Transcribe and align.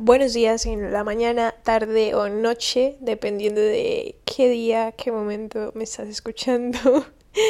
buenos 0.00 0.32
días 0.32 0.64
en 0.64 0.92
la 0.92 1.04
mañana, 1.04 1.54
tarde 1.62 2.14
o 2.14 2.30
noche, 2.30 2.96
dependiendo 3.00 3.60
de 3.60 4.16
qué 4.24 4.48
día, 4.48 4.92
qué 4.92 5.12
momento 5.12 5.72
me 5.74 5.84
estás 5.84 6.08
escuchando. 6.08 6.78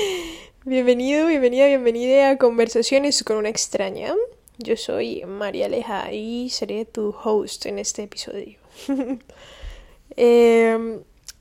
Bienvenido, 0.65 1.29
bienvenida, 1.29 1.69
bienvenida 1.69 2.31
a 2.31 2.39
Conversaciones 2.39 3.23
con 3.23 3.37
una 3.37 3.49
extraña. 3.49 4.15
Yo 4.59 4.77
soy 4.77 5.25
María 5.27 5.67
Aleja 5.67 6.13
y 6.13 6.51
seré 6.51 6.85
tu 6.85 7.15
host 7.23 7.67
en 7.67 7.79
este 7.79 8.03
episodio. 8.03 8.59
eh, 10.17 11.01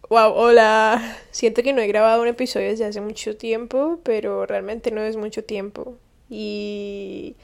wow, 0.09 0.31
hola. 0.31 1.17
Siento 1.31 1.63
que 1.63 1.73
no 1.73 1.81
he 1.81 1.87
grabado 1.87 2.21
un 2.21 2.27
episodio 2.27 2.69
desde 2.69 2.85
hace 2.85 3.01
mucho 3.01 3.35
tiempo, 3.35 3.99
pero 4.03 4.45
realmente 4.45 4.91
no 4.91 5.01
es 5.01 5.17
mucho 5.17 5.43
tiempo. 5.43 5.97
Y 6.29 7.35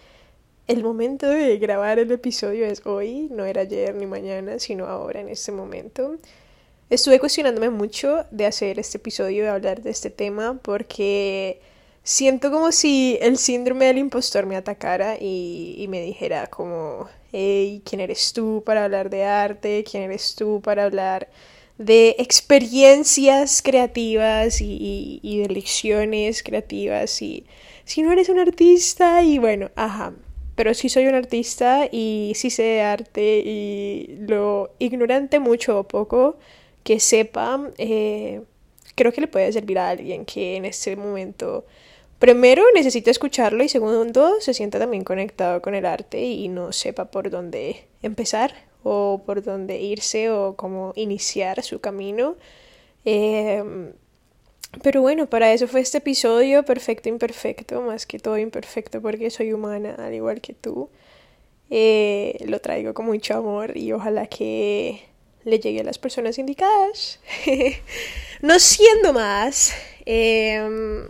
el 0.68 0.84
momento 0.84 1.28
de 1.28 1.58
grabar 1.58 2.00
el 2.00 2.12
episodio 2.12 2.66
es 2.66 2.86
hoy, 2.86 3.28
no 3.32 3.46
era 3.46 3.62
ayer 3.62 3.94
ni 3.96 4.08
mañana, 4.08 4.60
sino 4.60 4.88
ahora, 4.88 5.20
en 5.22 5.30
este 5.30 5.52
momento. 5.52 6.18
Estuve 6.90 7.20
cuestionándome 7.20 7.70
mucho 7.70 8.26
de 8.32 8.46
hacer 8.48 8.80
este 8.80 8.98
episodio, 8.98 9.44
de 9.44 9.50
hablar 9.50 9.82
de 9.82 9.92
este 9.92 10.10
tema, 10.10 10.60
porque 10.62 11.62
siento 12.04 12.52
como 12.52 12.72
si 12.72 13.18
el 13.22 13.38
síndrome 13.38 13.86
del 13.86 14.00
impostor 14.00 14.46
me 14.48 14.56
atacara 14.56 15.18
y, 15.20 15.76
y 15.78 15.88
me 15.88 16.02
dijera 16.02 16.48
como, 16.48 17.08
hey, 17.32 17.82
¿quién 17.86 18.02
eres 18.02 18.34
tú 18.34 18.64
para 18.66 18.86
hablar 18.86 19.10
de 19.10 19.24
arte? 19.24 19.84
¿Quién 19.90 20.04
eres 20.04 20.36
tú 20.36 20.62
para 20.64 20.86
hablar 20.86 21.30
de 21.78 22.16
experiencias 22.20 23.62
creativas 23.62 24.62
y, 24.62 24.66
y, 24.66 25.20
y 25.22 25.40
de 25.42 25.50
lecciones 25.50 26.42
creativas? 26.44 27.22
Y 27.22 27.46
si 27.84 28.02
no 28.02 28.12
eres 28.12 28.30
un 28.30 28.40
artista 28.40 29.22
y 29.24 29.38
bueno, 29.40 29.72
ajá, 29.76 30.14
pero 30.56 30.74
sí 30.74 30.90
soy 30.90 31.06
un 31.08 31.16
artista 31.16 31.88
y 31.92 32.32
sí 32.36 32.50
sé 32.50 32.82
arte 32.82 33.40
y 33.46 34.18
lo 34.28 34.72
ignorante 34.80 35.40
mucho 35.40 35.80
o 35.80 35.84
poco 35.84 36.38
que 36.84 37.00
sepa, 37.00 37.72
eh, 37.78 38.42
creo 38.96 39.12
que 39.12 39.22
le 39.22 39.28
puede 39.28 39.52
servir 39.52 39.80
a 39.80 39.90
alguien 39.90 40.26
que 40.26 40.56
en 40.56 40.66
este 40.66 40.96
momento, 40.96 41.66
primero, 42.20 42.64
necesita 42.74 43.12
escucharlo 43.12 43.64
y 43.64 43.70
segundo, 43.70 44.40
se 44.40 44.54
sienta 44.54 44.80
también 44.80 45.04
conectado 45.04 45.62
con 45.62 45.76
el 45.76 45.86
arte 45.86 46.24
y 46.24 46.48
no 46.48 46.72
sepa 46.72 47.06
por 47.12 47.30
dónde 47.30 47.86
empezar 48.02 48.54
o 48.84 49.24
por 49.26 49.44
dónde 49.44 49.80
irse 49.82 50.30
o 50.30 50.56
cómo 50.56 50.94
iniciar 50.96 51.64
su 51.64 51.82
camino. 51.82 52.36
Eh, 53.04 53.64
pero 54.84 55.02
bueno, 55.02 55.28
para 55.28 55.54
eso 55.54 55.68
fue 55.68 55.82
este 55.82 56.00
episodio, 56.00 56.64
perfecto, 56.64 57.10
imperfecto, 57.10 57.82
más 57.82 58.06
que 58.06 58.20
todo 58.20 58.38
imperfecto 58.38 59.02
porque 59.02 59.30
soy 59.30 59.54
humana, 59.54 59.96
al 59.98 60.14
igual 60.14 60.42
que 60.42 60.54
tú. 60.54 60.90
Eh, 61.70 62.38
lo 62.46 62.60
traigo 62.60 62.94
con 62.94 63.06
mucho 63.08 63.36
amor 63.36 63.76
y 63.76 63.92
ojalá 63.92 64.28
que 64.28 65.02
le 65.44 65.60
llegue 65.60 65.82
a 65.82 65.84
las 65.84 65.98
personas 65.98 66.38
indicadas. 66.38 67.20
no 68.42 68.60
siendo 68.60 69.14
más, 69.14 69.74
eh, 70.06 71.08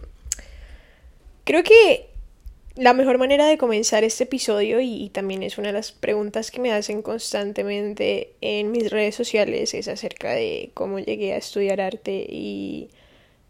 creo 1.43 1.63
que 1.63 2.09
la 2.75 2.93
mejor 2.93 3.17
manera 3.17 3.45
de 3.45 3.57
comenzar 3.57 4.03
este 4.03 4.25
episodio, 4.25 4.81
y, 4.81 5.09
también 5.09 5.43
es 5.43 5.57
una 5.57 5.69
de 5.69 5.73
las 5.73 5.93
preguntas 5.93 6.51
que 6.51 6.59
me 6.59 6.73
hacen 6.73 7.01
constantemente 7.01 8.33
en 8.41 8.71
mis 8.71 8.91
redes 8.91 9.15
sociales, 9.15 9.73
es 9.73 9.87
acerca 9.87 10.31
de 10.31 10.71
cómo 10.73 10.99
llegué 10.99 11.33
a 11.33 11.37
estudiar 11.37 11.79
arte 11.79 12.25
y 12.29 12.89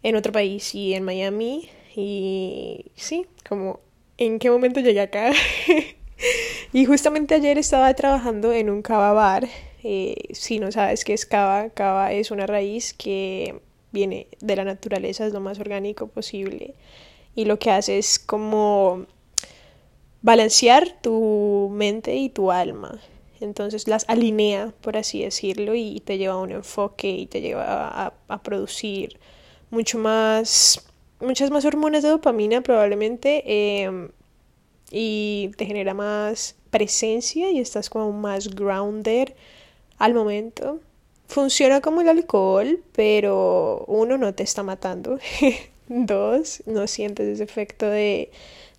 en 0.05 0.15
otro 0.15 0.31
país 0.31 0.75
y 0.75 0.93
en 0.93 1.03
Miami. 1.03 1.67
Y 1.95 2.85
sí, 2.95 3.25
como 3.49 3.79
en 4.17 4.37
qué 4.37 4.51
momento 4.51 4.79
llegué 4.79 5.01
acá. 5.01 5.31
y 6.73 6.85
justamente 6.85 7.33
ayer 7.33 7.57
estaba 7.57 7.91
trabajando 7.95 8.53
en 8.53 8.69
un 8.69 8.83
cava 8.83 9.13
bar. 9.13 9.47
Eh, 9.83 10.15
si 10.31 10.59
no 10.59 10.71
sabes 10.71 11.03
qué 11.03 11.13
es 11.13 11.25
cava, 11.25 11.69
cava 11.71 12.11
es 12.13 12.29
una 12.29 12.45
raíz 12.45 12.93
que 12.93 13.59
viene 13.91 14.27
de 14.41 14.55
la 14.55 14.63
naturaleza, 14.63 15.25
es 15.25 15.33
lo 15.33 15.39
más 15.39 15.59
orgánico 15.59 16.07
posible. 16.07 16.75
Y 17.35 17.45
lo 17.45 17.57
que 17.57 17.71
hace 17.71 17.97
es 17.97 18.19
como 18.19 19.07
balancear 20.21 21.01
tu 21.01 21.69
mente 21.73 22.15
y 22.15 22.29
tu 22.29 22.51
alma. 22.51 22.99
Entonces 23.41 23.87
las 23.87 24.05
alinea, 24.07 24.71
por 24.81 24.97
así 24.97 25.23
decirlo, 25.23 25.73
y 25.73 25.99
te 26.05 26.19
lleva 26.19 26.35
a 26.35 26.39
un 26.39 26.51
enfoque 26.51 27.09
y 27.09 27.25
te 27.25 27.41
lleva 27.41 27.87
a, 27.87 28.13
a 28.27 28.43
producir 28.43 29.17
mucho 29.69 29.97
más, 29.97 30.85
muchas 31.19 31.51
más 31.51 31.65
hormonas 31.65 32.03
de 32.03 32.09
dopamina 32.09 32.61
probablemente 32.61 33.43
eh, 33.45 34.09
y 34.91 35.51
te 35.57 35.65
genera 35.65 35.93
más 35.93 36.55
presencia 36.69 37.51
y 37.51 37.59
estás 37.59 37.89
como 37.89 38.11
más 38.11 38.53
grounded 38.53 39.29
al 39.97 40.13
momento. 40.13 40.79
Funciona 41.27 41.81
como 41.81 42.01
el 42.01 42.09
alcohol, 42.09 42.81
pero 42.93 43.83
uno 43.87 44.17
no 44.17 44.33
te 44.33 44.43
está 44.43 44.63
matando. 44.63 45.19
Dos, 45.87 46.63
no 46.65 46.87
sientes 46.87 47.27
ese 47.27 47.43
efecto 47.43 47.87
de, 47.87 48.31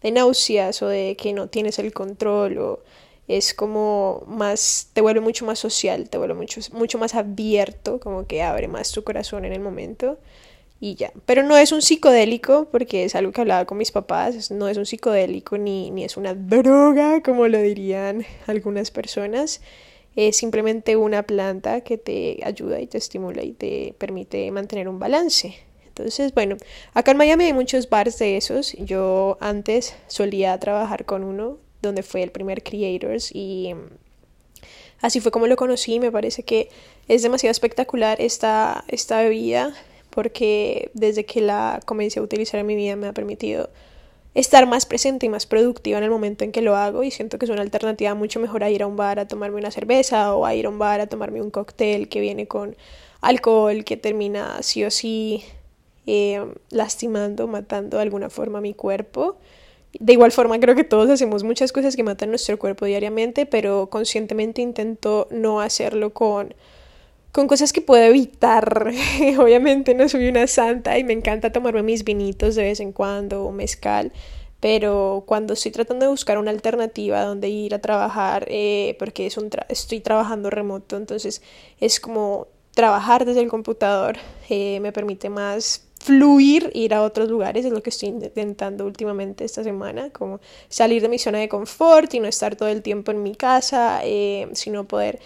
de 0.03 0.11
náuseas 0.11 0.83
o 0.83 0.89
de 0.89 1.17
que 1.17 1.33
no 1.33 1.49
tienes 1.49 1.79
el 1.79 1.93
control 1.93 2.59
o 2.59 2.81
es 3.29 3.55
como 3.55 4.23
más, 4.29 4.91
te 4.93 5.01
vuelve 5.01 5.21
mucho 5.21 5.45
más 5.45 5.59
social, 5.59 6.09
te 6.09 6.19
vuelve 6.19 6.35
mucho, 6.35 6.61
mucho 6.73 6.99
más 6.99 7.15
abierto, 7.15 7.99
como 7.99 8.27
que 8.27 8.43
abre 8.43 8.69
más 8.69 8.93
tu 8.93 9.03
corazón 9.03 9.45
en 9.45 9.53
el 9.53 9.61
momento 9.61 10.19
y 10.81 10.95
ya. 10.95 11.13
Pero 11.25 11.43
no 11.43 11.57
es 11.57 11.73
un 11.73 11.83
psicodélico, 11.83 12.69
porque 12.71 13.05
es 13.05 13.15
algo 13.15 13.33
que 13.33 13.41
hablaba 13.41 13.65
con 13.65 13.79
mis 13.79 13.93
papás, 13.93 14.51
no 14.51 14.69
es 14.69 14.77
un 14.77 14.87
psicodélico 14.87 15.59
ni, 15.59 15.91
ni 15.91 16.05
es 16.05 16.17
una 16.17 16.35
droga, 16.35 17.23
como 17.23 17.49
lo 17.49 17.61
dirían 17.61 18.25
algunas 18.47 18.91
personas. 18.91 19.61
Es 20.15 20.37
simplemente 20.37 20.97
una 20.97 21.25
planta 21.25 21.83
que 21.83 21.99
te 21.99 22.41
ayuda 22.43 22.81
y 22.81 22.87
te 22.87 22.99
estimula 22.99 23.43
y 23.43 23.53
te 23.53 23.95
permite 23.99 24.51
mantener 24.51 24.89
un 24.89 24.99
balance. 24.99 25.55
Entonces, 25.87 26.35
bueno, 26.35 26.57
acá 26.93 27.13
en 27.13 27.17
Miami 27.17 27.45
hay 27.45 27.53
muchos 27.53 27.89
bares 27.89 28.19
de 28.19 28.37
esos. 28.37 28.73
Yo 28.79 29.39
antes 29.41 29.95
solía 30.09 30.59
trabajar 30.59 31.05
con 31.07 31.25
uno, 31.25 31.59
donde 31.83 32.03
fue 32.03 32.23
el 32.23 32.31
primer 32.31 32.63
Creators, 32.63 33.31
y 33.35 33.75
así 35.01 35.21
fue 35.21 35.33
como 35.33 35.47
lo 35.47 35.57
conocí. 35.57 36.01
Me 36.01 36.13
parece 36.13 36.43
que 36.43 36.69
es 37.09 37.23
demasiado 37.23 37.51
espectacular 37.51 38.21
esta, 38.21 38.85
esta 38.89 39.23
bebida 39.23 39.75
porque 40.17 40.91
desde 40.95 41.27
que 41.27 41.43
la 41.43 41.79
comencé 41.85 42.21
a 42.21 42.23
utilizar 42.23 42.59
en 42.59 42.65
mi 42.65 42.75
vida 42.75 42.97
me 42.97 43.07
ha 43.07 43.13
permitido 43.13 43.69
estar 44.33 44.67
más 44.67 44.87
presente 44.87 45.27
y 45.27 45.29
más 45.29 45.45
productiva 45.45 45.99
en 45.99 46.05
el 46.05 46.11
momento 46.11 46.43
en 46.43 46.53
que 46.53 46.63
lo 46.63 46.75
hago 46.75 47.03
y 47.03 47.11
siento 47.11 47.39
que 47.39 47.45
es 47.45 47.51
una 47.51 47.61
alternativa 47.61 48.15
mucho 48.15 48.41
mejor 48.41 48.65
a 48.65 48.71
ir 48.71 48.83
a 48.83 48.87
un 48.87 48.97
bar 48.97 49.19
a 49.19 49.29
tomarme 49.29 49.59
una 49.59 49.71
cerveza 49.71 50.35
o 50.35 50.47
a 50.47 50.55
ir 50.55 50.65
a 50.65 50.71
un 50.71 50.79
bar 50.79 51.01
a 51.01 51.07
tomarme 51.07 51.43
un 51.43 51.51
cóctel 51.51 52.09
que 52.09 52.21
viene 52.21 52.49
con 52.49 52.77
alcohol 53.21 53.85
que 53.85 53.99
termina 53.99 54.63
sí 54.63 54.85
o 54.85 54.91
sí 54.91 55.45
eh, 56.07 56.43
lastimando, 56.71 57.47
matando 57.47 57.99
de 57.99 58.03
alguna 58.03 58.31
forma 58.31 58.63
mi 58.63 58.73
cuerpo. 58.73 59.37
De 60.01 60.15
igual 60.15 60.33
forma 60.33 60.59
creo 60.61 60.75
que 60.75 60.85
todos 60.85 61.11
hacemos 61.11 61.45
muchas 61.45 61.73
cosas 61.73 61.95
que 61.95 62.03
matan 62.03 62.31
nuestro 62.31 62.59
cuerpo 62.59 62.87
diariamente, 62.87 63.45
pero 63.45 63.91
conscientemente 63.91 64.63
intento 64.63 65.29
no 65.31 65.61
hacerlo 65.61 66.15
con 66.15 66.55
con 67.37 67.49
cosas 67.49 67.75
que 67.75 67.83
puedo 67.83 68.03
evitar. 68.03 68.91
Obviamente 69.39 69.95
no 69.95 70.09
soy 70.09 70.27
una 70.27 70.47
santa 70.47 70.99
y 70.99 71.05
me 71.05 71.13
encanta 71.13 71.53
tomarme 71.53 71.83
mis 71.83 72.03
vinitos 72.03 72.55
de 72.55 72.63
vez 72.63 72.81
en 72.81 72.93
cuando 72.93 73.45
o 73.45 73.53
mezcal, 73.53 74.11
pero 74.59 75.23
cuando 75.27 75.53
estoy 75.53 75.71
tratando 75.71 76.07
de 76.07 76.11
buscar 76.11 76.39
una 76.39 76.51
alternativa 76.51 77.23
donde 77.23 77.51
ir 77.51 77.75
a 77.75 77.79
trabajar, 77.83 78.47
eh, 78.49 78.97
porque 78.99 79.29
estoy 79.69 80.01
trabajando 80.01 80.49
remoto, 80.49 80.97
entonces 80.97 81.43
es 81.79 82.01
como 82.01 82.47
trabajar 82.71 83.27
desde 83.27 83.43
el 83.43 83.49
computador, 83.49 84.17
eh, 84.49 84.81
me 84.81 84.93
permite 84.93 85.29
más 85.29 85.83
fluir, 86.01 86.71
ir 86.73 86.95
a 86.95 87.03
otros 87.03 87.29
lugares, 87.29 87.67
es 87.67 87.73
lo 87.73 87.83
que 87.83 87.91
estoy 87.91 88.11
intentando 88.11 88.87
últimamente 88.87 89.45
esta 89.45 89.63
semana, 89.63 90.09
como 90.09 90.41
salir 90.71 91.03
de 91.03 91.11
mi 91.11 91.19
zona 91.19 91.39
de 91.39 91.51
confort 91.51 92.15
y 92.15 92.21
no 92.21 92.29
estar 92.29 92.57
todo 92.57 92.71
el 92.71 92.81
tiempo 92.81 93.11
en 93.11 93.23
mi 93.23 93.35
casa, 93.35 94.01
eh, 94.05 94.49
sino 94.55 94.85
poder 94.85 95.19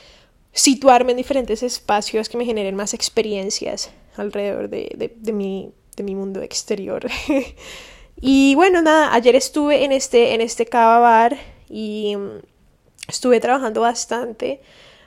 situarme 0.53 1.13
en 1.13 1.17
diferentes 1.17 1.63
espacios 1.63 2.29
que 2.29 2.37
me 2.37 2.45
generen 2.45 2.75
más 2.75 2.95
experiencias 2.95 3.91
alrededor 4.17 4.69
de, 4.69 5.13
de, 5.17 5.33
mi, 5.33 5.73
de 5.97 6.03
mi 6.03 6.15
mundo 6.15 6.43
exterior. 6.43 7.07
y 8.21 8.55
bueno, 8.55 8.83
nada, 8.83 9.15
ayer 9.15 9.37
estuve 9.37 9.85
en 9.85 9.93
este, 9.93 10.35
en 10.35 10.41
este 10.41 10.67
cava 10.67 10.99
bar 10.99 11.37
y 11.69 12.17
mm, 12.17 12.41
estuve 13.09 13.41
trabajando 13.41 13.81
bastante 13.81 14.61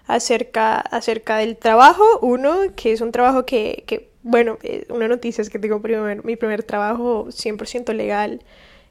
acerca, 0.07 0.79
acerca 0.79 1.37
del 1.37 1.57
trabajo. 1.57 2.03
Uno, 2.21 2.73
que 2.75 2.93
es 2.93 3.01
un 3.01 3.11
trabajo 3.11 3.45
que, 3.45 3.83
que 3.85 4.09
bueno, 4.23 4.57
eh, 4.63 4.85
una 4.89 5.07
noticia 5.07 5.41
es 5.41 5.49
que 5.49 5.59
tengo 5.59 5.81
primer, 5.81 6.23
mi 6.23 6.37
primer 6.37 6.63
trabajo 6.63 7.25
100% 7.27 7.93
legal 7.93 8.41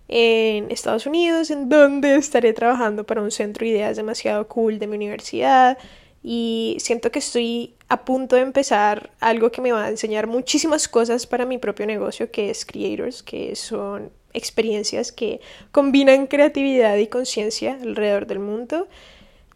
en 0.09 0.71
Estados 0.71 1.07
Unidos, 1.07 1.51
en 1.51 1.71
donde 1.71 2.17
estaré 2.17 2.53
trabajando 2.53 3.05
para 3.05 3.23
un 3.23 3.31
centro 3.31 3.65
de 3.65 3.71
ideas 3.73 3.97
demasiado 3.97 4.47
cool 4.49 4.79
de 4.79 4.87
mi 4.87 4.97
universidad 4.97 5.79
y 6.23 6.77
siento 6.79 7.11
que 7.11 7.19
estoy 7.19 7.75
a 7.89 8.05
punto 8.05 8.37
de 8.37 8.43
empezar 8.43 9.11
algo 9.21 9.51
que 9.51 9.61
me 9.61 9.73
va 9.73 9.87
a 9.87 9.89
enseñar 9.89 10.27
muchísimas 10.27 10.87
cosas 10.87 11.27
para 11.27 11.47
mi 11.47 11.59
propio 11.59 11.87
negocio 11.87 12.31
que 12.31 12.51
es 12.51 12.65
Creators, 12.65 13.23
que 13.23 13.57
son 13.57 14.11
experiencias 14.33 15.13
que 15.13 15.41
combinan 15.73 16.27
creatividad 16.27 16.97
y 16.97 17.09
conciencia 17.09 17.79
alrededor 17.83 18.27
del 18.27 18.39
mundo. 18.39 18.89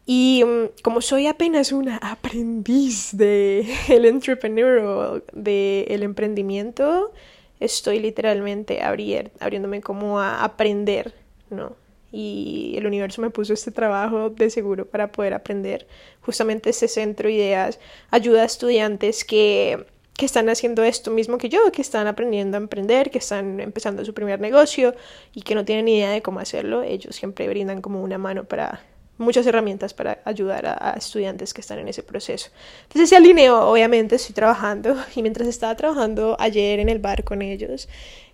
Y 0.06 0.44
mm, 0.44 0.82
como 0.82 1.00
soy 1.00 1.28
apenas 1.28 1.72
una 1.72 1.98
aprendiz 1.98 3.16
de 3.16 3.66
el 3.88 4.04
entrepreneur 4.04 5.24
de 5.32 5.86
el 5.88 6.02
emprendimiento, 6.02 7.12
estoy 7.60 8.00
literalmente 8.00 8.82
abriéndome 8.82 9.80
como 9.80 10.20
a 10.20 10.44
aprender, 10.44 11.14
¿no? 11.48 11.85
Y 12.12 12.74
el 12.76 12.86
universo 12.86 13.20
me 13.20 13.30
puso 13.30 13.52
este 13.52 13.70
trabajo 13.70 14.30
de 14.30 14.50
seguro 14.50 14.86
para 14.86 15.12
poder 15.12 15.34
aprender. 15.34 15.86
Justamente 16.22 16.70
este 16.70 16.88
centro 16.88 17.28
Ideas 17.28 17.78
ayuda 18.10 18.42
a 18.42 18.46
estudiantes 18.46 19.24
que 19.24 19.86
que 20.16 20.24
están 20.24 20.48
haciendo 20.48 20.82
esto 20.82 21.10
mismo 21.10 21.38
que 21.38 21.48
yo, 21.48 21.70
que 21.72 21.82
están 21.82 22.06
aprendiendo 22.06 22.56
a 22.56 22.60
emprender, 22.60 23.10
que 23.10 23.18
están 23.18 23.60
empezando 23.60 24.04
su 24.04 24.14
primer 24.14 24.40
negocio 24.40 24.94
y 25.34 25.42
que 25.42 25.54
no 25.54 25.64
tienen 25.64 25.88
idea 25.88 26.10
de 26.10 26.22
cómo 26.22 26.40
hacerlo. 26.40 26.82
Ellos 26.82 27.14
siempre 27.14 27.46
brindan 27.48 27.82
como 27.82 28.02
una 28.02 28.16
mano 28.16 28.44
para 28.44 28.80
muchas 29.18 29.46
herramientas 29.46 29.94
para 29.94 30.20
ayudar 30.24 30.66
a, 30.66 30.94
estudiantes 30.96 31.52
que 31.52 31.60
están 31.60 31.78
en 31.78 31.88
ese 31.88 32.02
proceso. 32.02 32.50
Entonces 32.84 33.10
se 33.10 33.16
alineó, 33.16 33.68
obviamente 33.68 34.16
estoy 34.16 34.34
trabajando 34.34 34.96
y 35.14 35.22
mientras 35.22 35.48
estaba 35.48 35.74
trabajando 35.74 36.36
ayer 36.38 36.80
en 36.80 36.88
el 36.88 36.98
bar 36.98 37.24
con 37.24 37.42
ellos, 37.42 37.88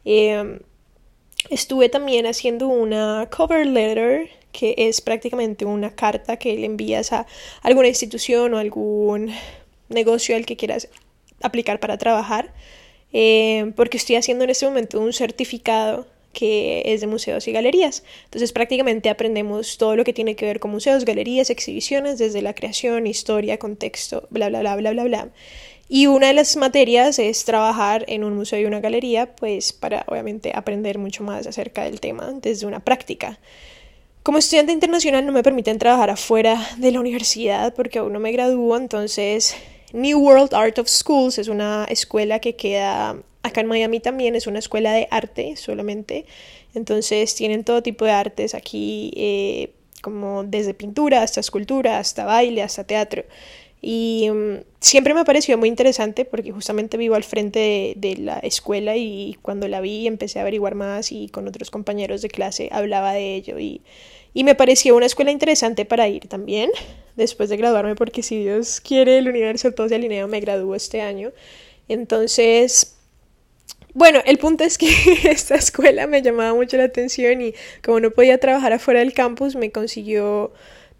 em, 0.05 0.61
estuve 1.51 1.89
también 1.89 2.27
haciendo 2.27 2.69
una 2.69 3.29
cover 3.31 3.67
letter 3.67 4.31
que 4.53 4.75
es 4.77 5.01
prácticamente 5.01 5.65
una 5.65 5.95
carta 5.95 6.37
que 6.37 6.55
le 6.57 6.67
envías 6.67 7.13
a 7.13 7.27
alguna 7.63 7.89
institución 7.89 8.55
o 8.55 8.59
algún 8.59 9.33
negocio 9.89 10.37
al 10.37 10.47
que 10.47 10.57
quieras 10.57 10.89
aplicar 11.43 11.81
para 11.81 11.99
trabajar, 11.99 12.53
em, 13.13 13.73
porque 13.73 13.97
estoy 13.97 14.17
haciendo 14.17 14.45
en 14.45 14.51
este 14.51 14.67
momento 14.67 15.01
un 15.01 15.13
certificado 15.13 16.07
que 16.33 16.83
es 16.87 17.01
de 17.03 17.07
museos 17.07 17.47
y 17.47 17.53
galerías. 17.53 18.05
Entonces 18.25 18.53
prácticamente 18.53 19.11
aprendemos 19.11 19.77
todo 19.77 19.97
lo 19.97 20.05
que 20.05 20.13
tiene 20.13 20.35
que 20.35 20.47
ver 20.47 20.61
con 20.61 20.71
museos, 20.71 21.05
galerías, 21.05 21.51
exhibiciones, 21.51 22.19
desde 22.19 22.41
la 22.43 22.55
creación, 22.55 23.07
historia, 23.07 23.59
contexto, 23.59 24.27
bla, 24.31 24.49
bla, 24.49 24.61
bla, 24.61 24.77
bla, 24.77 24.93
bla, 24.93 25.05
bla. 25.05 25.29
Y 25.89 26.07
una 26.07 26.29
de 26.29 26.35
las 26.35 26.57
materias 26.57 27.19
es 27.19 27.45
trabajar 27.45 28.05
en 28.09 28.25
un 28.25 28.35
museo 28.35 28.59
y 28.61 28.65
una 28.65 28.81
galería, 28.81 29.35
pues 29.35 29.73
para 29.73 30.05
obviamente 30.09 30.53
aprender 30.55 30.99
mucho 30.99 31.23
más 31.23 31.47
acerca 31.47 31.85
del 31.85 32.01
tema 32.01 32.33
desde 32.41 32.67
una 32.67 32.81
práctica. 32.81 33.39
Como 34.23 34.39
estudiante 34.39 34.73
internacional 34.73 35.27
no 35.27 35.33
me 35.33 35.43
permiten 35.43 35.79
trabajar 35.79 36.11
afuera 36.11 36.65
de 36.79 36.93
la 36.93 37.01
universidad 37.01 37.75
porque 37.75 37.99
aún 37.99 38.13
no 38.13 38.21
me 38.21 38.33
gradúo, 38.33 38.77
entonces 38.77 39.57
New 39.93 40.19
World 40.21 40.55
Art 40.55 40.79
of 40.79 40.89
Schools 40.89 41.39
es 41.39 41.49
una 41.49 41.85
escuela 41.91 42.39
que 42.39 42.57
queda 42.57 43.17
Acá 43.43 43.61
en 43.61 43.67
Miami 43.67 43.99
también 43.99 44.37
es 44.37 44.47
una 44.47 44.61
escuela 44.61 44.93
de 44.93 45.09
arte 45.11 45.57
solamente, 45.57 46.27
entonces 46.75 47.35
tienen 47.35 47.65
todo 47.65 47.83
tipo 47.83 48.05
de 48.05 48.13
artes 48.13 48.55
aquí, 48.55 49.13
eh, 49.17 49.73
como 50.01 50.45
desde 50.45 50.75
pintura 50.75 51.23
hasta 51.23 51.41
escultura, 51.41 51.99
hasta 51.99 52.25
baile, 52.25 52.63
hasta 52.63 52.85
teatro. 52.85 53.25
Y 53.85 54.31
mm, 54.33 54.61
siempre 54.81 55.13
me 55.13 55.21
ha 55.21 55.25
parecido 55.25 55.59
muy 55.59 55.69
interesante 55.69 56.25
porque 56.25 56.53
justamente 56.53 56.97
vivo 56.97 57.17
al 57.17 57.25
frente 57.25 57.95
de, 57.97 58.17
la 58.17 58.39
escuela 58.39 58.97
y 58.97 59.37
cuando 59.43 59.67
la 59.67 59.81
vi 59.81 60.07
empecé 60.07 60.39
a 60.39 60.43
averiguar 60.43 60.77
más 60.77 61.11
y 61.11 61.29
con 61.29 61.49
otros 61.49 61.71
compañeros 61.71 62.23
de 62.23 62.29
clase 62.29 62.69
hablaba 62.71 63.13
de 63.13 63.35
ello 63.35 63.59
y, 63.59 63.83
y 64.35 64.45
me 64.45 64.55
pareció 64.55 64.95
una 64.95 65.07
escuela 65.07 65.33
interesante 65.33 65.85
para 65.85 66.07
ir 66.09 66.29
también 66.29 66.71
después 67.17 67.49
de 67.49 67.57
graduarme 67.57 67.97
porque 67.97 68.23
si 68.23 68.39
Dios 68.39 68.81
quiere 68.81 69.19
el 69.19 69.29
universo 69.29 69.73
todo 69.73 69.89
se 69.89 69.97
alinea 69.97 70.29
me 70.29 70.39
gradúo 70.39 70.77
este 70.77 71.01
año. 71.01 71.33
Entonces 71.89 72.97
bueno, 73.95 74.21
el 74.25 74.39
punto 74.39 74.65
es 74.65 74.79
que 74.79 74.89
esta 75.25 75.57
escuela 75.57 76.07
me 76.07 76.23
llamaba 76.23 76.55
mucho 76.55 76.77
la 76.77 76.85
atención 76.85 77.43
y 77.43 77.55
como 77.85 78.01
no 78.01 78.13
podía 78.13 78.39
trabajar 78.39 78.73
afuera 78.73 79.01
del 79.01 79.13
campus, 79.13 79.57
me 79.57 79.71
consiguió 79.71 80.53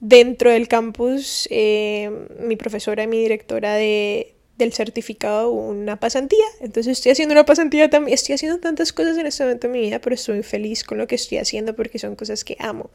dentro 0.03 0.51
del 0.51 0.67
campus 0.67 1.47
eh, 1.49 2.11
mi 2.41 2.57
profesora 2.57 3.05
y 3.05 3.07
mi 3.07 3.21
directora 3.21 3.75
de, 3.75 4.35
del 4.59 4.73
certificado 4.73 5.53
una 5.53 6.01
pasantía. 6.01 6.45
Entonces 6.61 6.99
estoy 6.99 7.13
haciendo 7.13 7.35
una 7.35 7.47
pasantía 7.47 7.89
también. 7.89 8.13
Estoy 8.13 8.35
haciendo 8.35 8.59
tantas 8.59 8.93
cosas 8.93 9.17
en 9.17 9.27
este 9.27 9.45
momento 9.45 9.69
de 9.69 9.73
mi 9.73 9.81
vida, 9.81 10.01
pero 10.01 10.15
estoy 10.15 10.43
feliz 10.43 10.83
con 10.83 10.99
lo 10.99 11.07
que 11.07 11.15
estoy 11.15 11.39
haciendo 11.39 11.77
porque 11.77 12.01
son 12.01 12.17
cosas 12.17 12.43
que 12.43 12.57
amo, 12.59 12.91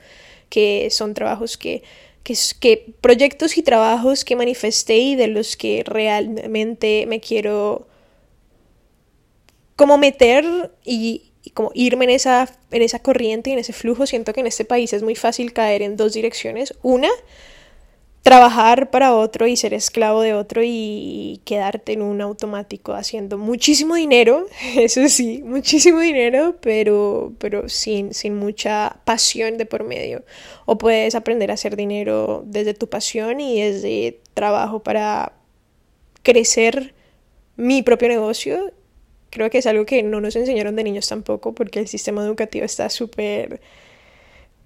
que 0.50 0.90
son 0.92 1.14
trabajos 1.14 1.58
que, 1.58 1.82
que, 2.24 2.36
que 2.60 2.94
proyectos 3.00 3.58
y 3.58 3.64
trabajos 3.64 4.26
que 4.26 4.36
manifesté 4.36 4.98
y 4.98 5.16
de 5.16 5.28
los 5.28 5.56
que 5.56 5.84
realmente 5.86 7.06
me 7.08 7.22
quiero 7.22 7.88
como 9.78 9.98
meter 9.98 10.44
y, 10.84 11.27
como 11.50 11.72
irme 11.74 12.06
en 12.06 12.12
esa, 12.12 12.50
en 12.72 12.82
esa 12.82 13.00
corriente 13.00 13.50
y 13.50 13.54
en 13.54 13.60
ese 13.60 13.74
flujo. 13.74 14.06
Siento 14.06 14.34
que 14.34 14.42
en 14.42 14.48
este 14.48 14.66
país 14.66 14.94
es 14.94 15.04
muy 15.04 15.16
fácil 15.16 15.54
caer 15.54 15.82
en 15.82 15.98
dos 15.98 16.14
direcciones. 16.14 16.74
Una, 16.82 17.10
trabajar 18.28 18.92
para 18.92 19.16
otro 19.16 19.48
y 19.48 19.56
ser 19.56 19.74
esclavo 19.74 20.22
de 20.22 20.34
otro 20.34 20.62
y 20.62 21.40
quedarte 21.46 21.94
en 21.94 22.02
un 22.02 22.20
automático 22.20 22.94
haciendo 22.94 23.38
muchísimo 23.38 23.96
dinero, 23.96 24.48
eso 24.76 25.08
sí, 25.08 25.42
muchísimo 25.46 26.02
dinero, 26.02 26.58
pero, 26.60 27.32
pero 27.38 27.70
sin, 27.70 28.14
sin 28.14 28.36
mucha 28.36 28.98
pasión 29.06 29.58
de 29.58 29.66
por 29.66 29.86
medio. 29.86 30.26
O 30.66 30.78
puedes 30.78 31.16
aprender 31.16 31.52
a 31.52 31.54
hacer 31.54 31.78
dinero 31.78 32.44
desde 32.46 32.74
tu 32.74 32.90
pasión 32.90 33.40
y 33.40 33.62
desde 33.62 34.20
trabajo 34.34 34.84
para 34.84 35.32
crecer 36.22 36.94
mi 37.56 37.82
propio 37.82 38.10
negocio 38.10 38.74
Creo 39.30 39.50
que 39.50 39.60
es 39.60 39.68
algo 39.68 39.86
que 39.86 40.04
no 40.04 40.22
nos 40.22 40.36
enseñaron 40.36 40.76
de 40.76 40.84
niños 40.84 41.08
tampoco 41.08 41.54
porque 41.54 41.80
el 41.80 41.88
sistema 41.88 42.24
educativo 42.24 42.66
está 42.66 42.90
súper 42.90 43.60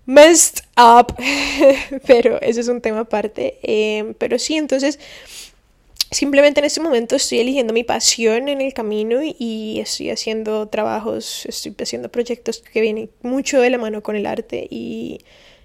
messed 0.06 0.64
up, 0.78 1.16
pero 2.08 2.40
eso 2.42 2.60
es 2.60 2.68
un 2.68 2.82
tema 2.82 3.02
aparte. 3.02 3.60
Em, 3.64 4.14
pero 4.14 4.38
sí, 4.40 4.56
entonces 4.58 5.00
simplemente 6.12 6.60
en 6.60 6.66
este 6.66 6.82
momento 6.82 7.16
estoy 7.16 7.40
eligiendo 7.40 7.74
mi 7.74 7.84
pasión 7.84 8.50
en 8.50 8.62
el 8.62 8.74
camino 8.74 9.22
y 9.24 9.80
estoy 9.80 10.10
haciendo 10.10 10.68
trabajos, 10.68 11.46
estoy 11.46 11.74
haciendo 11.80 12.10
proyectos 12.10 12.60
que 12.60 12.82
vienen 12.82 13.10
mucho 13.22 13.62
de 13.62 13.70
la 13.70 13.78
mano 13.78 14.04
con 14.04 14.16
el 14.16 14.26
arte 14.26 14.68
y 14.70 15.20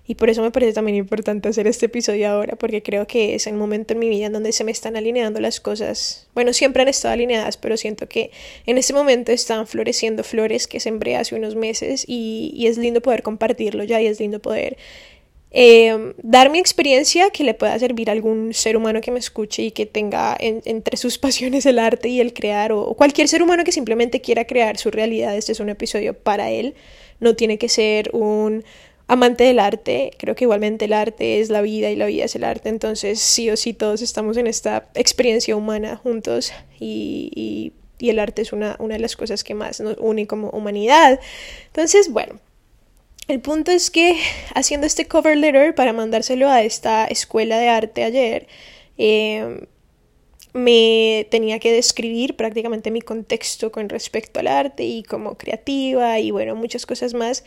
y 0.06 0.14
por 0.14 0.30
eso 0.30 0.42
me 0.42 0.50
parece 0.50 0.72
también 0.72 0.96
importante 0.96 1.48
hacer 1.48 1.66
este 1.66 1.86
episodio 1.86 2.28
ahora, 2.28 2.56
porque 2.56 2.82
creo 2.82 3.06
que 3.06 3.34
es 3.34 3.46
el 3.46 3.54
momento 3.54 3.94
en 3.94 4.00
mi 4.00 4.08
vida 4.08 4.26
en 4.26 4.32
donde 4.32 4.52
se 4.52 4.64
me 4.64 4.72
están 4.72 4.96
alineando 4.96 5.40
las 5.40 5.60
cosas. 5.60 6.28
Bueno, 6.34 6.52
siempre 6.52 6.82
han 6.82 6.88
estado 6.88 7.14
alineadas, 7.14 7.56
pero 7.56 7.76
siento 7.76 8.08
que 8.08 8.30
en 8.66 8.78
este 8.78 8.92
momento 8.92 9.32
están 9.32 9.66
floreciendo 9.66 10.24
flores 10.24 10.66
que 10.66 10.80
sembré 10.80 11.16
hace 11.16 11.34
unos 11.34 11.56
meses 11.56 12.04
y, 12.06 12.52
y 12.54 12.66
es 12.66 12.78
lindo 12.78 13.00
poder 13.00 13.22
compartirlo 13.22 13.84
ya 13.84 14.00
y 14.00 14.06
es 14.06 14.20
lindo 14.20 14.40
poder 14.40 14.76
eh, 15.58 16.12
dar 16.22 16.50
mi 16.50 16.58
experiencia 16.58 17.30
que 17.30 17.42
le 17.42 17.54
pueda 17.54 17.78
servir 17.78 18.10
a 18.10 18.12
algún 18.12 18.52
ser 18.52 18.76
humano 18.76 19.00
que 19.00 19.10
me 19.10 19.18
escuche 19.18 19.62
y 19.62 19.70
que 19.70 19.86
tenga 19.86 20.36
entre 20.38 20.98
sus 20.98 21.16
pasiones 21.26 21.64
el 21.64 21.78
arte 21.78 22.10
y 22.10 22.20
el 22.20 22.34
crear 22.34 22.72
o, 22.72 22.94
cualquier 22.94 23.26
ser 23.26 23.42
humano 23.42 23.64
que 23.64 23.72
simplemente 23.72 24.20
quiera 24.20 24.44
crear 24.44 24.76
su 24.76 24.90
realidad. 24.90 25.34
Este 25.34 25.52
es 25.52 25.60
un 25.60 25.70
episodio 25.70 26.12
para 26.14 26.50
él. 26.50 26.74
No 27.20 27.36
tiene 27.36 27.56
que 27.56 27.70
ser 27.70 28.10
un 28.12 28.64
amante 29.08 29.44
del 29.44 29.58
arte, 29.58 30.10
creo 30.18 30.34
que 30.34 30.44
igualmente 30.44 30.86
el 30.86 30.92
arte 30.92 31.40
es 31.40 31.48
la 31.48 31.60
vida 31.60 31.90
y 31.90 31.96
la 31.96 32.06
vida 32.06 32.24
es 32.24 32.34
el 32.34 32.44
arte, 32.44 32.68
entonces 32.68 33.20
sí 33.20 33.50
o 33.50 33.56
sí 33.56 33.72
todos 33.72 34.02
estamos 34.02 34.36
en 34.36 34.46
esta 34.46 34.88
experiencia 34.94 35.56
humana 35.56 35.96
juntos 35.96 36.52
y, 36.80 37.30
y, 37.34 37.72
el 38.08 38.18
arte 38.18 38.42
es 38.42 38.52
una, 38.52 38.76
una 38.78 38.94
de 38.94 39.00
las 39.00 39.16
cosas 39.16 39.42
que 39.42 39.54
más 39.54 39.80
nos 39.80 39.96
une 39.98 40.26
como 40.26 40.50
humanidad. 40.50 41.18
Entonces, 41.68 42.10
bueno, 42.10 42.38
el 43.28 43.40
punto 43.40 43.72
es 43.72 43.90
que 43.90 44.18
haciendo 44.54 44.86
este 44.86 45.08
cover 45.08 45.36
letter 45.36 45.74
para 45.74 45.92
mandárselo 45.92 46.48
a 46.48 46.62
esta 46.62 47.06
escuela 47.06 47.58
de 47.58 47.68
arte 47.68 48.04
ayer, 48.04 48.46
em, 48.98 49.66
me 50.52 51.26
tenía 51.30 51.58
que 51.58 51.72
describir 51.72 52.36
prácticamente 52.36 52.90
mi 52.90 53.02
contexto 53.02 53.72
con 53.72 53.88
respecto 53.88 54.40
al 54.40 54.46
arte 54.46 54.84
y 54.84 55.02
como 55.02 55.36
creativa 55.36 56.18
y 56.20 56.30
bueno, 56.30 56.54
muchas 56.54 56.86
cosas 56.86 57.14
más. 57.14 57.44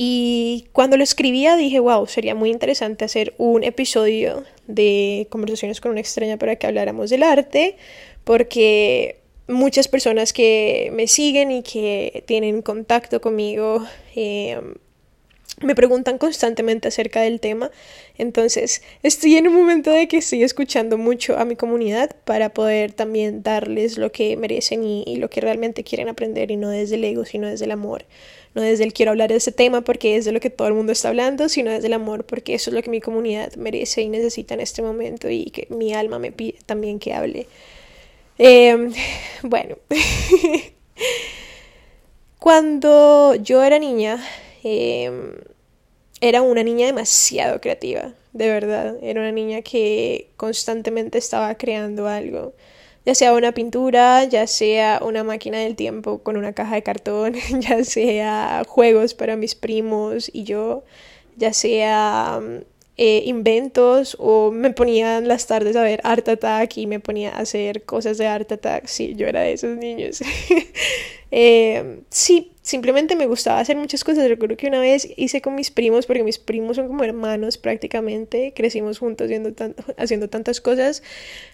Y 0.00 0.68
cuando 0.70 0.96
lo 0.96 1.02
escribía 1.02 1.56
dije, 1.56 1.80
wow, 1.80 2.06
sería 2.06 2.36
muy 2.36 2.50
interesante 2.50 3.04
hacer 3.04 3.34
un 3.36 3.64
episodio 3.64 4.44
de 4.68 5.26
conversaciones 5.28 5.80
con 5.80 5.90
una 5.90 5.98
extraña 5.98 6.36
para 6.36 6.54
que 6.54 6.68
habláramos 6.68 7.10
del 7.10 7.24
arte, 7.24 7.76
porque 8.22 9.18
muchas 9.48 9.88
personas 9.88 10.32
que 10.32 10.92
me 10.92 11.08
siguen 11.08 11.50
y 11.50 11.64
que 11.64 12.22
tienen 12.28 12.62
contacto 12.62 13.20
conmigo 13.20 13.84
eh, 14.14 14.60
me 15.62 15.74
preguntan 15.74 16.18
constantemente 16.18 16.86
acerca 16.86 17.22
del 17.22 17.40
tema. 17.40 17.72
Entonces, 18.16 18.82
estoy 19.02 19.36
en 19.36 19.48
un 19.48 19.54
momento 19.54 19.90
de 19.90 20.06
que 20.06 20.18
estoy 20.18 20.44
escuchando 20.44 20.96
mucho 20.96 21.36
a 21.38 21.44
mi 21.44 21.56
comunidad 21.56 22.14
para 22.24 22.50
poder 22.50 22.92
también 22.92 23.42
darles 23.42 23.98
lo 23.98 24.12
que 24.12 24.36
merecen 24.36 24.84
y, 24.84 25.16
lo 25.16 25.28
que 25.28 25.40
realmente 25.40 25.82
quieren 25.82 26.08
aprender 26.08 26.52
y 26.52 26.56
no 26.56 26.70
desde 26.70 26.94
el 26.94 27.04
ego, 27.04 27.24
sino 27.24 27.48
desde 27.48 27.64
el 27.64 27.72
amor. 27.72 28.04
No 28.58 28.64
desde 28.64 28.84
el 28.84 28.92
quiero 28.92 29.12
hablar 29.12 29.30
de 29.30 29.36
ese 29.36 29.52
tema 29.52 29.82
porque 29.82 30.16
es 30.16 30.24
de 30.24 30.32
lo 30.32 30.40
que 30.40 30.50
todo 30.50 30.68
el 30.68 30.74
mundo 30.74 30.92
está 30.92 31.08
hablando, 31.08 31.48
sino 31.48 31.70
desde 31.70 31.86
el 31.86 31.92
amor 31.92 32.24
porque 32.24 32.54
eso 32.54 32.70
es 32.70 32.74
lo 32.74 32.82
que 32.82 32.90
mi 32.90 33.00
comunidad 33.00 33.54
merece 33.54 34.02
y 34.02 34.08
necesita 34.08 34.54
en 34.54 34.60
este 34.60 34.82
momento 34.82 35.30
y 35.30 35.46
que 35.46 35.68
mi 35.70 35.94
alma 35.94 36.18
me 36.18 36.32
pide 36.32 36.58
también 36.66 36.98
que 36.98 37.14
hable. 37.14 37.46
Em, 38.38 38.92
bueno, 39.42 39.76
cuando 42.38 43.34
yo 43.36 43.62
era 43.62 43.78
niña, 43.78 44.22
Em, 44.62 45.34
era 46.20 46.42
una 46.42 46.62
niña 46.62 46.86
demasiado 46.86 47.60
creativa, 47.60 48.12
de 48.32 48.48
verdad. 48.48 48.96
Era 49.02 49.20
una 49.20 49.32
niña 49.32 49.62
que 49.62 50.30
constantemente 50.36 51.18
estaba 51.18 51.54
creando 51.56 52.08
algo. 52.08 52.54
Ya 53.08 53.14
sea 53.14 53.32
una 53.32 53.52
pintura, 53.52 54.24
ya 54.24 54.46
sea 54.46 55.00
una 55.02 55.24
máquina 55.24 55.56
del 55.56 55.76
tiempo 55.76 56.18
con 56.22 56.36
una 56.36 56.52
caja 56.52 56.74
de 56.74 56.82
cartón, 56.82 57.36
ya 57.60 57.82
sea 57.82 58.64
juegos 58.68 59.14
para 59.14 59.34
mis 59.34 59.54
primos 59.54 60.30
y 60.30 60.44
yo, 60.44 60.84
ya 61.34 61.54
sea 61.54 62.38
eh, 63.00 63.22
inventos 63.26 64.16
o 64.18 64.50
me 64.50 64.72
ponía 64.72 65.20
las 65.20 65.46
tardes 65.46 65.76
a 65.76 65.82
ver 65.84 66.00
Art 66.02 66.28
Attack 66.28 66.78
y 66.78 66.88
me 66.88 66.98
ponía 66.98 67.30
a 67.30 67.38
hacer 67.38 67.84
cosas 67.84 68.18
de 68.18 68.26
Art 68.26 68.50
Attack. 68.50 68.86
Sí, 68.86 69.14
yo 69.14 69.28
era 69.28 69.42
de 69.42 69.52
esos 69.52 69.76
niños. 69.76 70.20
eh, 71.30 72.00
sí, 72.10 72.50
simplemente 72.60 73.14
me 73.14 73.26
gustaba 73.26 73.60
hacer 73.60 73.76
muchas 73.76 74.02
cosas. 74.02 74.28
Recuerdo 74.28 74.56
que 74.56 74.66
una 74.66 74.80
vez 74.80 75.06
hice 75.16 75.40
con 75.40 75.54
mis 75.54 75.70
primos, 75.70 76.06
porque 76.06 76.24
mis 76.24 76.40
primos 76.40 76.74
son 76.74 76.88
como 76.88 77.04
hermanos 77.04 77.56
prácticamente, 77.56 78.52
crecimos 78.52 78.98
juntos 78.98 79.30
haciendo 79.96 80.28
tantas 80.28 80.60
cosas. 80.60 81.04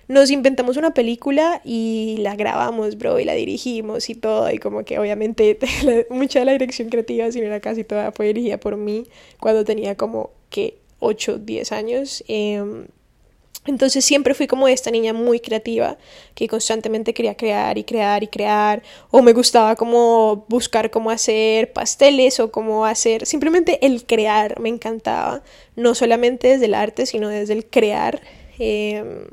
Nos 0.09 0.31
inventamos 0.31 0.79
una 0.79 0.95
película 0.95 1.61
y 1.63 2.17
la 2.21 2.37
grabamos, 2.37 2.97
bro, 2.97 3.21
y 3.21 3.27
la 3.27 3.35
dirigimos 3.35 4.09
y 4.09 4.15
todo. 4.15 4.51
Y 4.51 4.57
como 4.57 4.83
que 4.87 4.99
obviamente 4.99 5.59
mucha 6.09 6.39
de 6.39 6.47
la 6.47 6.53
dirección 6.53 6.89
creativa, 6.89 7.31
si 7.31 7.41
no 7.41 7.49
era 7.49 7.61
casi 7.61 7.85
toda, 7.85 8.13
fue 8.13 8.29
dirigida 8.29 8.59
por 8.59 8.79
mí 8.79 9.05
cuando 9.39 9.63
tenía 9.67 9.95
como 9.95 10.31
que 10.49 10.79
8, 11.04 11.38
10 11.38 11.73
años. 11.73 12.25
Em, 12.28 12.87
entonces 13.66 14.04
siempre 14.04 14.34
fui 14.34 14.46
como 14.46 14.68
esta 14.68 14.90
niña 14.90 15.14
muy 15.14 15.40
creativa 15.40 15.96
que 16.34 16.49
constantemente 16.49 17.14
quería 17.14 17.34
crear 17.34 17.78
y 17.78 17.84
crear 17.84 18.23
y 18.23 18.26
crear 18.26 18.82
o 19.11 19.23
me 19.23 19.32
gustaba 19.32 19.75
como 19.75 20.44
buscar 20.49 20.90
cómo 20.90 21.11
hacer 21.11 21.73
pasteles 21.73 22.40
o 22.40 22.50
cómo 22.50 22.84
hacer 22.84 23.25
simplemente 23.25 23.84
el 23.87 24.04
crear 24.04 24.61
me 24.61 24.68
encantaba 24.68 25.42
no 25.76 25.94
solamente 25.94 26.49
desde 26.49 26.66
el 26.66 26.75
arte 26.75 27.06
sino 27.06 27.28
desde 27.28 27.54
el 27.54 27.64
crear 27.64 28.20
em, 28.58 29.25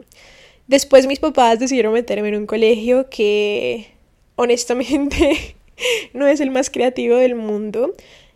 después 0.67 1.07
mis 1.07 1.19
papás 1.19 1.59
decidieron 1.59 1.91
meterme 1.91 2.29
en 2.29 2.35
un 2.35 2.45
colegio 2.45 3.09
que 3.09 3.91
honestamente 4.37 5.55
no 6.13 6.25
es 6.27 6.39
el 6.39 6.51
más 6.51 6.69
creativo 6.69 7.17
del 7.17 7.35
mundo 7.35 7.93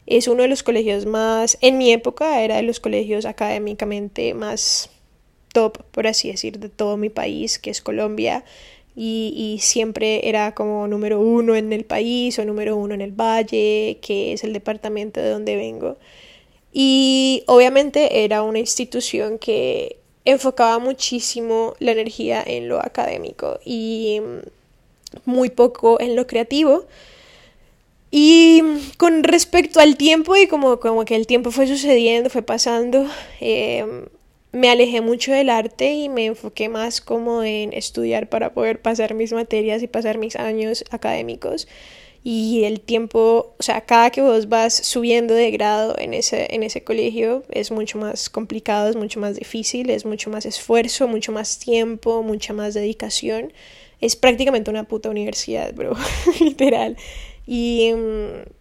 es 0.07 0.27
uno 0.27 0.43
de 0.43 0.49
los 0.49 0.63
colegios 0.63 1.05
más, 1.05 1.57
en 1.61 1.77
mi 1.77 1.91
época 1.91 2.41
era 2.41 2.57
de 2.57 2.63
los 2.63 2.79
colegios 2.79 3.25
académicamente 3.25 4.33
más 4.33 4.89
top, 5.53 5.83
por 5.91 6.07
así 6.07 6.29
decir, 6.31 6.59
de 6.59 6.69
todo 6.69 6.97
mi 6.97 7.09
país, 7.09 7.59
que 7.59 7.69
es 7.69 7.81
Colombia. 7.81 8.43
Y, 8.97 9.33
y, 9.35 9.59
siempre 9.59 10.29
era 10.29 10.53
como 10.55 10.87
número 10.87 11.19
uno 11.19 11.55
en 11.55 11.73
el 11.73 11.83
país 11.83 12.39
o 12.39 12.45
número 12.45 12.77
uno 12.77 12.93
en 12.93 13.01
el 13.01 13.11
valle, 13.11 13.97
que 14.01 14.31
es 14.31 14.45
el 14.45 14.53
departamento 14.53 15.19
de 15.19 15.29
donde 15.31 15.57
vengo. 15.57 15.97
Y 16.71 17.43
obviamente 17.47 18.23
era 18.23 18.43
una 18.43 18.59
institución 18.59 19.37
que 19.37 19.97
enfocaba 20.25 20.79
muchísimo 20.79 21.75
la 21.79 21.91
energía 21.91 22.43
en 22.45 22.67
lo 22.67 22.79
académico 22.79 23.59
y 23.63 24.21
muy 25.23 25.49
poco 25.49 26.01
en 26.01 26.15
lo 26.15 26.27
creativo. 26.27 26.85
Y 28.17 28.63
con 28.95 29.25
respecto 29.25 29.81
al 29.81 29.97
tiempo 29.97 30.37
y 30.37 30.47
como, 30.47 30.79
como 30.79 31.03
que 31.03 31.17
el 31.17 31.27
tiempo 31.27 31.51
fue 31.51 31.67
sucediendo, 31.67 32.29
fue 32.29 32.43
pasando, 32.43 33.05
em, 33.41 34.05
me 34.53 34.69
alejé 34.69 35.01
mucho 35.01 35.33
del 35.33 35.49
arte 35.49 35.91
y 35.91 36.07
me 36.07 36.27
enfoqué 36.27 36.69
más 36.69 37.01
como 37.01 37.43
en 37.43 37.73
estudiar 37.73 38.29
para 38.29 38.53
poder 38.53 38.81
pasar 38.81 39.15
mis 39.15 39.33
materias 39.33 39.83
y 39.83 39.87
pasar 39.87 40.17
mis 40.17 40.37
años 40.37 40.85
académicos. 40.91 41.67
Y 42.23 42.63
el 42.63 42.79
tiempo, 42.79 43.53
o 43.59 43.63
sea, 43.63 43.81
cada 43.81 44.11
que 44.11 44.21
vos 44.21 44.47
vas 44.47 44.73
subiendo 44.73 45.33
de 45.33 45.51
grado 45.51 45.95
en 45.99 46.13
ese, 46.13 46.47
en 46.55 46.63
ese 46.63 46.85
colegio 46.85 47.43
es 47.49 47.69
mucho 47.69 47.97
más 47.97 48.29
complicado, 48.29 48.89
es 48.89 48.95
mucho 48.95 49.19
más 49.19 49.35
difícil, 49.35 49.89
es 49.89 50.05
mucho 50.05 50.29
más 50.29 50.45
esfuerzo, 50.45 51.09
mucho 51.09 51.33
más 51.33 51.59
tiempo, 51.59 52.23
mucha 52.23 52.53
más 52.53 52.75
dedicación. 52.75 53.51
Es 53.99 54.15
prácticamente 54.15 54.71
una 54.71 54.85
puta 54.85 55.09
universidad, 55.09 55.73
bro, 55.73 55.95
literal. 56.39 56.95
Y, 57.45 57.93
mm, 57.93 58.55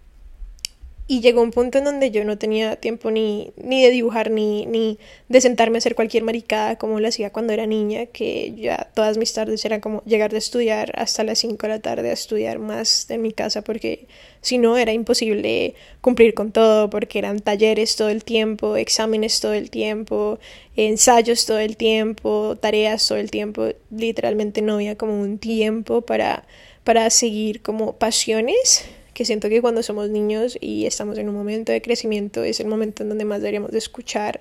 y 1.07 1.21
llegó 1.21 1.43
un 1.43 1.51
punto 1.51 1.77
en 1.79 1.85
donde 1.85 2.11
yo 2.11 2.25
no 2.25 2.39
tenía 2.39 2.77
tiempo 2.77 3.11
ni, 3.11 3.53
ni 3.63 3.83
de 3.83 3.91
dibujar 3.91 4.31
ni, 4.31 4.65
ni 4.65 4.99
de 5.29 5.41
sentarme 5.43 5.77
a 5.77 5.79
hacer 5.79 5.95
cualquier 5.95 6.23
maricada 6.23 6.77
como 6.77 6.99
lo 6.99 7.07
hacía 7.09 7.31
cuando 7.31 7.53
era 7.53 7.67
niña, 7.67 8.07
que 8.07 8.55
ya 8.57 8.91
todas 8.95 9.19
mis 9.19 9.35
tardes 9.35 9.63
eran 9.67 9.81
como 9.81 10.03
llegar 10.05 10.33
de 10.33 10.39
estudiar 10.39 10.93
hasta 10.99 11.23
las 11.23 11.41
5 11.41 11.59
de 11.67 11.69
la 11.69 11.81
tarde 11.81 12.09
a 12.09 12.15
estudiar 12.15 12.59
más 12.59 13.11
en 13.11 13.21
mi 13.21 13.33
casa 13.33 13.63
porque 13.63 14.07
si 14.41 14.57
no 14.57 14.79
era 14.79 14.95
imposible 14.95 15.75
cumplir 16.01 16.33
con 16.33 16.53
todo 16.53 16.89
porque 16.89 17.19
eran 17.19 17.41
talleres 17.41 17.97
todo 17.97 18.09
el 18.09 18.25
tiempo, 18.25 18.77
exámenes 18.77 19.41
todo 19.41 19.53
el 19.53 19.69
tiempo, 19.69 20.39
ensayos 20.75 21.45
todo 21.45 21.59
el 21.59 21.77
tiempo, 21.77 22.57
tareas 22.59 23.07
todo 23.07 23.19
el 23.19 23.31
tiempo, 23.31 23.69
literalmente 23.91 24.63
no 24.63 24.77
había 24.77 24.97
como 24.97 25.21
un 25.21 25.37
tiempo 25.37 26.01
para 26.01 26.47
para 26.85 27.09
seguir 27.11 27.63
como 27.63 27.95
pasiones, 27.95 28.85
que 29.15 29.25
siento 29.25 29.49
que 29.49 29.63
cuando 29.63 29.83
somos 29.83 30.11
niños 30.11 30.59
y 30.61 30.87
estamos 30.87 31.19
en 31.19 31.29
un 31.29 31.35
momento 31.35 31.73
de 31.73 31.81
crecimiento 31.81 32.45
es 32.45 32.61
el 32.61 32.67
momento 32.67 33.03
en 33.03 33.09
donde 33.09 33.25
más 33.25 33.41
deberíamos 33.41 33.71
de 33.71 33.79
escuchar 33.79 34.41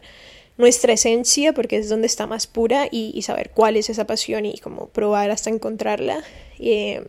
nuestra 0.57 0.93
esencia 0.93 1.53
porque 1.53 1.77
es 1.77 1.89
donde 1.89 2.07
está 2.07 2.27
más 2.27 2.47
pura 2.47 2.87
y, 2.91 3.21
saber 3.21 3.51
cuál 3.51 3.77
es 3.77 3.89
esa 3.89 4.05
pasión 4.05 4.45
y 4.45 4.57
como 4.59 4.87
probar 4.87 5.31
hasta 5.31 5.49
encontrarla. 5.49 6.23
Eh, 6.59 7.05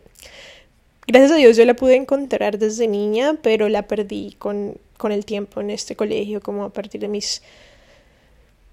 gracias 1.07 1.31
a 1.31 1.35
Dios 1.35 1.57
yo 1.57 1.65
la 1.65 1.75
pude 1.75 1.95
encontrar 1.95 2.57
desde 2.57 2.87
niña, 2.87 3.37
pero 3.41 3.67
la 3.67 3.87
perdí 3.87 4.35
con, 4.39 4.77
con 4.97 5.11
el 5.11 5.25
tiempo 5.25 5.61
en 5.61 5.69
este 5.69 5.95
colegio, 5.95 6.41
como 6.41 6.63
a 6.63 6.73
partir 6.73 7.01
de 7.01 7.07
mis 7.07 7.41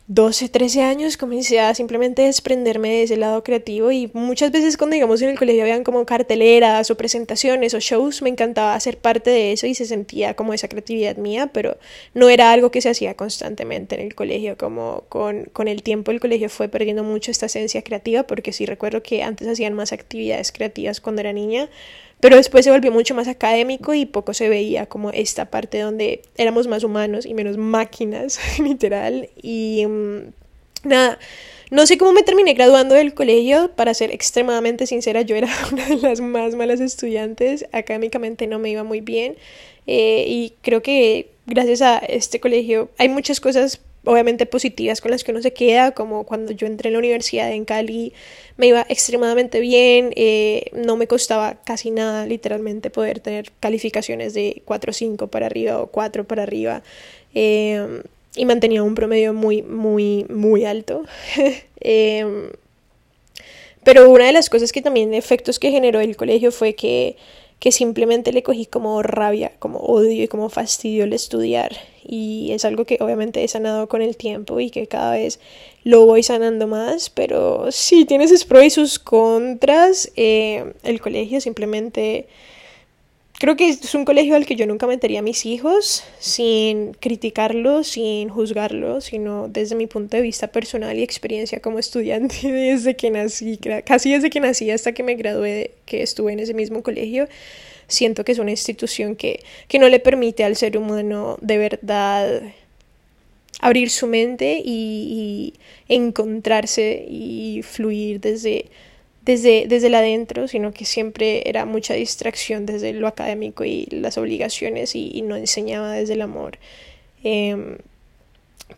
12, 0.08 0.48
13 0.48 0.82
años 0.82 1.16
comencé 1.16 1.60
a 1.60 1.74
simplemente 1.76 2.22
desprenderme 2.22 2.88
de 2.88 3.02
ese 3.04 3.16
lado 3.16 3.44
creativo 3.44 3.92
y 3.92 4.10
muchas 4.14 4.50
veces 4.50 4.76
cuando 4.76 4.94
digamos 4.94 5.22
en 5.22 5.28
el 5.28 5.38
colegio 5.38 5.62
habían 5.62 5.84
como 5.84 6.04
carteleras 6.04 6.90
o 6.90 6.96
presentaciones 6.96 7.72
o 7.72 7.78
shows 7.78 8.20
me 8.20 8.28
encantaba 8.28 8.74
hacer 8.74 8.98
parte 8.98 9.30
de 9.30 9.52
eso 9.52 9.68
y 9.68 9.76
se 9.76 9.84
sentía 9.86 10.34
como 10.34 10.54
esa 10.54 10.66
creatividad 10.66 11.16
mía 11.18 11.50
pero 11.52 11.78
no 12.14 12.28
era 12.28 12.50
algo 12.50 12.72
que 12.72 12.80
se 12.80 12.90
hacía 12.90 13.14
constantemente 13.14 13.94
en 13.94 14.00
el 14.00 14.16
colegio 14.16 14.58
como 14.58 15.04
con, 15.08 15.44
con 15.52 15.68
el 15.68 15.84
tiempo 15.84 16.10
el 16.10 16.18
colegio 16.18 16.48
fue 16.48 16.68
perdiendo 16.68 17.04
mucho 17.04 17.30
esta 17.30 17.46
esencia 17.46 17.82
creativa 17.82 18.24
porque 18.24 18.52
sí 18.52 18.66
recuerdo 18.66 19.04
que 19.04 19.22
antes 19.22 19.46
hacían 19.46 19.74
más 19.74 19.92
actividades 19.92 20.50
creativas 20.50 21.00
cuando 21.00 21.20
era 21.20 21.32
niña 21.32 21.68
pero 22.22 22.36
después 22.36 22.64
se 22.64 22.70
volvió 22.70 22.92
mucho 22.92 23.16
más 23.16 23.26
académico 23.26 23.94
y 23.94 24.06
poco 24.06 24.32
se 24.32 24.48
veía 24.48 24.86
como 24.86 25.10
esta 25.10 25.46
parte 25.46 25.80
donde 25.80 26.22
éramos 26.36 26.68
más 26.68 26.84
humanos 26.84 27.26
y 27.26 27.34
menos 27.34 27.56
máquinas, 27.56 28.38
literal. 28.60 29.28
Y 29.42 29.84
mm, 29.88 30.18
nada, 30.84 31.18
no 31.72 31.84
sé 31.84 31.98
cómo 31.98 32.12
me 32.12 32.22
terminé 32.22 32.54
graduando 32.54 32.94
del 32.94 33.12
colegio, 33.12 33.72
para 33.74 33.92
ser 33.92 34.12
extremadamente 34.12 34.86
sincera, 34.86 35.22
yo 35.22 35.34
era 35.34 35.48
una 35.72 35.84
de 35.84 35.96
las 35.96 36.20
más 36.20 36.54
malas 36.54 36.78
estudiantes, 36.78 37.66
académicamente 37.72 38.46
no 38.46 38.60
me 38.60 38.70
iba 38.70 38.84
muy 38.84 39.00
bien 39.00 39.34
eh, 39.88 40.24
y 40.28 40.54
creo 40.62 40.80
que 40.80 41.30
gracias 41.46 41.82
a 41.82 41.98
este 41.98 42.38
colegio 42.38 42.88
hay 42.98 43.08
muchas 43.08 43.40
cosas 43.40 43.80
obviamente 44.04 44.46
positivas 44.46 45.00
con 45.00 45.10
las 45.10 45.22
que 45.24 45.30
uno 45.30 45.42
se 45.42 45.52
queda, 45.52 45.92
como 45.92 46.24
cuando 46.24 46.52
yo 46.52 46.66
entré 46.66 46.88
en 46.88 46.94
la 46.94 46.98
universidad 46.98 47.50
en 47.52 47.64
Cali, 47.64 48.12
me 48.56 48.66
iba 48.66 48.84
extremadamente 48.88 49.60
bien, 49.60 50.12
eh, 50.16 50.70
no 50.72 50.96
me 50.96 51.06
costaba 51.06 51.60
casi 51.64 51.90
nada 51.90 52.26
literalmente 52.26 52.90
poder 52.90 53.20
tener 53.20 53.52
calificaciones 53.60 54.34
de 54.34 54.62
4 54.64 54.90
o 54.90 54.92
5 54.92 55.26
para 55.28 55.46
arriba 55.46 55.80
o 55.80 55.86
4 55.86 56.24
para 56.24 56.42
arriba 56.42 56.82
em, 57.34 58.02
y 58.34 58.44
mantenía 58.44 58.82
un 58.82 58.94
promedio 58.94 59.32
muy, 59.32 59.62
muy, 59.62 60.24
muy 60.28 60.64
alto. 60.64 61.04
Em, 61.84 62.50
pero 63.82 64.08
una 64.08 64.26
de 64.26 64.32
las 64.32 64.48
cosas 64.48 64.70
que 64.70 64.82
también 64.82 65.14
efectos 65.14 65.58
que 65.58 65.72
generó 65.72 66.00
el 66.00 66.16
colegio 66.16 66.52
fue 66.52 66.74
que 66.74 67.16
que 67.62 67.70
simplemente 67.70 68.32
le 68.32 68.42
cogí 68.42 68.66
como 68.66 69.04
rabia, 69.04 69.52
como 69.60 69.78
odio 69.78 70.24
y 70.24 70.26
como 70.26 70.48
fastidio 70.48 71.04
el 71.04 71.12
estudiar. 71.12 71.70
Y 72.04 72.50
es 72.50 72.64
algo 72.64 72.86
que 72.86 72.98
obviamente 73.00 73.44
he 73.44 73.46
sanado 73.46 73.88
con 73.88 74.02
el 74.02 74.16
tiempo 74.16 74.58
y 74.58 74.68
que 74.68 74.88
cada 74.88 75.12
vez 75.12 75.38
lo 75.84 76.04
voy 76.04 76.24
sanando 76.24 76.66
más, 76.66 77.08
pero 77.08 77.70
sí, 77.70 78.04
tiene 78.04 78.26
sus 78.26 78.44
pros 78.44 78.64
y 78.64 78.70
sus 78.70 78.98
contras. 78.98 80.10
Eh, 80.16 80.72
el 80.82 81.00
colegio 81.00 81.40
simplemente 81.40 82.26
Creo 83.42 83.56
que 83.56 83.70
es 83.70 83.92
un 83.96 84.04
colegio 84.04 84.36
al 84.36 84.46
que 84.46 84.54
yo 84.54 84.68
nunca 84.68 84.86
metería 84.86 85.18
a 85.18 85.22
mis 85.22 85.46
hijos 85.46 86.04
sin 86.20 86.92
criticarlo, 86.92 87.82
sin 87.82 88.28
juzgarlo, 88.28 89.00
sino 89.00 89.48
desde 89.48 89.74
mi 89.74 89.88
punto 89.88 90.16
de 90.16 90.22
vista 90.22 90.46
personal 90.46 90.96
y 90.96 91.02
experiencia 91.02 91.58
como 91.58 91.80
estudiante 91.80 92.36
desde 92.52 92.94
que 92.94 93.10
nací, 93.10 93.58
casi 93.84 94.12
desde 94.12 94.30
que 94.30 94.38
nací 94.38 94.70
hasta 94.70 94.92
que 94.92 95.02
me 95.02 95.16
gradué, 95.16 95.72
que 95.86 96.04
estuve 96.04 96.32
en 96.32 96.38
ese 96.38 96.54
mismo 96.54 96.84
colegio. 96.84 97.26
Siento 97.88 98.24
que 98.24 98.30
es 98.30 98.38
una 98.38 98.52
institución 98.52 99.16
que, 99.16 99.42
que 99.66 99.80
no 99.80 99.88
le 99.88 99.98
permite 99.98 100.44
al 100.44 100.54
ser 100.54 100.78
humano 100.78 101.36
de 101.40 101.58
verdad 101.58 102.42
abrir 103.58 103.90
su 103.90 104.06
mente 104.06 104.62
y, 104.64 105.52
y 105.88 105.92
encontrarse 105.92 107.04
y 107.08 107.62
fluir 107.64 108.20
desde 108.20 108.66
desde, 109.24 109.66
desde 109.68 109.94
adentro, 109.94 110.48
sino 110.48 110.72
que 110.72 110.84
siempre 110.84 111.48
era 111.48 111.64
mucha 111.64 111.94
distracción 111.94 112.66
desde 112.66 112.92
lo 112.92 113.06
académico 113.06 113.64
y 113.64 113.86
las 113.90 114.18
obligaciones 114.18 114.94
y, 114.96 115.22
no 115.22 115.36
enseñaba 115.36 115.92
desde 115.92 116.14
el 116.14 116.22
amor. 116.22 116.58
Em, 117.22 117.78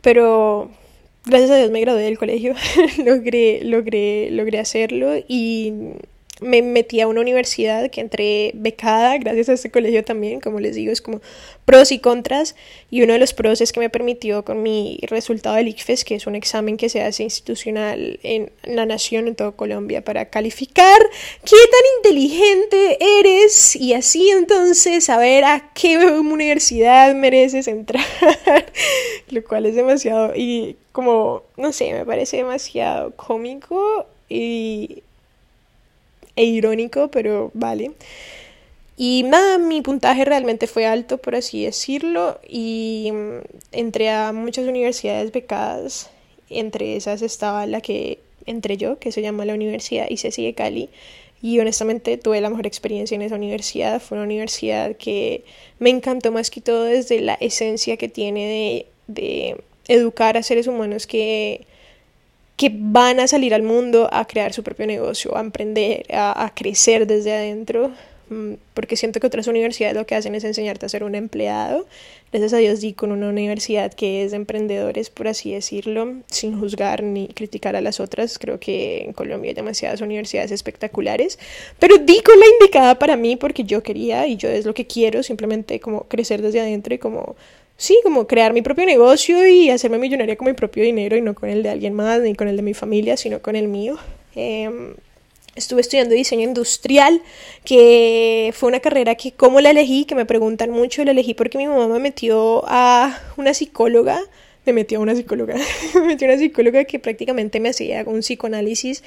pero 0.03 0.71
gracias 1.25 1.51
a 1.51 1.57
Dios 1.57 1.71
me 1.71 1.81
gradué 1.81 2.03
del 2.03 2.19
colegio, 2.19 2.55
logré, 3.05 3.65
logré, 3.65 4.31
logré 4.31 4.59
hacerlo 4.59 5.15
y 5.27 5.73
me 6.45 6.61
metí 6.61 7.01
a 7.01 7.09
una 7.09 7.21
universidad 7.21 7.91
que 7.91 8.01
entré 8.01 8.53
becada 8.55 9.17
gracias 9.19 9.49
a 9.49 9.55
este 9.55 9.71
colegio 9.71 10.05
también, 10.05 10.41
como 10.41 10.61
les 10.61 10.77
digo, 10.77 10.93
es 10.93 11.01
como 11.01 11.21
pros 11.65 11.91
y 11.91 11.99
contras 11.99 12.55
y 12.91 13.03
uno 13.03 13.15
de 13.15 13.19
los 13.19 13.33
pros 13.33 13.63
es 13.63 13.73
que 13.73 13.81
me 13.81 13.89
permitió 13.89 14.45
con 14.45 14.63
mi 14.63 15.01
resultado 15.09 15.57
del 15.57 15.69
ICFES, 15.69 16.05
que 16.05 16.15
es 16.15 16.27
un 16.27 16.35
examen 16.35 16.77
que 16.77 16.91
se 16.91 17.03
hace 17.03 17.23
institucional 17.23 18.21
en 18.23 18.53
la 18.65 18.85
nación, 18.85 19.27
en 19.27 19.35
todo 19.35 19.57
Colombia, 19.57 20.05
para 20.05 20.27
calificar 20.27 21.01
qué 21.45 21.57
tan 21.57 22.13
inteligente 22.13 22.99
eres 23.19 23.75
y 23.75 23.95
así 23.95 24.29
entonces 24.31 25.05
saber 25.05 25.45
a 25.45 25.73
qué 25.73 25.97
universidad 25.99 27.15
mereces 27.15 27.69
entrar, 27.69 28.05
lo 29.31 29.43
cual 29.45 29.65
es 29.65 29.75
demasiado 29.75 30.35
y 30.37 30.77
como, 30.93 31.43
no 31.57 31.73
sé, 31.73 31.93
me 31.93 32.05
parece 32.05 32.37
demasiado 32.37 33.13
cómico 33.17 34.07
y 34.29 35.03
e 36.37 36.45
irónico, 36.45 37.11
pero 37.11 37.51
vale. 37.55 37.93
Y 38.97 39.25
nada, 39.25 39.59
mi 39.59 39.83
puntaje 39.83 40.25
realmente 40.25 40.67
fue 40.67 40.87
alto, 40.87 41.19
por 41.19 41.35
así 41.35 41.65
decirlo, 41.65 42.39
y 42.49 43.11
mm, 43.13 43.39
entré 43.73 44.11
a 44.11 44.33
muchas 44.33 44.67
universidades 44.69 45.33
becadas, 45.33 46.11
entre 46.49 46.97
esas 46.97 47.23
estaba 47.23 47.67
la 47.67 47.81
que 47.81 48.21
entré 48.47 48.77
yo, 48.77 48.99
que 48.99 49.11
se 49.11 49.23
llama 49.23 49.45
la 49.45 49.55
Universidad 49.55 50.09
ICESI 50.09 50.45
de 50.45 50.55
Cali, 50.55 50.91
y 51.43 51.59
honestamente 51.59 52.17
tuve 52.17 52.41
la 52.41 52.51
mejor 52.51 52.67
experiencia 52.67 53.17
en 53.17 53.23
esa 53.23 53.35
universidad, 53.35 54.01
fue 54.01 54.17
una 54.17 54.25
universidad 54.25 54.97
que 54.97 55.45
me 55.79 55.91
encantó 55.91 56.31
más 56.33 56.51
que 56.51 56.61
todo 56.61 56.85
desde 56.85 57.21
la 57.21 57.35
esencia 57.35 57.97
que 57.97 58.09
tiene 58.09 58.47
de, 58.47 58.87
de 59.09 59.57
educar 59.89 60.37
a 60.37 60.43
seres 60.43 60.69
humanos 60.69 61.07
que 61.07 61.67
que 62.57 62.71
van 62.73 63.21
a 63.21 63.27
salir 63.27 63.55
al 63.55 63.63
mundo 63.63 64.09
a 64.13 64.27
crear 64.27 64.53
su 64.53 64.63
propio 64.63 64.87
negocio, 64.87 65.37
a 65.37 65.41
emprender, 65.41 66.07
a, 66.13 66.53
crecer 66.55 67.07
desde 67.07 67.33
adentro, 67.33 67.91
mm, 68.31 68.55
porque 68.75 68.97
siento 68.97 69.19
que 69.19 69.27
otras 69.27 69.49
universidades 69.49 69.97
lo 69.97 70.07
que 70.07 70.15
hacen 70.15 70.35
es 70.35 70.45
enseñarte 70.45 70.87
a 70.87 70.89
ser 70.89 71.03
un 71.03 71.17
empleado. 71.17 71.87
Gracias 72.31 72.53
a 72.53 72.59
Dios 72.59 72.81
di 72.81 72.93
con 72.93 73.13
una 73.13 73.29
universidad 73.29 73.93
que 73.93 74.25
es 74.25 74.31
de 74.31 74.37
emprendedores, 74.37 75.11
por 75.11 75.29
así 75.29 75.53
decirlo, 75.53 76.15
sin 76.29 76.59
juzgar 76.59 77.03
ni 77.03 77.29
criticar 77.29 77.75
a 77.77 77.81
las 77.81 77.99
otras. 78.01 78.39
Creo 78.39 78.61
que 78.61 79.03
en 79.05 79.13
Colombia 79.13 79.51
hay 79.51 79.55
demasiadas 79.55 80.01
universidades 80.01 80.53
espectaculares, 80.53 81.39
pero 81.81 81.99
di 81.99 82.21
con 82.23 82.39
la 82.39 82.47
indicada 82.47 82.99
para 82.99 83.17
mí 83.17 83.37
porque 83.37 83.65
yo 83.65 83.83
quería 83.83 84.27
y 84.29 84.37
yo 84.37 84.49
es 84.49 84.65
lo 84.65 84.75
que 84.75 84.87
quiero, 84.87 85.23
simplemente 85.25 85.81
como 85.81 86.05
crecer 86.05 86.41
desde 86.41 86.61
adentro 86.61 86.95
y 86.95 86.99
como 86.99 87.37
sí, 87.77 87.99
como 88.03 88.27
crear 88.27 88.53
mi 88.53 88.63
propio 88.63 88.87
negocio 88.87 89.47
y 89.47 89.71
hacerme 89.71 89.99
millonaria 89.99 90.37
con 90.37 90.47
mi 90.47 90.55
propio 90.55 90.83
dinero 90.83 91.17
y 91.17 91.23
no 91.23 91.35
con 91.35 91.49
el 91.49 91.63
de 91.63 91.71
alguien 91.71 91.95
más 91.95 92.21
ni 92.21 92.35
con 92.35 92.49
el 92.49 92.57
de 92.57 92.63
mi 92.63 92.75
familia, 92.75 93.17
sino 93.17 93.41
con 93.41 93.57
el 93.57 93.69
mío. 93.69 93.99
Em, 94.35 94.95
estuve 95.55 95.81
estudiando 95.81 96.15
diseño 96.15 96.43
industrial, 96.43 97.23
que 97.65 98.53
fue 98.55 98.69
una 98.69 98.81
carrera 98.81 99.15
que, 99.15 99.33
¿cómo 99.33 99.61
la 99.61 99.71
elegí? 99.71 100.05
Que 100.05 100.15
me 100.15 100.27
preguntan 100.27 100.71
mucho, 100.71 101.05
la 101.05 101.13
elegí 101.13 101.35
porque 101.35 101.59
mi 101.59 101.67
mamá 101.67 101.87
me 101.89 102.01
metió 102.01 102.63
a 102.67 103.21
una 103.37 103.55
psicóloga 103.55 104.21
me 104.67 104.73
metí 104.73 104.95
a 104.95 105.01
una 105.01 105.15
psicóloga, 105.15 105.57
me 105.95 106.01
metí 106.01 106.25
a 106.25 106.29
una 106.29 106.39
psicóloga 106.39 106.85
que 106.85 106.99
prácticamente 106.99 107.61
me 107.61 107.69
hacía 107.69 108.03
un 108.07 108.21
psicoanálisis 108.21 109.03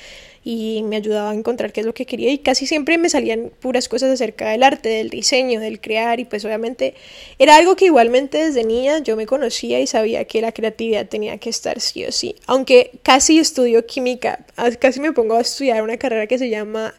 y 0.50 0.82
me 0.84 0.96
ayudaba 0.96 1.32
a 1.32 1.34
encontrar 1.34 1.74
qué 1.74 1.82
es 1.82 1.86
lo 1.86 1.94
que 1.94 2.06
quería 2.06 2.32
y 2.32 2.38
casi 2.38 2.68
siempre 2.68 2.98
me 2.98 3.10
salían 3.10 3.51
puras 3.60 3.89
cosas 3.89 4.10
acerca 4.12 4.48
del 4.50 4.63
arte, 4.63 4.88
del 4.88 5.10
diseño, 5.10 5.60
del 5.60 5.82
crear 5.82 6.22
y 6.22 6.24
pues 6.24 6.46
obviamente 6.46 6.94
era 7.38 7.58
algo 7.58 7.75
que 7.75 7.88
igualmente 7.88 8.38
desde 8.38 8.63
niña 8.63 9.00
yo 9.00 9.18
me 9.18 9.25
conocía 9.25 9.82
y 9.82 9.88
sabía 9.88 10.24
que 10.24 10.39
la 10.39 10.54
creatividad 10.54 11.06
tenía 11.06 11.38
que 11.38 11.50
estar 11.50 11.82
sí 11.82 12.06
o 12.06 12.13
sí, 12.13 12.34
aunque 12.46 12.92
casi 13.04 13.39
estudio 13.39 13.86
química, 13.86 14.46
casi 14.80 15.01
me 15.01 15.12
pongo 15.12 15.36
a 15.36 15.42
estudiar 15.42 15.84
una 15.84 15.98
carrera 15.98 16.27
que 16.27 16.38
se 16.38 16.50
llama 16.50 16.94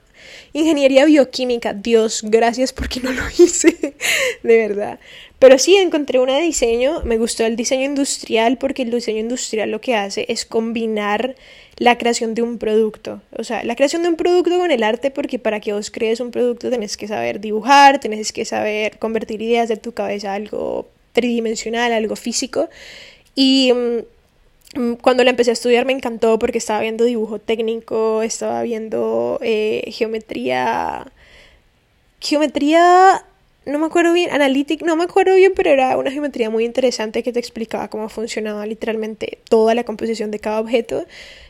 Ingeniería 0.53 1.05
bioquímica, 1.05 1.73
Dios, 1.73 2.23
gracias 2.25 2.73
porque 2.73 3.01
no 3.01 3.13
lo 3.13 3.23
hice, 3.39 3.95
de 4.43 4.57
verdad. 4.57 4.99
Pero 5.39 5.59
sí 5.59 5.77
encontré 5.77 6.19
una 6.19 6.37
de 6.37 6.43
diseño, 6.43 7.03
me 7.05 7.17
gustó 7.17 7.45
el 7.47 7.55
diseño 7.55 7.85
industrial 7.85 8.59
porque 8.59 8.83
el 8.83 8.91
diseño 8.91 9.21
industrial 9.21 9.71
lo 9.71 9.81
que 9.81 9.95
hace 9.95 10.27
es 10.29 10.45
combinar 10.45 11.37
la 11.77 11.97
creación 11.97 12.35
de 12.35 12.43
un 12.43 12.59
producto. 12.59 13.23
O 13.37 13.45
sea, 13.45 13.63
la 13.63 13.77
creación 13.77 14.03
de 14.03 14.09
un 14.09 14.17
producto 14.17 14.59
con 14.59 14.73
el 14.73 14.83
arte 14.83 15.13
porque 15.13 15.39
para 15.39 15.61
que 15.61 15.73
vos 15.73 15.91
crees 15.91 16.19
un 16.21 16.33
producto 16.33 16.71
tenés 16.71 16.97
que 16.97 17.07
saber 17.07 17.41
dibujar, 17.41 18.01
tenés 18.01 18.33
que 18.33 18.45
saber 18.45 18.99
convertir 18.99 19.41
ideas 19.41 19.69
de 19.69 19.77
tu 19.77 19.93
cabeza 19.93 20.33
a 20.33 20.35
algo 20.35 20.89
tridimensional, 21.13 21.93
algo 21.93 22.17
físico. 22.17 22.69
Y 23.37 23.73
mm, 23.73 23.99
cuando 25.01 25.25
la 25.25 25.31
empecé 25.31 25.51
a 25.51 25.55
estudiar 25.55 25.87
me 25.87 25.93
encantó 25.93 26.39
porque 26.39 26.59
estaba 26.59 26.81
viendo 26.81 27.05
dibujo 27.05 27.39
técnico, 27.39 28.23
estaba 28.23 28.63
viendo 28.63 29.39
eh, 29.43 29.85
geometría... 29.93 31.11
Geometría 32.21 33.25
no 33.69 33.79
me 33.79 33.87
acuerdo 33.87 34.13
bien, 34.15 34.31
Analytic, 34.31 34.83
no 34.83 34.97
me 34.97 35.05
acuerdo 35.05 35.35
bien, 35.35 35.53
pero 35.55 35.71
era 35.71 35.97
una 35.99 36.11
geometría 36.11 36.49
muy 36.49 36.65
interesante 36.65 37.23
que 37.23 37.33
te 37.33 37.39
explicaba 37.39 37.89
cómo 37.89 38.09
funcionaba 38.09 38.65
literalmente 38.67 39.39
toda 39.49 39.75
la 39.75 39.85
composición 39.85 40.31
de 40.31 40.39
cada 40.39 40.61
objeto. 40.61 41.05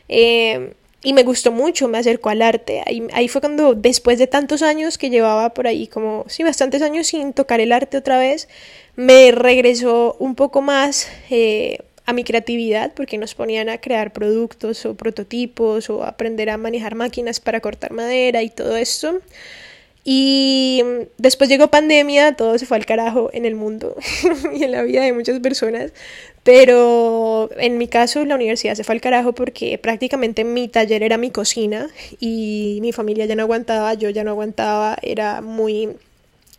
Eh, 0.09 0.73
y 1.01 1.13
me 1.13 1.23
gustó 1.23 1.53
mucho, 1.53 1.87
me 1.87 1.97
acercó 1.97 2.29
al 2.29 2.41
arte. 2.41 2.83
Ahí, 2.85 3.07
ahí, 3.13 3.29
fue 3.29 3.39
cuando, 3.39 3.73
después 3.73 4.19
de 4.19 4.27
tantos 4.27 4.61
años 4.61 4.97
que 4.97 5.09
llevaba 5.09 5.53
por 5.53 5.67
ahí, 5.67 5.87
como, 5.87 6.25
sí, 6.27 6.43
bastantes 6.43 6.81
años 6.81 7.07
sin 7.07 7.31
tocar 7.31 7.61
el 7.61 7.71
arte 7.71 7.95
otra 7.95 8.19
vez, 8.19 8.49
me 8.97 9.31
regresó 9.31 10.17
un 10.19 10.35
poco 10.35 10.61
más 10.61 11.07
eh, 11.29 11.79
a 12.09 12.13
mi 12.13 12.23
creatividad, 12.23 12.91
porque 12.95 13.19
nos 13.19 13.35
ponían 13.35 13.69
a 13.69 13.77
crear 13.79 14.11
productos 14.11 14.83
o 14.85 14.95
prototipos 14.95 15.89
o 15.91 16.03
aprender 16.03 16.49
a 16.49 16.57
manejar 16.57 16.95
máquinas 16.95 17.39
para 17.39 17.61
cortar 17.61 17.91
madera 17.91 18.41
y 18.41 18.49
todo 18.49 18.75
esto. 18.75 19.19
Y 20.03 20.81
después 21.19 21.51
llegó 21.51 21.67
pandemia, 21.67 22.35
todo 22.35 22.57
se 22.57 22.65
fue 22.65 22.77
al 22.77 22.85
carajo 22.87 23.29
en 23.31 23.45
el 23.45 23.53
mundo 23.53 23.95
y 24.55 24.63
en 24.63 24.71
la 24.71 24.81
vida 24.81 25.03
de 25.03 25.13
muchas 25.13 25.39
personas. 25.39 25.91
Pero 26.43 27.49
en 27.57 27.77
mi 27.77 27.87
caso 27.87 28.25
la 28.25 28.33
universidad 28.33 28.73
se 28.73 28.83
fue 28.83 28.95
al 28.95 29.01
carajo 29.01 29.33
porque 29.33 29.77
prácticamente 29.77 30.43
mi 30.43 30.67
taller 30.67 31.03
era 31.03 31.17
mi 31.17 31.29
cocina 31.29 31.89
y 32.19 32.79
mi 32.81 32.91
familia 32.91 33.27
ya 33.27 33.35
no 33.35 33.43
aguantaba, 33.43 33.93
yo 33.93 34.09
ya 34.09 34.23
no 34.23 34.31
aguantaba, 34.31 34.97
era 35.03 35.41
muy 35.41 35.89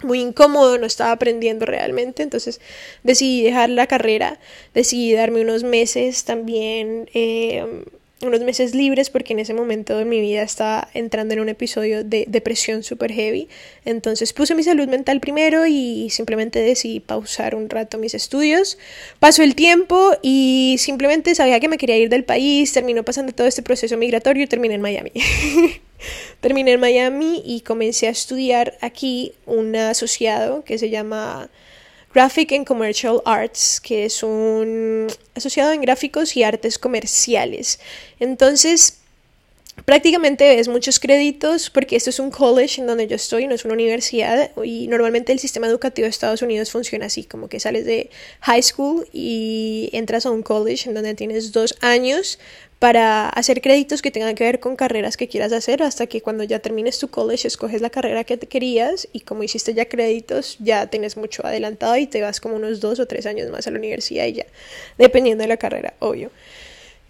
muy 0.02 0.20
incómodo, 0.20 0.78
no 0.78 0.86
estaba 0.86 1.12
aprendiendo 1.12 1.66
realmente, 1.66 2.22
entonces 2.22 2.60
decidí 3.02 3.42
dejar 3.42 3.70
la 3.70 3.86
carrera, 3.86 4.40
decidí 4.74 5.12
darme 5.12 5.42
unos 5.42 5.62
meses 5.62 6.24
también 6.24 7.08
eh, 7.14 7.84
unos 8.22 8.40
meses 8.40 8.74
libres 8.74 9.10
porque 9.10 9.32
en 9.32 9.38
ese 9.38 9.54
momento 9.54 9.96
de 9.96 10.04
mi 10.04 10.20
vida 10.20 10.42
estaba 10.42 10.88
entrando 10.94 11.34
en 11.34 11.40
un 11.40 11.48
episodio 11.48 12.04
de 12.04 12.24
depresión 12.28 12.82
super 12.82 13.12
heavy. 13.12 13.48
Entonces 13.84 14.32
puse 14.32 14.54
mi 14.54 14.62
salud 14.62 14.88
mental 14.88 15.20
primero 15.20 15.66
y 15.66 16.10
simplemente 16.10 16.60
decidí 16.60 17.00
pausar 17.00 17.54
un 17.54 17.70
rato 17.70 17.98
mis 17.98 18.14
estudios. 18.14 18.78
Pasó 19.18 19.42
el 19.42 19.54
tiempo 19.54 20.12
y 20.22 20.76
simplemente 20.78 21.34
sabía 21.34 21.60
que 21.60 21.68
me 21.68 21.78
quería 21.78 21.96
ir 21.96 22.08
del 22.08 22.24
país. 22.24 22.72
Terminó 22.72 23.04
pasando 23.04 23.32
todo 23.32 23.46
este 23.46 23.62
proceso 23.62 23.96
migratorio 23.96 24.44
y 24.44 24.46
terminé 24.46 24.74
en 24.74 24.82
Miami. 24.82 25.12
terminé 26.40 26.72
en 26.72 26.80
Miami 26.80 27.42
y 27.44 27.60
comencé 27.60 28.06
a 28.06 28.10
estudiar 28.10 28.76
aquí 28.80 29.32
un 29.46 29.74
asociado 29.76 30.64
que 30.64 30.78
se 30.78 30.90
llama 30.90 31.50
Graphic 32.12 32.52
and 32.52 32.66
Commercial 32.66 33.22
Arts, 33.24 33.80
que 33.80 34.04
es 34.04 34.22
un 34.22 35.06
asociado 35.34 35.72
en 35.72 35.80
gráficos 35.80 36.36
y 36.36 36.42
artes 36.42 36.78
comerciales. 36.78 37.78
Entonces, 38.18 38.98
prácticamente 39.84 40.56
ves 40.56 40.68
muchos 40.68 40.98
créditos 40.98 41.70
porque 41.70 41.96
esto 41.96 42.10
es 42.10 42.18
un 42.18 42.30
college 42.30 42.80
en 42.80 42.86
donde 42.86 43.06
yo 43.06 43.16
estoy, 43.16 43.46
no 43.46 43.54
es 43.54 43.64
una 43.64 43.74
universidad 43.74 44.50
y 44.62 44.88
normalmente 44.88 45.32
el 45.32 45.38
sistema 45.38 45.66
educativo 45.66 46.04
de 46.04 46.10
Estados 46.10 46.42
Unidos 46.42 46.70
funciona 46.70 47.06
así, 47.06 47.24
como 47.24 47.48
que 47.48 47.60
sales 47.60 47.84
de 47.84 48.10
high 48.40 48.62
school 48.62 49.06
y 49.12 49.90
entras 49.92 50.26
a 50.26 50.30
un 50.30 50.42
college 50.42 50.88
en 50.88 50.94
donde 50.94 51.14
tienes 51.14 51.52
dos 51.52 51.76
años 51.80 52.38
para 52.80 53.28
hacer 53.28 53.60
créditos 53.60 54.00
que 54.00 54.10
tengan 54.10 54.34
que 54.34 54.42
ver 54.42 54.58
con 54.58 54.74
carreras 54.74 55.18
que 55.18 55.28
quieras 55.28 55.52
hacer 55.52 55.82
hasta 55.82 56.06
que 56.06 56.22
cuando 56.22 56.44
ya 56.44 56.60
termines 56.60 56.98
tu 56.98 57.08
college 57.08 57.46
escoges 57.46 57.82
la 57.82 57.90
carrera 57.90 58.24
que 58.24 58.38
te 58.38 58.46
querías 58.46 59.06
y 59.12 59.20
como 59.20 59.42
hiciste 59.42 59.74
ya 59.74 59.84
créditos 59.84 60.56
ya 60.60 60.86
tienes 60.86 61.18
mucho 61.18 61.44
adelantado 61.44 61.94
y 61.98 62.06
te 62.06 62.22
vas 62.22 62.40
como 62.40 62.56
unos 62.56 62.80
dos 62.80 62.98
o 62.98 63.06
tres 63.06 63.26
años 63.26 63.50
más 63.50 63.66
a 63.66 63.70
la 63.70 63.78
universidad 63.78 64.24
y 64.24 64.32
ya 64.32 64.46
dependiendo 64.96 65.42
de 65.42 65.48
la 65.48 65.58
carrera 65.58 65.92
obvio. 65.98 66.30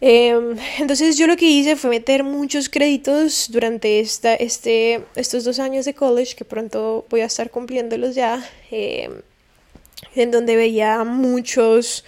Em, 0.00 0.56
entonces 0.80 1.16
yo 1.16 1.28
lo 1.28 1.36
que 1.36 1.46
hice 1.46 1.76
fue 1.76 1.90
meter 1.90 2.24
muchos 2.24 2.68
créditos 2.68 3.48
durante 3.52 4.00
esta, 4.00 4.34
este, 4.34 5.04
estos 5.14 5.44
dos 5.44 5.60
años 5.60 5.84
de 5.84 5.94
college 5.94 6.34
que 6.34 6.44
pronto 6.44 7.06
voy 7.10 7.20
a 7.20 7.26
estar 7.26 7.48
cumpliéndolos 7.48 8.16
ya 8.16 8.44
em, 8.72 9.22
en 10.16 10.30
donde 10.32 10.56
veía 10.56 11.04
muchos 11.04 12.04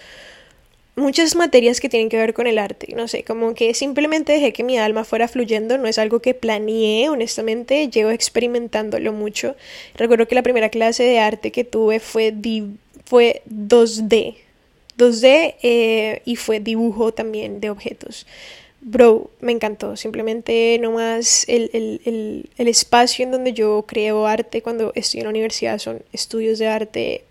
muchas 0.95 1.35
materias 1.35 1.79
que 1.79 1.89
tienen 1.89 2.09
que 2.09 2.17
ver 2.17 2.33
con 2.33 2.47
el 2.47 2.59
arte, 2.59 2.93
no 2.95 3.07
sé, 3.07 3.23
como 3.23 3.53
que 3.53 3.73
simplemente 3.73 4.33
dejé 4.33 4.53
que 4.53 4.63
mi 4.63 4.77
alma 4.77 5.03
fuera 5.03 5.27
fluyendo, 5.27 5.77
no 5.77 5.87
es 5.87 5.97
algo 5.97 6.19
que 6.19 6.33
planeé, 6.33 7.09
honestamente, 7.09 7.89
llevo 7.89 8.11
experimentándolo 8.11 9.11
mucho. 9.13 9.55
Recuerdo 9.95 10.27
que 10.27 10.35
la 10.35 10.43
primera 10.43 10.69
clase 10.69 11.03
de 11.03 11.19
arte 11.19 11.51
que 11.51 11.63
tuve 11.63 11.99
fue, 11.99 12.33
fue 13.05 13.41
2D, 13.49 14.35
2D 14.97 15.55
eh, 15.63 16.21
y 16.25 16.35
fue 16.35 16.59
dibujo 16.59 17.13
también 17.13 17.59
de 17.59 17.69
objetos. 17.69 18.27
Bro, 18.85 19.31
me 19.39 19.53
encantó. 19.53 19.95
Simplemente 19.95 20.77
nomás 20.81 21.45
el, 21.47 21.69
el, 21.73 22.49
el, 22.57 22.67
espacio 22.67 23.23
en 23.23 23.31
donde 23.31 23.53
yo 23.53 23.85
creo 23.87 24.27
arte 24.27 24.61
cuando 24.61 24.91
estoy 24.93 25.21
en 25.21 25.25
la 25.25 25.29
universidad 25.29 25.79
son 25.79 26.03
estudios 26.11 26.59
de 26.59 26.67
arte 26.67 27.23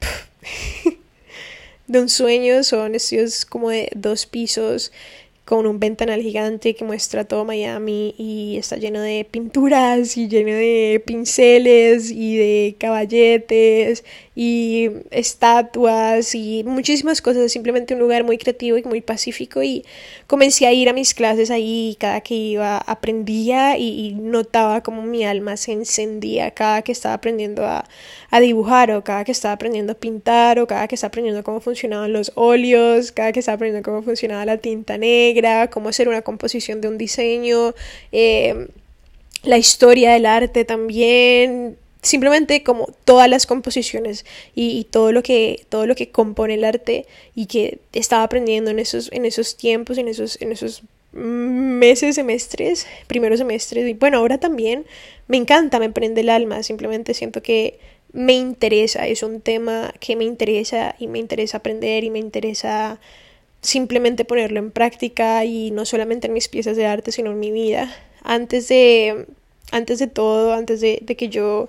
de 1.88 2.00
un 2.00 2.08
sueño, 2.08 2.62
son 2.62 2.94
estudios 2.94 3.44
como 3.44 3.70
de 3.70 3.90
dos 3.96 4.26
pisos 4.26 4.92
con 5.48 5.66
un 5.66 5.80
ventanal 5.80 6.20
gigante 6.20 6.74
que 6.74 6.84
muestra 6.84 7.24
todo 7.24 7.46
Miami 7.46 8.14
y 8.18 8.58
está 8.58 8.76
lleno 8.76 9.00
de 9.00 9.26
pinturas 9.30 10.18
y 10.18 10.28
lleno 10.28 10.50
de 10.50 11.02
pinceles 11.06 12.10
y 12.10 12.36
de 12.36 12.76
caballetes 12.78 14.04
y 14.36 14.90
estatuas 15.10 16.34
y 16.34 16.64
muchísimas 16.64 17.22
cosas, 17.22 17.50
simplemente 17.50 17.94
un 17.94 18.00
lugar 18.00 18.24
muy 18.24 18.36
creativo 18.36 18.76
y 18.76 18.82
muy 18.84 19.00
pacífico 19.00 19.62
y 19.62 19.86
comencé 20.26 20.66
a 20.66 20.72
ir 20.74 20.90
a 20.90 20.92
mis 20.92 21.14
clases 21.14 21.50
ahí 21.50 21.92
y 21.92 21.94
cada 21.94 22.20
que 22.20 22.34
iba 22.34 22.76
aprendía 22.76 23.78
y, 23.78 24.14
notaba 24.18 24.82
como 24.82 25.02
mi 25.02 25.24
alma 25.24 25.56
se 25.56 25.72
encendía 25.72 26.50
cada 26.50 26.82
que 26.82 26.92
estaba 26.92 27.14
aprendiendo 27.14 27.64
a, 27.66 27.88
a 28.30 28.40
dibujar 28.40 28.90
o 28.90 29.02
cada 29.02 29.24
que 29.24 29.32
estaba 29.32 29.54
aprendiendo 29.54 29.92
a 29.92 29.96
pintar 29.96 30.58
o 30.58 30.66
cada 30.66 30.86
que 30.88 30.94
estaba 30.94 31.08
aprendiendo 31.08 31.42
cómo 31.42 31.60
funcionaban 31.60 32.12
los 32.12 32.32
óleos, 32.34 33.12
cada 33.12 33.32
que 33.32 33.40
estaba 33.40 33.56
aprendiendo 33.56 33.88
cómo 33.88 34.02
funcionaba 34.02 34.44
la 34.44 34.58
tinta 34.58 34.98
negra, 34.98 35.37
cómo 35.70 35.88
hacer 35.88 36.08
una 36.08 36.22
composición 36.22 36.80
de 36.80 36.88
un 36.88 36.98
diseño, 36.98 37.74
eh, 38.12 38.68
la 39.42 39.58
historia 39.58 40.12
del 40.12 40.26
arte 40.26 40.64
también, 40.64 41.76
simplemente 42.02 42.62
como 42.62 42.88
todas 43.04 43.28
las 43.28 43.46
composiciones 43.46 44.24
y, 44.54 44.84
todo 44.84 45.12
lo 45.12 45.22
que 45.22 45.64
todo 45.68 45.86
lo 45.86 45.94
que 45.94 46.10
compone 46.10 46.54
el 46.54 46.64
arte 46.64 47.06
y 47.34 47.46
que 47.46 47.78
estaba 47.92 48.22
aprendiendo 48.22 48.70
en 48.70 48.78
esos 48.78 49.10
en 49.12 49.24
esos 49.24 49.56
tiempos 49.56 49.98
en 49.98 50.08
esos 50.08 50.40
en 50.40 50.52
esos 50.52 50.82
meses 51.12 52.14
semestres 52.14 52.86
primeros 53.06 53.38
semestres. 53.38 53.88
Y 53.88 53.94
bueno 53.94 54.18
ahora 54.18 54.38
también 54.38 54.86
me 55.26 55.36
encanta 55.36 55.78
me 55.78 55.90
prende 55.90 56.20
el 56.20 56.30
alma 56.30 56.62
simplemente 56.62 57.14
siento 57.14 57.42
que 57.42 57.78
me 58.12 58.32
interesa, 58.32 59.06
es 59.06 59.22
un 59.22 59.40
tema 59.40 59.92
que 60.00 60.16
me 60.16 60.24
interesa 60.24 60.94
y 60.98 61.08
me 61.08 61.18
interesa 61.18 61.58
aprender 61.58 62.04
y 62.04 62.10
me 62.10 62.18
interesa 62.18 62.98
simplemente 63.60 64.24
ponerlo 64.24 64.58
en 64.58 64.70
práctica 64.70 65.44
y 65.44 65.70
no 65.70 65.84
solamente 65.84 66.28
en 66.28 66.32
mis 66.32 66.48
piezas 66.48 66.76
de 66.76 66.86
arte, 66.86 67.12
sino 67.12 67.30
en 67.30 67.40
mi 67.40 67.50
vida. 67.50 67.92
Antes 68.22 68.68
de, 68.68 69.26
antes 69.72 69.98
de 69.98 70.06
todo, 70.06 70.52
antes 70.52 70.80
de, 70.80 70.98
que 70.98 71.28
yo 71.28 71.68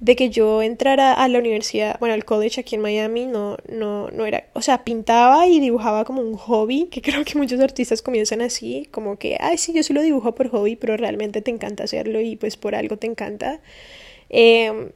de 0.00 0.16
que 0.16 0.30
yo 0.30 0.62
entrara 0.62 1.12
a 1.12 1.28
la 1.28 1.38
universidad, 1.38 1.96
bueno, 2.00 2.14
al 2.14 2.24
college 2.24 2.60
aquí 2.60 2.74
en 2.74 2.80
Miami, 2.80 3.26
no, 3.26 3.56
no, 3.68 4.10
no 4.10 4.26
era, 4.26 4.46
o 4.52 4.60
sea, 4.60 4.82
pintaba 4.82 5.46
y 5.46 5.60
dibujaba 5.60 6.04
como 6.04 6.22
un 6.22 6.36
hobby, 6.36 6.88
que 6.90 7.00
creo 7.02 7.24
que 7.24 7.38
muchos 7.38 7.60
artistas 7.60 8.02
comienzan 8.02 8.40
así, 8.42 8.88
como 8.90 9.16
que, 9.16 9.36
ay, 9.40 9.58
sí, 9.58 9.72
yo 9.72 9.82
sí 9.84 9.92
lo 9.92 10.02
dibujo 10.02 10.34
por 10.34 10.48
hobby, 10.50 10.74
pero 10.74 10.96
realmente 10.96 11.40
te 11.40 11.52
encanta 11.52 11.84
hacerlo 11.84 12.20
y 12.20 12.34
pues 12.36 12.56
por 12.56 12.74
algo 12.74 12.96
te 12.96 13.06
encanta. 13.06 13.60
Eh, 14.28 14.92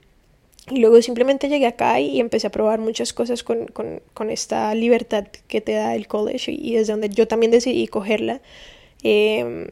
y 0.68 0.78
luego 0.78 1.00
simplemente 1.00 1.48
llegué 1.48 1.66
acá 1.66 2.00
y 2.00 2.18
empecé 2.18 2.48
a 2.48 2.50
probar 2.50 2.80
muchas 2.80 3.12
cosas 3.12 3.44
con, 3.44 3.66
con, 3.66 4.02
con 4.14 4.30
esta 4.30 4.74
libertad 4.74 5.26
que 5.46 5.60
te 5.60 5.72
da 5.72 5.94
el 5.94 6.08
college 6.08 6.50
y, 6.50 6.74
desde 6.74 6.92
donde 6.92 7.08
yo 7.08 7.28
también 7.28 7.52
decidí 7.52 7.86
cogerla. 7.86 8.40
Em, 9.02 9.68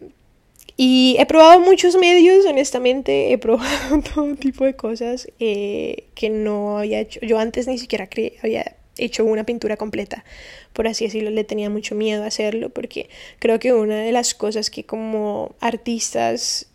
y 0.76 1.16
he 1.18 1.26
probado 1.26 1.60
muchos 1.60 1.96
medios, 1.96 2.46
honestamente, 2.46 3.32
he 3.32 3.38
probado 3.46 4.02
todo 4.02 4.34
tipo 4.36 4.64
de 4.64 4.74
cosas 4.74 5.28
eh, 5.40 6.04
que 6.14 6.30
no 6.30 6.78
había 6.78 7.00
hecho. 7.00 7.20
Yo 7.20 7.38
antes 7.38 7.66
ni 7.66 7.78
siquiera 7.78 8.08
había 8.42 8.76
hecho 8.96 9.24
una 9.24 9.44
pintura 9.44 9.76
completa, 9.76 10.24
por 10.72 10.86
así 10.86 11.06
decirlo, 11.06 11.30
le 11.30 11.42
tenía 11.42 11.70
mucho 11.70 11.96
miedo 11.96 12.22
a 12.22 12.26
hacerlo 12.26 12.70
porque 12.70 13.08
creo 13.40 13.58
que 13.58 13.72
una 13.72 13.96
de 13.96 14.12
las 14.12 14.34
cosas 14.34 14.70
que 14.70 14.84
como 14.84 15.56
artistas 15.58 16.68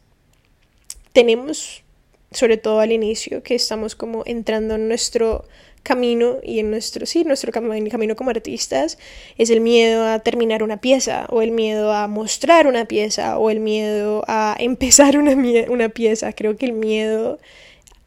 tenemos 1.13 1.83
sobre 2.31 2.57
todo 2.57 2.79
al 2.79 2.91
inicio, 2.91 3.43
que 3.43 3.55
estamos 3.55 3.95
como 3.95 4.23
entrando 4.25 4.75
en 4.75 4.87
nuestro 4.87 5.45
camino 5.83 6.37
y 6.43 6.59
en 6.59 6.71
nuestro, 6.71 7.05
sí, 7.05 7.23
nuestro 7.23 7.51
camino 7.51 8.15
como 8.15 8.29
artistas, 8.29 8.97
es 9.37 9.49
el 9.49 9.61
miedo 9.61 10.05
a 10.05 10.19
terminar 10.19 10.61
una 10.63 10.77
pieza, 10.77 11.25
o 11.29 11.41
el 11.41 11.51
miedo 11.51 11.93
a 11.93 12.07
mostrar 12.07 12.67
una 12.67 12.85
pieza, 12.85 13.37
o 13.39 13.49
el 13.49 13.59
miedo 13.59 14.23
a 14.27 14.55
empezar 14.59 15.17
una, 15.17 15.35
una 15.69 15.89
pieza. 15.89 16.33
Creo 16.33 16.57
que 16.57 16.65
el 16.65 16.73
miedo 16.73 17.39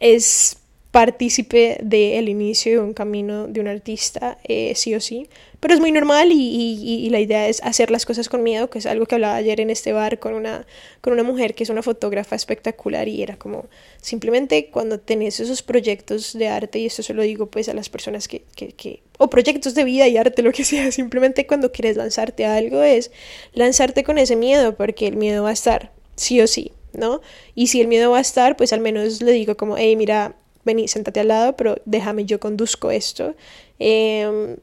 es 0.00 0.58
partícipe 0.92 1.78
del 1.82 2.28
inicio 2.28 2.72
de 2.72 2.78
un 2.80 2.92
camino 2.92 3.48
de 3.48 3.60
un 3.60 3.66
artista, 3.66 4.38
eh, 4.44 4.74
sí 4.76 4.94
o 4.94 5.00
sí. 5.00 5.26
Pero 5.58 5.74
es 5.74 5.80
muy 5.80 5.90
normal 5.90 6.28
y, 6.32 7.08
la 7.10 7.20
idea 7.20 7.48
es 7.48 7.62
hacer 7.62 7.90
las 7.90 8.04
cosas 8.04 8.28
con 8.28 8.42
miedo, 8.42 8.68
que 8.68 8.78
es 8.78 8.86
algo 8.86 9.06
que 9.06 9.14
hablaba 9.14 9.36
ayer 9.36 9.60
en 9.60 9.70
este 9.70 9.92
bar 9.92 10.18
con 10.18 10.34
una, 10.34 10.66
con 11.00 11.12
una 11.12 11.22
mujer 11.22 11.54
que 11.54 11.64
es 11.64 11.70
una 11.70 11.82
fotógrafa 11.82 12.36
espectacular 12.36 13.08
y 13.08 13.22
era 13.22 13.36
como 13.36 13.66
simplemente 14.00 14.70
cuando 14.70 14.98
tenés 14.98 15.40
esos 15.40 15.62
proyectos 15.62 16.34
de 16.34 16.48
arte, 16.48 16.78
y 16.80 16.86
esto 16.86 17.02
se 17.02 17.14
lo 17.14 17.22
digo 17.22 17.46
pues 17.46 17.68
a 17.68 17.74
las 17.74 17.88
personas 17.88 18.28
que, 18.28 18.44
que, 18.54 18.72
que 18.72 19.02
o 19.18 19.30
proyectos 19.30 19.74
de 19.74 19.84
vida 19.84 20.08
y 20.08 20.16
arte, 20.16 20.42
lo 20.42 20.52
que 20.52 20.64
sea, 20.64 20.92
simplemente 20.92 21.46
cuando 21.46 21.72
quieres 21.72 21.96
lanzarte 21.96 22.44
a 22.44 22.56
algo 22.56 22.82
es 22.82 23.12
lanzarte 23.54 24.04
con 24.04 24.18
ese 24.18 24.36
miedo, 24.36 24.76
porque 24.76 25.06
el 25.06 25.16
miedo 25.16 25.44
va 25.44 25.50
a 25.50 25.54
estar, 25.54 25.92
sí 26.16 26.40
o 26.40 26.46
sí, 26.46 26.72
¿no? 26.92 27.22
Y 27.54 27.68
si 27.68 27.80
el 27.80 27.88
miedo 27.88 28.10
va 28.10 28.18
a 28.18 28.22
estar, 28.22 28.56
pues 28.56 28.74
al 28.74 28.80
menos 28.80 29.22
le 29.22 29.32
digo 29.32 29.56
como, 29.56 29.78
hey, 29.78 29.96
mira, 29.96 30.36
vení, 30.64 30.88
sentate 30.88 31.20
al 31.20 31.28
lado, 31.28 31.56
pero 31.56 31.76
déjame, 31.84 32.24
yo 32.24 32.40
conduzco 32.40 32.90
esto. 32.90 33.34
Em, 33.78 34.56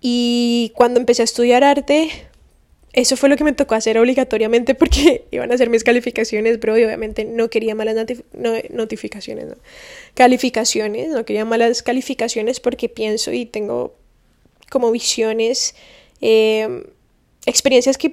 y 0.00 0.72
cuando 0.74 1.00
empecé 1.00 1.22
a 1.22 1.24
estudiar 1.24 1.64
arte, 1.64 2.10
eso 2.96 3.16
fue 3.16 3.28
lo 3.28 3.36
que 3.36 3.44
me 3.44 3.52
tocó 3.52 3.74
hacer 3.74 3.98
obligatoriamente 3.98 4.74
porque 4.74 5.26
iban 5.30 5.52
a 5.52 5.54
hacer 5.54 5.68
mis 5.68 5.84
calificaciones, 5.84 6.58
pero 6.58 6.74
obviamente 6.74 7.24
no 7.24 7.50
quería 7.50 7.74
malas 7.74 7.94
notificaciones, 8.70 9.46
no. 9.46 9.56
calificaciones, 10.14 11.10
no 11.10 11.24
quería 11.24 11.44
malas 11.44 11.82
calificaciones 11.82 12.58
porque 12.58 12.88
pienso 12.88 13.32
y 13.32 13.44
tengo 13.44 13.94
como 14.70 14.90
visiones, 14.90 15.74
em, 16.20 16.84
experiencias 17.44 17.98
que, 17.98 18.10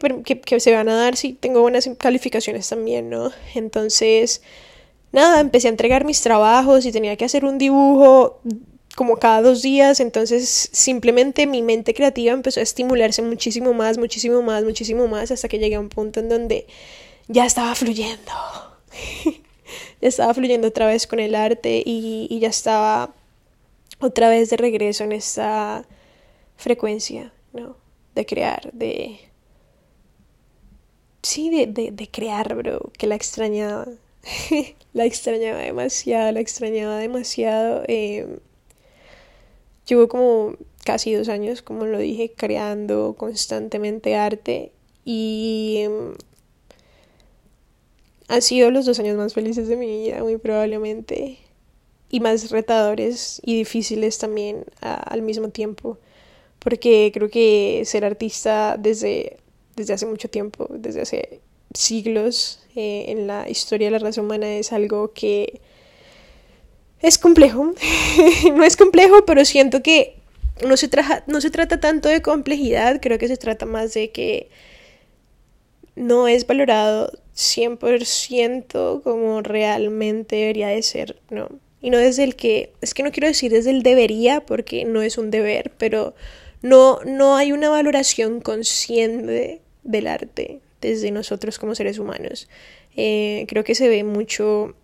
se 0.60 0.72
van 0.74 0.90
a 0.90 0.96
dar 0.96 1.16
si 1.16 1.34
tengo 1.34 1.62
buenas 1.62 1.90
calificaciones 1.98 2.68
también, 2.70 3.10
¿no? 3.10 3.32
Entonces, 3.56 4.42
nada, 5.14 5.40
empecé 5.40 5.68
a 5.68 5.72
entregar 5.72 6.04
mis 6.04 6.22
trabajos 6.22 6.86
y 6.86 6.92
tenía 6.92 7.16
que 7.16 7.24
hacer 7.24 7.46
un 7.46 7.58
dibujo 7.58 8.42
como 8.96 9.18
cada 9.18 9.42
dos 9.42 9.62
días, 9.62 10.00
entonces 10.00 10.70
simplemente 10.72 11.48
mi 11.48 11.62
mente 11.62 11.94
creativa 11.94 12.34
empezó 12.34 12.60
a 12.60 12.64
estimularse 12.64 13.22
muchísimo 13.22 13.74
más, 13.74 13.98
muchísimo 13.98 14.42
más, 14.42 14.64
muchísimo 14.64 15.08
más, 15.08 15.32
hasta 15.32 15.48
que 15.48 15.60
llegué 15.60 15.76
a 15.76 15.80
un 15.80 15.90
punto 15.90 16.20
en 16.20 16.30
donde 16.30 16.68
ya 17.28 17.46
estaba 17.46 17.74
fluyendo, 17.76 18.32
ya 20.02 20.08
estaba 20.08 20.34
fluyendo 20.34 20.68
otra 20.68 20.88
vez 20.88 21.08
con 21.08 21.20
el 21.20 21.36
arte 21.36 21.82
y, 21.86 22.38
ya 22.40 22.50
estaba 22.50 23.14
otra 24.00 24.30
vez 24.30 24.50
de 24.50 24.58
regreso 24.58 25.04
en 25.04 25.14
esta 25.14 25.86
frecuencia, 26.58 27.32
¿no? 27.54 27.78
De 28.16 28.26
crear, 28.26 28.72
de... 28.74 29.20
Sí, 31.24 31.50
de, 31.50 31.68
de, 31.68 31.92
de 31.92 32.12
crear, 32.12 32.54
bro, 32.54 32.92
que 32.98 33.08
la 33.08 33.16
extrañaba. 33.16 33.88
la 34.94 35.06
extrañaba 35.06 35.60
demasiado, 35.60 36.32
la 36.32 36.40
extrañaba 36.40 36.98
demasiado. 36.98 37.84
Eh, 37.88 38.40
llevo 39.88 40.08
como 40.08 40.56
casi 40.86 41.14
dos 41.14 41.30
años, 41.30 41.62
como 41.62 41.86
lo 41.86 42.00
dije, 42.00 42.32
creando 42.36 43.16
constantemente 43.18 44.16
arte 44.16 44.72
y 45.06 45.78
em, 45.80 46.14
han 48.28 48.42
sido 48.42 48.72
los 48.72 48.86
dos 48.86 49.00
años 49.00 49.18
más 49.18 49.34
felices 49.34 49.68
de 49.68 49.76
mi 49.78 49.88
vida, 49.88 50.24
muy 50.24 50.38
probablemente, 50.38 51.38
y 52.10 52.20
más 52.20 52.52
retadores 52.52 53.42
y 53.44 53.58
difíciles 53.58 54.18
también 54.20 54.66
al 54.82 55.22
mismo 55.22 55.50
tiempo, 55.50 55.98
porque 56.60 57.12
creo 57.14 57.30
que 57.30 57.84
ser 57.86 58.06
artista 58.06 58.78
desde, 58.78 59.38
desde 59.76 59.94
hace 59.94 60.06
mucho 60.06 60.30
tiempo, 60.30 60.68
desde 60.70 61.02
hace 61.02 61.42
siglos 61.74 62.60
eh, 62.76 63.06
en 63.10 63.28
la 63.28 63.50
historia 63.50 63.88
de 63.88 63.92
la 63.92 64.00
raza 64.00 64.22
humana 64.22 64.56
es 64.56 64.74
algo 64.74 65.14
que 65.14 65.62
es 67.02 67.18
complejo. 67.18 67.74
no 68.56 68.64
es 68.64 68.78
complejo, 68.78 69.26
pero 69.26 69.46
siento 69.46 69.84
que 69.84 70.16
no 70.66 70.78
se, 70.78 70.90
no 71.28 71.42
se 71.42 71.52
trata 71.52 71.80
tanto 71.80 72.10
de 72.10 72.22
complejidad, 72.22 73.00
creo 73.02 73.18
que 73.18 73.28
se 73.28 73.38
trata 73.38 73.66
más 73.66 73.94
de 73.94 74.12
que 74.12 74.50
no 75.96 76.28
es 76.28 76.48
valorado 76.48 77.12
100% 77.36 79.04
como 79.04 79.42
realmente 79.42 80.36
debería 80.36 80.68
de 80.68 80.82
ser, 80.82 81.18
¿no? 81.30 81.50
Y 81.82 81.90
no 81.90 81.98
desde 81.98 82.24
el 82.24 82.36
que, 82.36 82.72
es 82.82 82.94
que 82.94 83.04
no 83.04 83.12
quiero 83.12 83.28
decir 83.28 83.52
desde 83.52 83.72
el 83.72 83.84
debería, 83.84 84.46
porque 84.46 84.86
no 84.86 85.02
es 85.02 85.18
un 85.18 85.32
deber, 85.32 85.72
pero 85.78 86.16
no, 86.62 87.00
no 87.06 87.36
hay 87.36 87.52
una 87.52 87.70
valoración 87.70 88.40
consciente 88.40 89.62
del 89.84 90.08
arte, 90.08 90.62
desde 90.90 91.12
nosotros 91.12 91.60
como 91.60 91.76
seres 91.76 92.00
humanos. 92.00 92.48
Eh, 92.96 93.46
creo 93.48 93.64
que 93.64 93.76
se 93.76 93.90
ve 93.90 94.04
mucho 94.04 94.76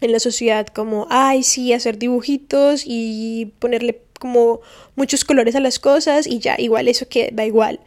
en 0.00 0.12
la 0.12 0.18
sociedad 0.18 0.66
como, 0.66 1.06
ay, 1.10 1.42
sí, 1.42 1.72
hacer 1.72 1.98
dibujitos 1.98 2.84
y 2.84 3.52
ponerle 3.58 4.02
como 4.18 4.60
muchos 4.96 5.24
colores 5.24 5.54
a 5.54 5.60
las 5.60 5.78
cosas 5.78 6.26
y 6.26 6.38
ya, 6.38 6.56
igual 6.58 6.88
eso 6.88 7.08
que 7.08 7.30
da 7.32 7.44
igual. 7.44 7.80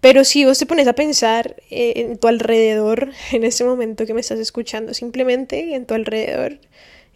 Pero 0.00 0.24
si 0.24 0.44
vos 0.44 0.58
te 0.58 0.66
pones 0.66 0.86
a 0.86 0.92
pensar 0.92 1.56
eh, 1.70 1.94
en 1.96 2.18
tu 2.18 2.28
alrededor, 2.28 3.12
en 3.32 3.44
ese 3.44 3.64
momento 3.64 4.06
que 4.06 4.14
me 4.14 4.20
estás 4.20 4.38
escuchando, 4.38 4.94
simplemente 4.94 5.74
en 5.74 5.86
tu 5.86 5.94
alrededor, 5.94 6.58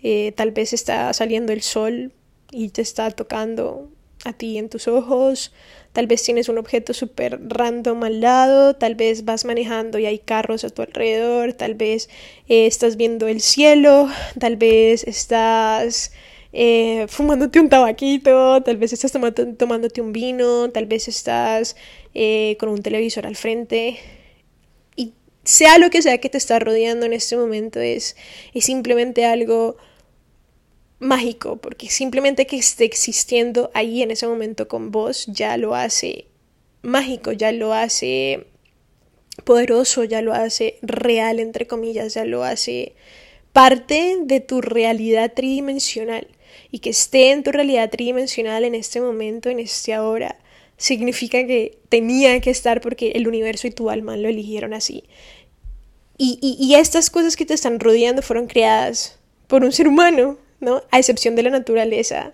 eh, 0.03 0.33
tal 0.33 0.53
vez 0.53 0.73
está 0.73 1.13
saliendo 1.13 1.53
el 1.53 1.63
sol 1.63 2.13
y 2.51 2.71
te 2.71 2.83
está 2.83 3.11
tocando 3.11 3.91
a 4.25 4.33
ti 4.33 4.59
en 4.59 4.69
tus 4.69 4.89
ojos, 4.89 5.53
tal 5.93 6.07
vez 6.07 6.23
tienes 6.23 6.49
un 6.49 6.59
objeto 6.59 6.95
súper 6.95 7.39
random 7.49 8.05
al 8.05 8.21
lado, 8.21 8.75
tal 8.75 8.95
vez 8.95 9.25
vas 9.25 9.45
manejando 9.45 9.99
y 9.99 10.07
hay 10.07 10.19
carros 10.19 10.65
a 10.65 10.71
tu 10.71 10.83
alrededor, 10.83 11.53
tal 11.55 11.75
vez 11.75 12.09
eh, 12.49 12.67
estás 12.67 12.97
viendo 12.97 13.29
el 13.29 13.41
cielo, 13.41 14.09
tal 14.39 14.57
vez 14.57 15.05
estás 15.05 16.13
eh, 16.53 17.07
fumándote 17.09 17.61
un 17.61 17.69
tabaquito, 17.69 18.63
tal 18.63 18.77
vez 18.77 18.93
estás 18.93 19.13
tomándote 19.13 20.01
un 20.01 20.13
vino, 20.13 20.71
tal 20.71 20.87
vez 20.87 21.09
estás 21.09 21.77
eh, 22.15 22.57
con 22.59 22.69
un 22.71 22.83
televisor 22.83 23.27
al 23.27 23.37
frente. 23.37 23.99
Y 24.97 25.15
sea 25.45 25.79
lo 25.79 25.91
que 25.91 26.03
sea 26.03 26.19
que 26.19 26.31
te 26.31 26.39
está 26.39 26.59
rodeando 26.59 27.07
en 27.07 27.13
este 27.13 27.37
momento, 27.37 27.81
es, 27.81 28.17
es 28.55 28.65
simplemente 28.65 29.25
algo 29.27 29.77
mágico, 30.99 31.57
porque 31.57 31.89
simplemente 31.89 32.47
que 32.47 32.57
esté 32.57 32.85
existiendo 32.85 33.71
ahí 33.75 34.03
en 34.03 34.11
ese 34.11 34.27
momento 34.27 34.69
con 34.69 34.91
vos 34.91 35.27
ya 35.29 35.57
lo 35.57 35.75
hace 35.75 36.27
mágico, 36.83 37.33
ya 37.33 37.53
lo 37.53 37.73
hace 37.73 38.47
poderoso, 39.45 40.05
ya 40.05 40.23
lo 40.23 40.33
hace 40.33 40.79
real, 40.83 41.39
entre 41.39 41.67
comillas, 41.67 42.15
ya 42.15 42.25
lo 42.25 42.43
hace 42.43 42.95
parte 43.53 44.19
de 44.23 44.41
tu 44.41 44.61
realidad 44.61 45.33
tridimensional 45.33 46.27
y 46.71 46.81
que 46.81 46.91
esté 46.91 47.31
en 47.31 47.43
tu 47.43 47.53
realidad 47.53 47.91
tridimensional 47.91 48.65
en 48.65 48.75
este 48.75 49.01
momento, 49.01 49.49
en 49.49 49.61
este 49.61 49.95
ahora, 49.95 50.39
significa 50.77 51.47
que 51.47 51.79
tenía 51.89 52.41
que 52.41 52.51
estar 52.51 52.81
porque 52.81 53.13
el 53.13 53.27
universo 53.27 53.67
y 53.67 53.71
tu 53.71 53.91
alma 53.91 54.17
lo 54.17 54.29
eligieron 54.29 54.75
así. 54.75 55.05
Y, 56.17 56.39
y, 56.43 56.57
y 56.65 56.75
estas 56.75 57.11
cosas 57.11 57.37
que 57.37 57.47
te 57.47 57.55
están 57.55 57.79
rodeando 57.79 58.23
fueron 58.23 58.49
creadas 58.49 59.19
por 59.47 59.65
un 59.65 59.73
ser 59.73 59.87
humano, 59.87 60.37
¿no? 60.61 60.83
A 60.91 60.99
excepción 60.99 61.37
de 61.37 61.43
la 61.45 61.51
naturaleza. 61.51 62.33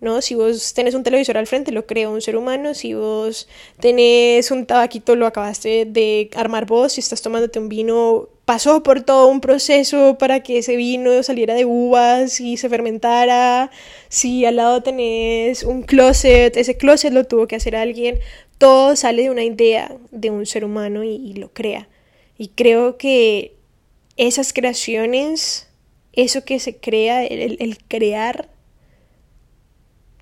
¿no? 0.00 0.20
Si 0.20 0.34
vos 0.34 0.74
tenés 0.74 0.94
un 0.94 1.02
televisor 1.02 1.38
al 1.38 1.46
frente, 1.46 1.72
lo 1.72 1.86
creó 1.86 2.12
un 2.12 2.20
ser 2.20 2.36
humano. 2.36 2.74
Si 2.74 2.94
vos 2.94 3.48
tenés 3.80 4.50
un 4.50 4.66
tabaquito, 4.66 5.16
lo 5.16 5.26
acabaste 5.26 5.86
de 5.86 6.30
armar 6.34 6.66
vos. 6.66 6.94
Si 6.94 7.00
estás 7.00 7.22
tomándote 7.22 7.58
un 7.58 7.68
vino, 7.68 8.28
pasó 8.44 8.82
por 8.82 9.02
todo 9.02 9.28
un 9.28 9.40
proceso 9.40 10.16
para 10.18 10.40
que 10.42 10.58
ese 10.58 10.76
vino 10.76 11.22
saliera 11.22 11.54
de 11.54 11.64
uvas 11.64 12.40
y 12.40 12.56
se 12.56 12.68
fermentara. 12.68 13.70
Si 14.08 14.44
al 14.44 14.56
lado 14.56 14.82
tenés 14.82 15.62
un 15.64 15.82
closet, 15.82 16.56
ese 16.56 16.76
closet 16.76 17.12
lo 17.12 17.24
tuvo 17.24 17.46
que 17.46 17.56
hacer 17.56 17.76
alguien. 17.76 18.18
Todo 18.58 18.96
sale 18.96 19.22
de 19.22 19.30
una 19.30 19.44
idea 19.44 19.94
de 20.10 20.30
un 20.30 20.46
ser 20.46 20.64
humano 20.64 21.04
y, 21.04 21.34
lo 21.34 21.52
crea. 21.52 21.88
Y 22.38 22.48
creo 22.48 22.96
que 22.98 23.54
esas 24.16 24.52
creaciones, 24.52 25.68
eso 26.16 26.44
que 26.44 26.58
se 26.58 26.76
crea, 26.76 27.24
el 27.24 27.78
crear, 27.86 28.48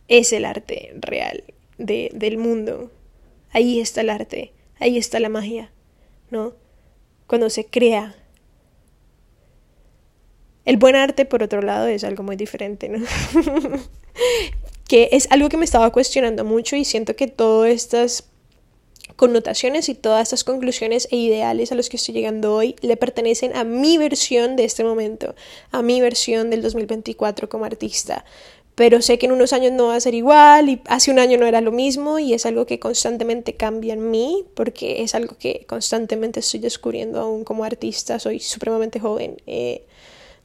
es 0.08 0.32
el 0.32 0.44
arte 0.44 0.92
real 1.00 1.44
de, 1.78 2.10
del 2.14 2.38
mundo. 2.38 2.90
Ahí 3.50 3.80
está 3.80 4.00
el 4.00 4.10
arte, 4.10 4.52
ahí 4.78 4.98
está 4.98 5.20
la 5.20 5.28
magia, 5.28 5.70
¿no? 6.30 6.54
Cuando 7.26 7.50
se 7.50 7.66
crea. 7.66 8.14
El 10.64 10.76
buen 10.76 10.96
arte, 10.96 11.24
por 11.24 11.42
otro 11.42 11.62
lado, 11.62 11.86
es 11.86 12.04
algo 12.04 12.22
muy 12.22 12.36
diferente, 12.36 12.88
¿no? 12.88 13.04
que 14.88 15.10
es 15.12 15.30
algo 15.30 15.48
que 15.48 15.56
me 15.56 15.64
estaba 15.64 15.90
cuestionando 15.92 16.44
mucho 16.44 16.76
y 16.76 16.84
siento 16.84 17.16
que 17.16 17.26
todas 17.26 17.70
estas 17.70 18.30
connotaciones 19.16 19.88
y 19.88 19.94
todas 19.94 20.22
estas 20.22 20.44
conclusiones 20.44 21.08
e 21.10 21.16
ideales 21.16 21.72
a 21.72 21.74
los 21.74 21.88
que 21.88 21.96
estoy 21.96 22.14
llegando 22.14 22.54
hoy 22.54 22.76
le 22.82 22.96
pertenecen 22.96 23.54
a 23.56 23.64
mi 23.64 23.98
versión 23.98 24.56
de 24.56 24.64
este 24.64 24.84
momento, 24.84 25.34
a 25.70 25.82
mi 25.82 26.00
versión 26.00 26.50
del 26.50 26.62
2024 26.62 27.48
como 27.48 27.64
artista 27.64 28.24
pero 28.74 29.00
sé 29.02 29.18
que 29.18 29.26
en 29.26 29.32
unos 29.32 29.52
años 29.52 29.72
no 29.72 29.86
va 29.86 29.96
a 29.96 30.00
ser 30.00 30.14
igual 30.14 30.68
y 30.68 30.80
hace 30.86 31.10
un 31.10 31.18
año 31.18 31.38
no 31.38 31.46
era 31.46 31.60
lo 31.60 31.70
mismo 31.70 32.18
y 32.18 32.34
es 32.34 32.44
algo 32.44 32.66
que 32.66 32.80
constantemente 32.80 33.54
cambia 33.54 33.94
en 33.94 34.10
mí 34.10 34.44
porque 34.54 35.02
es 35.02 35.14
algo 35.14 35.36
que 35.38 35.64
constantemente 35.68 36.40
estoy 36.40 36.60
descubriendo 36.60 37.20
aún 37.20 37.44
como 37.44 37.64
artista, 37.64 38.18
soy 38.18 38.40
supremamente 38.40 38.98
joven. 38.98 39.36
Eh, 39.46 39.84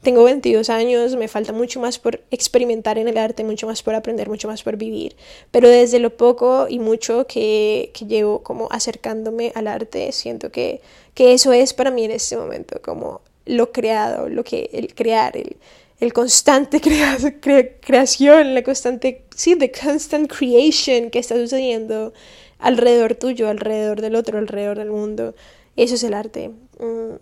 tengo 0.02 0.24
22 0.24 0.70
años, 0.70 1.16
me 1.16 1.28
falta 1.28 1.52
mucho 1.52 1.78
más 1.78 1.98
por 1.98 2.22
experimentar 2.30 2.98
en 2.98 3.08
el 3.08 3.18
arte, 3.18 3.44
mucho 3.44 3.66
más 3.66 3.82
por 3.82 3.94
aprender, 3.94 4.28
mucho 4.28 4.48
más 4.48 4.62
por 4.62 4.76
vivir, 4.76 5.14
pero 5.50 5.68
desde 5.68 5.98
lo 5.98 6.16
poco 6.16 6.66
y 6.68 6.78
mucho 6.78 7.26
que, 7.26 7.92
llevo 8.06 8.42
como 8.42 8.68
acercándome 8.70 9.52
al 9.54 9.66
arte, 9.66 10.10
siento 10.12 10.50
que, 10.50 10.80
que 11.14 11.34
eso 11.34 11.52
es 11.52 11.74
para 11.74 11.90
mí 11.90 12.04
en 12.04 12.12
este 12.12 12.36
momento, 12.36 12.80
como 12.82 13.20
lo 13.44 13.72
creado, 13.72 14.28
lo 14.28 14.42
que 14.42 14.70
el 14.72 14.94
crear, 14.94 15.36
el, 15.36 15.56
el 16.00 16.12
constante 16.14 16.80
creación, 17.80 18.54
la 18.54 18.62
constante, 18.62 19.24
sí, 19.34 19.56
the 19.56 19.70
constant 19.70 20.32
creation 20.32 21.10
que 21.10 21.18
está 21.18 21.36
sucediendo 21.36 22.14
alrededor 22.58 23.14
tuyo, 23.14 23.48
alrededor 23.48 24.00
del 24.00 24.14
otro, 24.14 24.38
alrededor 24.38 24.78
del 24.78 24.90
mundo. 24.90 25.34
Eso 25.76 25.94
es 25.94 26.04
el 26.04 26.14
arte. 26.14 26.50
Mm. 26.78 27.16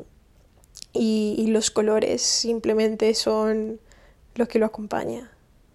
Y, 0.93 1.35
y, 1.39 1.49
los 1.49 1.71
colores 1.71 2.23
simplemente 2.23 3.13
son 3.15 3.79
lo 4.35 4.49
que 4.49 4.59
lo 4.59 4.67
acompaña. 4.67 5.31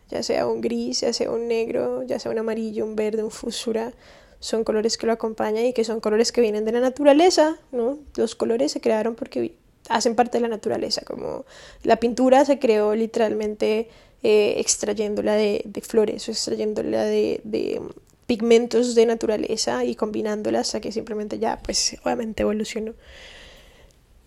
Ya 0.10 0.24
sea 0.24 0.48
un 0.48 0.62
gris, 0.62 1.02
ya 1.02 1.14
sea 1.14 1.32
un 1.32 1.48
negro, 1.48 2.04
ya 2.04 2.20
sea 2.20 2.32
un 2.32 2.40
amarillo, 2.40 2.86
un 2.86 2.96
verde, 2.96 3.24
un 3.24 3.32
fusura. 3.32 3.94
Son 4.40 4.64
colores 4.64 4.98
que 4.98 5.06
lo 5.06 5.14
acompañan 5.14 5.66
y 5.66 5.74
que 5.74 5.84
son 5.84 6.00
colores 6.00 6.32
que 6.32 6.42
vienen 6.42 6.66
de 6.66 6.72
la 6.72 6.80
naturaleza, 6.80 7.58
¿no? 7.72 8.00
Los 8.16 8.36
colores 8.36 8.72
se 8.72 8.82
crearon 8.82 9.16
porque 9.16 9.56
hacen 9.90 10.16
parte 10.16 10.38
de 10.38 10.42
la 10.42 10.48
naturaleza, 10.48 11.02
como 11.06 11.46
la 11.84 11.98
pintura 11.98 12.46
se 12.46 12.60
creó 12.60 12.96
literalmente 12.96 13.90
eh, 14.24 14.56
extrayéndola 14.58 15.36
de, 15.36 15.64
flores 15.82 16.28
o 16.28 16.32
extrayéndola 16.32 17.04
de, 17.04 17.42
de, 17.44 17.82
pigmentos 18.26 18.96
de 18.96 19.06
naturaleza 19.06 19.84
y 19.84 19.96
combinándolas 19.96 20.68
hasta 20.68 20.80
que 20.80 20.92
simplemente 20.92 21.40
ya, 21.40 21.60
pues 21.62 21.98
obviamente 22.04 22.44
evolucionó. 22.44 22.94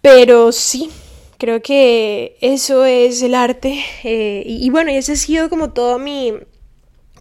Pero 0.07 0.53
sí, 0.53 0.89
creo 1.37 1.61
que 1.63 2.37
eso 2.41 2.85
es 2.85 3.23
el 3.23 3.35
arte 3.35 3.81
eh, 4.05 4.45
y, 4.47 4.65
y 4.65 4.71
bueno, 4.71 4.93
ese 4.93 5.15
ha 5.15 5.17
sido 5.17 5.51
como 5.51 5.73
todo 5.73 5.99
mi 5.99 6.33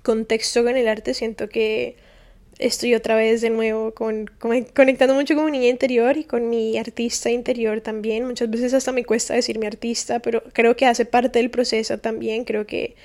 contexto 0.03 0.63
con 0.63 0.77
el 0.77 0.87
arte, 0.87 1.15
siento 1.15 1.49
que 1.49 1.95
estoy 2.59 2.93
otra 2.93 3.15
vez 3.15 3.41
de 3.41 3.49
nuevo 3.49 3.95
con, 3.95 4.29
conectando 4.37 5.15
mucho 5.15 5.33
con 5.33 5.45
mi 5.45 5.51
niña 5.53 5.69
interior 5.69 6.15
y 6.17 6.25
con 6.25 6.47
mi 6.47 6.77
artista 6.77 7.31
interior 7.31 7.81
también. 7.81 8.23
Muchas 8.27 8.51
veces 8.51 8.71
hasta 8.75 8.91
me 8.91 9.03
cuesta 9.03 9.33
decir 9.33 9.57
mi 9.57 9.65
artista, 9.65 10.19
pero 10.19 10.43
creo 10.53 10.75
que 10.75 10.85
hace 10.85 11.05
parte 11.05 11.39
del 11.39 11.49
proceso 11.49 11.97
también. 11.97 12.45
Creo 12.45 12.67
que, 12.67 12.95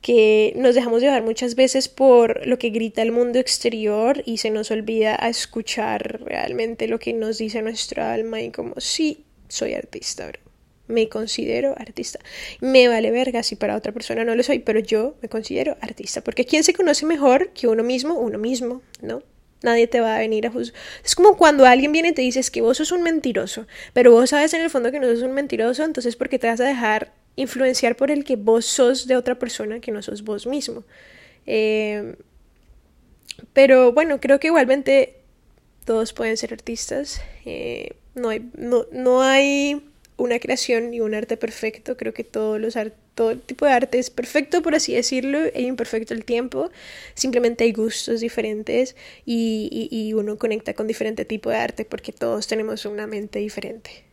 que 0.00 0.52
nos 0.56 0.74
dejamos 0.74 1.02
llevar 1.02 1.22
muchas 1.22 1.54
veces 1.54 1.88
por 1.88 2.46
lo 2.46 2.58
que 2.58 2.70
grita 2.70 3.02
el 3.02 3.12
mundo 3.12 3.38
exterior 3.38 4.22
y 4.24 4.38
se 4.38 4.50
nos 4.50 4.70
olvida 4.70 5.16
a 5.18 5.28
escuchar 5.28 6.20
realmente 6.24 6.88
lo 6.88 6.98
que 6.98 7.12
nos 7.12 7.38
dice 7.38 7.62
nuestra 7.62 8.12
alma 8.12 8.40
y 8.40 8.50
como 8.50 8.74
sí, 8.78 9.24
soy 9.48 9.74
artista, 9.74 10.26
bro 10.26 10.50
me 10.90 11.08
considero 11.08 11.74
artista. 11.78 12.18
Me 12.60 12.88
vale 12.88 13.10
verga 13.10 13.42
si 13.42 13.56
para 13.56 13.76
otra 13.76 13.92
persona 13.92 14.24
no 14.24 14.34
lo 14.34 14.42
soy, 14.42 14.58
pero 14.58 14.80
yo 14.80 15.16
me 15.22 15.28
considero 15.28 15.76
artista. 15.80 16.20
Porque 16.20 16.44
¿quién 16.44 16.64
se 16.64 16.74
conoce 16.74 17.06
mejor 17.06 17.50
que 17.50 17.68
uno 17.68 17.82
mismo? 17.82 18.18
Uno 18.18 18.38
mismo, 18.38 18.82
¿no? 19.00 19.22
Nadie 19.62 19.86
te 19.86 20.00
va 20.00 20.16
a 20.16 20.18
venir 20.18 20.46
a 20.46 20.50
juzgar. 20.50 20.78
Es 21.04 21.14
como 21.14 21.36
cuando 21.36 21.66
alguien 21.66 21.92
viene 21.92 22.08
y 22.08 22.12
te 22.12 22.22
dice 22.22 22.40
que 22.50 22.62
vos 22.62 22.78
sos 22.78 22.92
un 22.92 23.02
mentiroso, 23.02 23.66
pero 23.92 24.10
vos 24.10 24.30
sabes 24.30 24.54
en 24.54 24.62
el 24.62 24.70
fondo 24.70 24.90
que 24.90 25.00
no 25.00 25.06
sos 25.06 25.22
un 25.22 25.32
mentiroso, 25.32 25.84
entonces 25.84 26.16
¿por 26.16 26.28
qué 26.28 26.38
te 26.38 26.46
vas 26.46 26.60
a 26.60 26.64
dejar 26.64 27.12
influenciar 27.40 27.96
por 27.96 28.10
el 28.10 28.24
que 28.24 28.36
vos 28.36 28.66
sos 28.66 29.06
de 29.06 29.16
otra 29.16 29.38
persona 29.38 29.80
que 29.80 29.92
no 29.92 30.02
sos 30.02 30.22
vos 30.22 30.46
mismo? 30.46 30.84
Eh, 31.46 32.14
pero 33.52 33.92
bueno, 33.92 34.20
creo 34.20 34.38
que 34.38 34.48
igualmente 34.48 35.16
todos 35.84 36.12
pueden 36.12 36.36
ser 36.36 36.52
artistas. 36.52 37.22
Eh, 37.44 37.94
no 38.14 38.28
hay, 38.28 38.48
no, 38.56 38.86
no 38.92 39.22
hay 39.22 39.82
una 40.16 40.38
creación 40.38 40.92
y 40.94 41.00
un 41.00 41.14
arte 41.14 41.36
perfecto. 41.36 41.96
Creo 41.96 42.12
que 42.12 42.24
todos 42.24 42.60
los 42.60 42.76
todo 43.14 43.36
tipo 43.36 43.66
de 43.66 43.72
arte 43.72 43.98
es 43.98 44.10
perfecto, 44.10 44.62
por 44.62 44.74
así 44.74 44.94
decirlo, 44.94 45.38
e 45.52 45.62
imperfecto 45.62 46.14
al 46.14 46.24
tiempo. 46.24 46.70
Simplemente 47.14 47.64
hay 47.64 47.72
gustos 47.72 48.20
diferentes 48.20 48.96
y, 49.26 49.88
y, 49.90 50.12
uno 50.14 50.38
conecta 50.38 50.74
con 50.74 50.86
diferente 50.86 51.24
tipo 51.24 51.50
de 51.50 51.56
arte 51.56 51.84
porque 51.84 52.12
todos 52.12 52.46
tenemos 52.46 52.84
una 52.84 53.06
mente 53.06 53.38
diferente. 53.38 54.09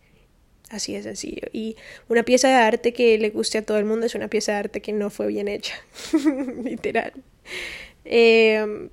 Así 0.69 0.93
de 0.93 1.03
sencillo. 1.03 1.47
Y 1.53 1.77
una 2.09 2.23
pieza 2.23 2.49
de 2.49 2.55
arte 2.55 2.93
que 2.93 3.17
le 3.17 3.29
guste 3.29 3.59
a 3.59 3.65
todo 3.65 3.77
el 3.77 3.85
mundo 3.85 4.05
es 4.05 4.15
una 4.15 4.27
pieza 4.27 4.51
de 4.53 4.57
arte 4.59 4.81
que 4.81 4.91
no 4.93 5.09
fue 5.09 5.27
bien 5.27 5.47
hecha. 5.47 5.75
Literal. 6.63 7.13
Em, 8.05 8.89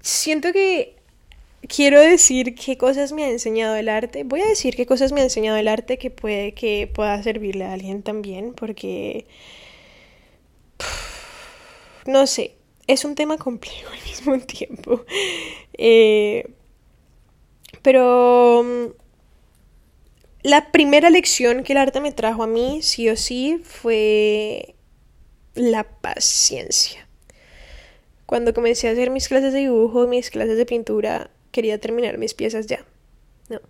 siento 0.00 0.52
que 0.52 0.96
quiero 1.68 2.00
decir 2.00 2.54
qué 2.54 2.76
cosas 2.78 3.12
me 3.12 3.24
ha 3.24 3.30
enseñado 3.30 3.76
el 3.76 3.88
arte. 3.88 4.24
Voy 4.24 4.40
a 4.42 4.48
decir 4.48 4.76
qué 4.76 4.86
cosas 4.86 5.12
me 5.12 5.20
ha 5.20 5.24
enseñado 5.24 5.56
el 5.58 5.68
arte 5.68 5.98
que 5.98 6.10
puede 6.10 6.52
que 6.52 6.90
pueda 6.92 7.22
servirle 7.22 7.64
a 7.64 7.72
alguien 7.72 8.02
también, 8.02 8.54
porque 8.54 9.26
no 12.06 12.26
sé, 12.26 12.54
es 12.86 13.04
un 13.04 13.14
tema 13.14 13.36
complejo 13.38 13.90
al 13.90 14.02
mismo 14.04 14.38
tiempo. 14.46 15.04
Eh, 15.74 16.48
pero 17.86 18.64
mm, 18.64 18.86
la 20.42 20.72
primera 20.72 21.08
lección 21.08 21.62
que 21.62 21.72
el 21.72 21.78
arte 21.78 22.00
me 22.00 22.10
trajo 22.10 22.42
a 22.42 22.48
mí, 22.48 22.80
sí 22.82 23.08
o 23.08 23.14
sí, 23.14 23.60
fue 23.62 24.74
la 25.54 25.84
paciencia. 25.84 27.06
Cuando 28.26 28.52
comencé 28.52 28.88
a 28.88 28.90
hacer 28.90 29.10
mis 29.10 29.28
clases 29.28 29.52
de 29.52 29.60
dibujo, 29.60 30.08
mis 30.08 30.30
clases 30.30 30.56
de 30.56 30.66
pintura, 30.66 31.30
quería 31.52 31.78
terminar 31.78 32.18
mis 32.18 32.34
piezas 32.34 32.66
ya. 32.66 32.84
No, 33.48 33.60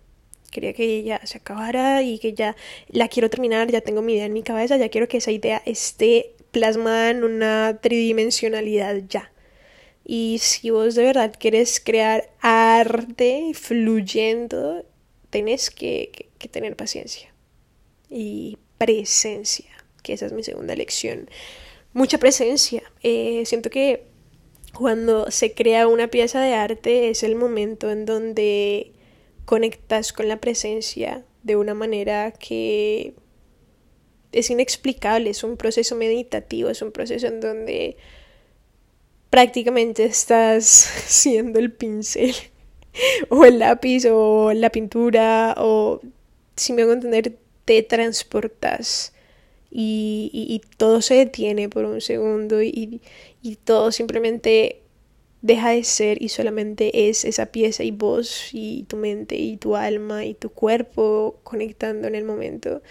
quería 0.49 0.73
que 0.73 1.03
ya 1.03 1.23
se 1.23 1.37
acabara 1.37 2.01
y 2.01 2.17
que 2.17 2.33
ya 2.33 2.55
la 2.87 3.09
quiero 3.09 3.29
terminar, 3.29 3.69
ya 3.69 3.81
tengo 3.81 4.01
mi 4.01 4.13
idea 4.13 4.25
en 4.25 4.33
mi 4.33 4.41
cabeza, 4.41 4.77
ya 4.77 4.89
quiero 4.89 5.07
que 5.07 5.17
esa 5.17 5.29
idea 5.29 5.61
esté 5.63 6.33
plasmada 6.49 7.11
en 7.11 7.23
una 7.23 7.77
tridimensionalidad 7.83 8.95
ya. 9.07 9.31
Y 10.09 10.37
si 10.39 10.69
vos 10.69 10.95
de 10.95 11.03
verdad 11.03 11.35
quieres 11.37 11.81
crear 11.81 12.29
arte 12.39 13.51
fluyendo, 13.53 14.85
tenés 15.29 15.69
que, 15.69 16.29
tener 16.49 16.77
paciencia 16.77 17.33
y 18.09 18.57
presencia, 18.77 19.69
que 20.03 20.13
esa 20.13 20.27
es 20.27 20.31
mi 20.31 20.43
segunda 20.43 20.77
lección. 20.77 21.29
Mucha 21.91 22.19
presencia. 22.19 22.83
Eh, 23.03 23.43
siento 23.45 23.69
que 23.69 24.05
cuando 24.73 25.29
se 25.29 25.53
crea 25.53 25.89
una 25.89 26.07
pieza 26.07 26.39
de 26.39 26.53
arte 26.53 27.09
es 27.09 27.23
el 27.23 27.35
momento 27.35 27.91
en 27.91 28.05
donde 28.05 28.93
conectas 29.43 30.13
con 30.13 30.29
la 30.29 30.39
presencia 30.39 31.25
de 31.43 31.57
una 31.57 31.73
manera 31.73 32.31
que 32.31 33.13
es 34.31 34.49
inexplicable, 34.49 35.31
es 35.31 35.43
un 35.43 35.57
proceso 35.57 35.97
meditativo, 35.97 36.69
es 36.69 36.81
un 36.81 36.93
proceso 36.93 37.27
en 37.27 37.41
donde 37.41 37.97
prácticamente 39.37 40.03
estás 40.03 40.65
siendo 41.05 41.59
el 41.59 41.71
pincel 41.71 42.33
o 43.29 43.45
el 43.45 43.59
lápiz 43.59 44.07
o 44.09 44.51
la 44.51 44.71
pintura 44.71 45.53
o 45.59 46.01
si 46.55 46.73
me 46.73 46.81
hago 46.81 46.93
entender 46.93 47.37
te 47.63 47.83
transportas 47.83 49.13
y, 49.69 50.59
todo 50.77 51.03
se 51.03 51.13
detiene 51.13 51.69
por 51.69 51.85
un 51.85 52.01
segundo 52.01 52.63
y 52.63 52.99
todo 53.63 53.91
simplemente 53.91 54.81
deja 55.43 55.69
de 55.69 55.83
ser 55.83 56.19
y 56.19 56.29
solamente 56.29 57.07
es 57.07 57.23
esa 57.23 57.45
pieza 57.47 57.83
y 57.83 57.91
vos 57.91 58.49
y 58.53 58.85
tu 58.87 58.97
mente 58.97 59.35
y 59.35 59.57
tu 59.57 59.75
alma 59.75 60.25
y 60.25 60.33
tu 60.33 60.49
cuerpo 60.49 61.37
conectando 61.43 62.07
en 62.07 62.15
el 62.15 62.23
momento. 62.23 62.81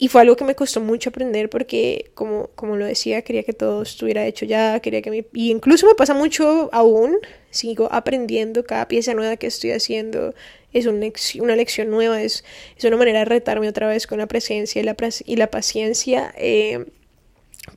Y 0.00 0.06
fue 0.08 0.20
algo 0.20 0.36
que 0.36 0.44
me 0.44 0.54
costó 0.54 0.80
mucho 0.80 1.10
aprender 1.10 1.50
porque, 1.50 2.12
como, 2.14 2.50
como 2.54 2.76
lo 2.76 2.86
decía, 2.86 3.22
quería 3.22 3.42
que 3.42 3.52
todo 3.52 3.82
estuviera 3.82 4.24
hecho 4.26 4.46
ya, 4.46 4.78
quería 4.78 5.02
que 5.02 5.10
mi... 5.10 5.26
Y 5.32 5.50
incluso 5.50 5.88
me 5.88 5.94
pasa 5.96 6.14
mucho 6.14 6.70
aún, 6.72 7.16
sigo 7.50 7.88
aprendiendo 7.92 8.64
cada 8.64 8.86
pieza 8.86 9.12
nueva 9.14 9.36
que 9.36 9.48
estoy 9.48 9.72
haciendo. 9.72 10.34
Es 10.72 10.86
una 10.86 11.56
lección 11.56 11.90
nueva, 11.90 12.22
es, 12.22 12.44
es 12.76 12.84
una 12.84 12.96
manera 12.96 13.20
de 13.20 13.24
retarme 13.24 13.68
otra 13.68 13.88
vez 13.88 14.06
con 14.06 14.18
la 14.18 14.26
presencia 14.28 14.80
y 14.80 14.84
la, 14.84 14.94
y 15.24 15.34
la 15.34 15.48
paciencia. 15.48 16.32
Eh, 16.36 16.86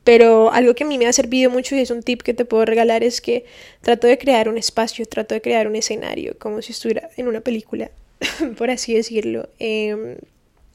pero 0.04 0.52
algo 0.52 0.74
que 0.76 0.84
a 0.84 0.86
mí 0.86 0.98
me 0.98 1.06
ha 1.06 1.12
servido 1.12 1.50
mucho 1.50 1.74
y 1.74 1.80
es 1.80 1.90
un 1.90 2.04
tip 2.04 2.22
que 2.22 2.34
te 2.34 2.44
puedo 2.44 2.64
regalar 2.64 3.02
es 3.02 3.20
que 3.20 3.46
trato 3.80 4.06
de 4.06 4.16
crear 4.16 4.48
un 4.48 4.58
espacio, 4.58 5.04
trato 5.06 5.34
de 5.34 5.40
crear 5.40 5.66
un 5.66 5.74
escenario, 5.74 6.36
como 6.38 6.62
si 6.62 6.70
estuviera 6.70 7.10
en 7.16 7.26
una 7.26 7.40
película, 7.40 7.90
por 8.56 8.70
así 8.70 8.94
decirlo. 8.94 9.48
Eh, 9.58 10.18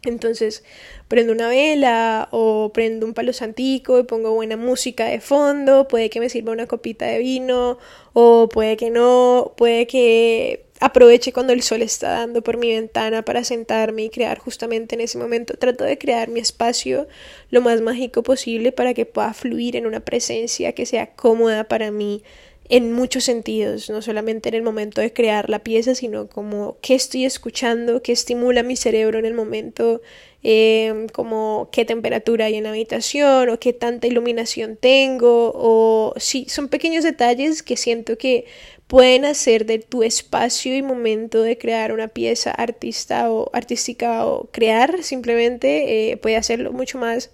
entonces 0.09 0.63
prendo 1.07 1.33
una 1.33 1.47
vela 1.49 2.27
o 2.31 2.71
prendo 2.73 3.05
un 3.05 3.13
palo 3.13 3.33
santico 3.33 3.99
y 3.99 4.03
pongo 4.03 4.33
buena 4.33 4.57
música 4.57 5.05
de 5.05 5.19
fondo, 5.21 5.87
puede 5.87 6.09
que 6.09 6.19
me 6.19 6.29
sirva 6.29 6.51
una 6.51 6.67
copita 6.67 7.05
de 7.05 7.19
vino 7.19 7.77
o 8.13 8.49
puede 8.49 8.77
que 8.77 8.89
no, 8.89 9.53
puede 9.57 9.87
que 9.87 10.65
aproveche 10.79 11.33
cuando 11.33 11.53
el 11.53 11.61
sol 11.63 11.81
está 11.81 12.09
dando 12.09 12.41
por 12.43 12.57
mi 12.57 12.71
ventana 12.71 13.23
para 13.23 13.43
sentarme 13.43 14.03
y 14.03 14.09
crear 14.09 14.37
justamente 14.37 14.95
en 14.95 15.01
ese 15.01 15.17
momento. 15.17 15.55
Trato 15.57 15.83
de 15.83 15.97
crear 15.97 16.29
mi 16.29 16.39
espacio 16.39 17.07
lo 17.49 17.61
más 17.61 17.81
mágico 17.81 18.23
posible 18.23 18.71
para 18.71 18.93
que 18.93 19.05
pueda 19.05 19.33
fluir 19.33 19.75
en 19.75 19.87
una 19.87 20.01
presencia 20.01 20.73
que 20.73 20.85
sea 20.85 21.15
cómoda 21.15 21.65
para 21.65 21.91
mí 21.91 22.23
en 22.69 22.91
muchos 22.91 23.23
sentidos, 23.23 23.89
no 23.89 24.01
solamente 24.01 24.49
en 24.49 24.55
el 24.55 24.61
momento 24.61 24.99
de 24.99 25.13
crear 25.13 25.49
la 25.49 25.59
pieza, 25.59 25.95
sino 25.95 26.27
como 26.27 26.77
qué 26.81 26.95
estoy 26.95 27.23
escuchando, 27.23 28.01
qué 28.01 28.11
estimula 28.11 28.61
mi 28.63 28.75
cerebro 28.75 29.19
en 29.19 29.25
el 29.25 29.33
momento, 29.33 30.01
eh, 30.43 31.07
como 31.13 31.69
qué 31.71 31.85
temperatura 31.85 32.45
hay 32.45 32.55
en 32.55 32.65
la 32.65 32.71
habitación 32.71 33.49
o 33.49 33.59
qué 33.59 33.71
tanta 33.71 34.07
iluminación 34.07 34.75
tengo, 34.75 35.53
o 35.55 36.13
sí, 36.17 36.45
son 36.49 36.67
pequeños 36.67 37.05
detalles 37.05 37.63
que 37.63 37.77
siento 37.77 38.17
que 38.17 38.45
pueden 38.87 39.23
hacer 39.25 39.65
de 39.65 39.79
tu 39.79 40.03
espacio 40.03 40.75
y 40.75 40.81
momento 40.81 41.41
de 41.41 41.57
crear 41.57 41.93
una 41.93 42.09
pieza 42.09 42.51
artista 42.51 43.31
o 43.31 43.49
artística 43.53 44.25
o 44.25 44.49
crear 44.51 45.03
simplemente 45.03 46.11
eh, 46.11 46.17
puede 46.17 46.35
hacerlo 46.37 46.73
mucho 46.73 46.97
más 46.97 47.31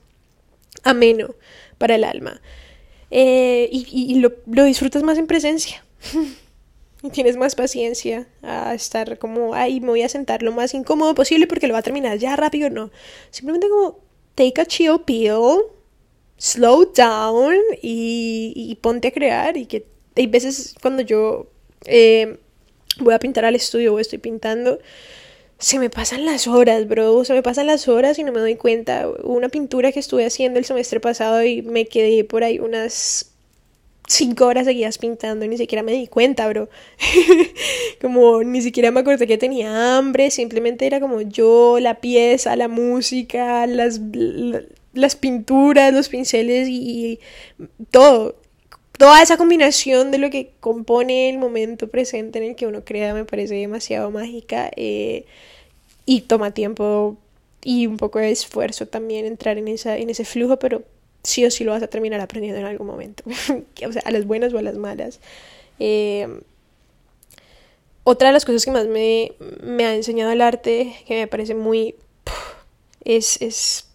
ameno 0.84 1.36
para 1.78 1.96
el 1.96 2.04
alma. 2.04 2.42
Eh, 3.16 3.70
y, 3.72 4.16
lo, 4.16 4.32
disfrutas 4.66 5.04
más 5.04 5.20
en 5.20 5.28
presencia. 5.28 5.86
y 7.04 7.10
tienes 7.12 7.38
más 7.38 7.54
paciencia 7.54 8.28
a 8.42 8.74
estar 8.74 9.20
como, 9.20 9.54
ay, 9.54 9.80
me 9.82 9.90
voy 9.90 10.02
a 10.02 10.10
sentar 10.10 10.42
lo 10.42 10.52
más 10.52 10.74
incómodo 10.74 11.14
posible 11.14 11.46
porque 11.46 11.68
lo 11.68 11.74
va 11.74 11.80
a 11.82 11.84
terminar 11.84 12.18
ya 12.18 12.36
rápido, 12.36 12.72
no. 12.72 12.90
Simplemente 13.30 13.70
como, 13.70 14.00
take 14.34 14.60
a 14.60 14.66
chill 14.66 15.00
pill, 15.06 15.62
slow 16.38 16.92
down 16.92 17.54
y, 17.84 18.80
ponte 18.82 19.10
a 19.10 19.12
crear. 19.12 19.58
Y 19.58 19.68
que 19.68 19.86
hay 20.16 20.26
veces 20.26 20.74
cuando 20.82 21.04
yo 21.04 21.52
eh, 21.86 22.40
voy 22.98 23.14
a 23.14 23.20
pintar 23.20 23.46
al 23.46 23.54
estudio 23.54 23.94
o 23.94 24.00
estoy 24.00 24.18
pintando, 24.18 24.80
se 25.64 25.80
me 25.80 25.90
pasan 25.90 26.26
las 26.26 26.46
horas, 26.48 26.90
bro, 26.90 27.24
se 27.24 27.32
me 27.32 27.42
pasan 27.42 27.68
las 27.68 27.88
horas 27.88 28.20
y 28.20 28.24
no 28.26 28.34
me 28.34 28.42
doy 28.42 28.58
cuenta. 28.58 29.08
Una 29.24 29.48
pintura 29.48 29.94
que 29.94 30.00
estuve 30.02 30.26
haciendo 30.26 30.60
el 30.60 30.66
semestre 30.66 31.00
pasado 31.00 31.42
y 31.42 31.62
me 31.62 31.86
quedé 31.86 32.26
por 32.26 32.44
ahí 32.44 32.60
unas 32.60 33.32
cinco 34.06 34.46
horas 34.46 34.66
seguidas 34.66 34.98
pintando 34.98 35.46
y 35.46 35.48
ni 35.48 35.58
siquiera 35.58 35.82
me 35.82 35.94
di 35.94 36.08
cuenta, 36.08 36.50
bro. 36.50 36.68
como 38.02 38.44
ni 38.44 38.62
siquiera 38.62 38.92
me 38.92 39.00
acordé 39.00 39.26
que 39.26 39.38
tenía 39.38 39.98
hambre, 39.98 40.32
simplemente 40.32 40.86
era 40.86 41.00
como 41.00 41.22
yo, 41.22 41.80
la 41.80 42.02
pieza, 42.02 42.58
la 42.58 42.68
música, 42.68 43.66
las, 43.66 44.02
las 44.94 45.16
pinturas, 45.16 45.94
los 45.94 46.10
pinceles 46.10 46.68
y, 46.70 47.22
todo. 47.90 48.36
Toda 48.98 49.22
esa 49.22 49.38
combinación 49.38 50.12
de 50.12 50.18
lo 50.18 50.30
que 50.30 50.52
compone 50.60 51.30
el 51.30 51.38
momento 51.38 51.88
presente 51.90 52.40
en 52.40 52.46
el 52.46 52.56
que 52.56 52.68
uno 52.68 52.84
crea 52.84 53.14
me 53.14 53.24
parece 53.24 53.56
demasiado 53.56 54.12
mágica. 54.12 54.70
Eh, 54.76 55.26
y 56.06 56.22
toma 56.22 56.52
tiempo 56.52 57.18
y 57.64 57.88
un 57.88 57.98
poco 57.98 58.20
de 58.20 58.32
esfuerzo 58.32 58.88
también 58.88 59.26
entrar 59.26 59.58
en, 59.58 59.68
esa, 59.68 59.98
en 59.98 60.10
ese 60.10 60.26
flujo, 60.26 60.58
pero 60.60 60.84
sí 61.24 61.46
o 61.46 61.52
sí 61.52 61.64
lo 61.64 61.72
vas 61.72 61.84
a 61.84 61.88
terminar 61.88 62.20
aprendiendo 62.20 62.60
en 62.60 62.66
algún 62.66 62.88
momento, 62.88 63.24
o 63.88 63.92
sea, 63.92 64.02
a 64.06 64.12
las 64.12 64.26
buenas 64.26 64.54
o 64.54 64.58
a 64.58 64.62
las 64.62 64.76
malas. 64.76 65.20
Eh, 65.80 66.28
otra 68.04 68.28
de 68.28 68.34
las 68.34 68.44
cosas 68.44 68.66
que 68.66 68.72
más 68.72 68.88
me, 68.88 69.32
me, 69.62 69.86
ha 69.86 69.96
enseñado 69.96 70.32
el 70.32 70.42
arte, 70.42 70.94
que 71.08 71.16
me 71.16 71.28
parece 71.28 71.56
muy... 71.56 71.96
Es, 73.06 73.42
es, 73.42 73.88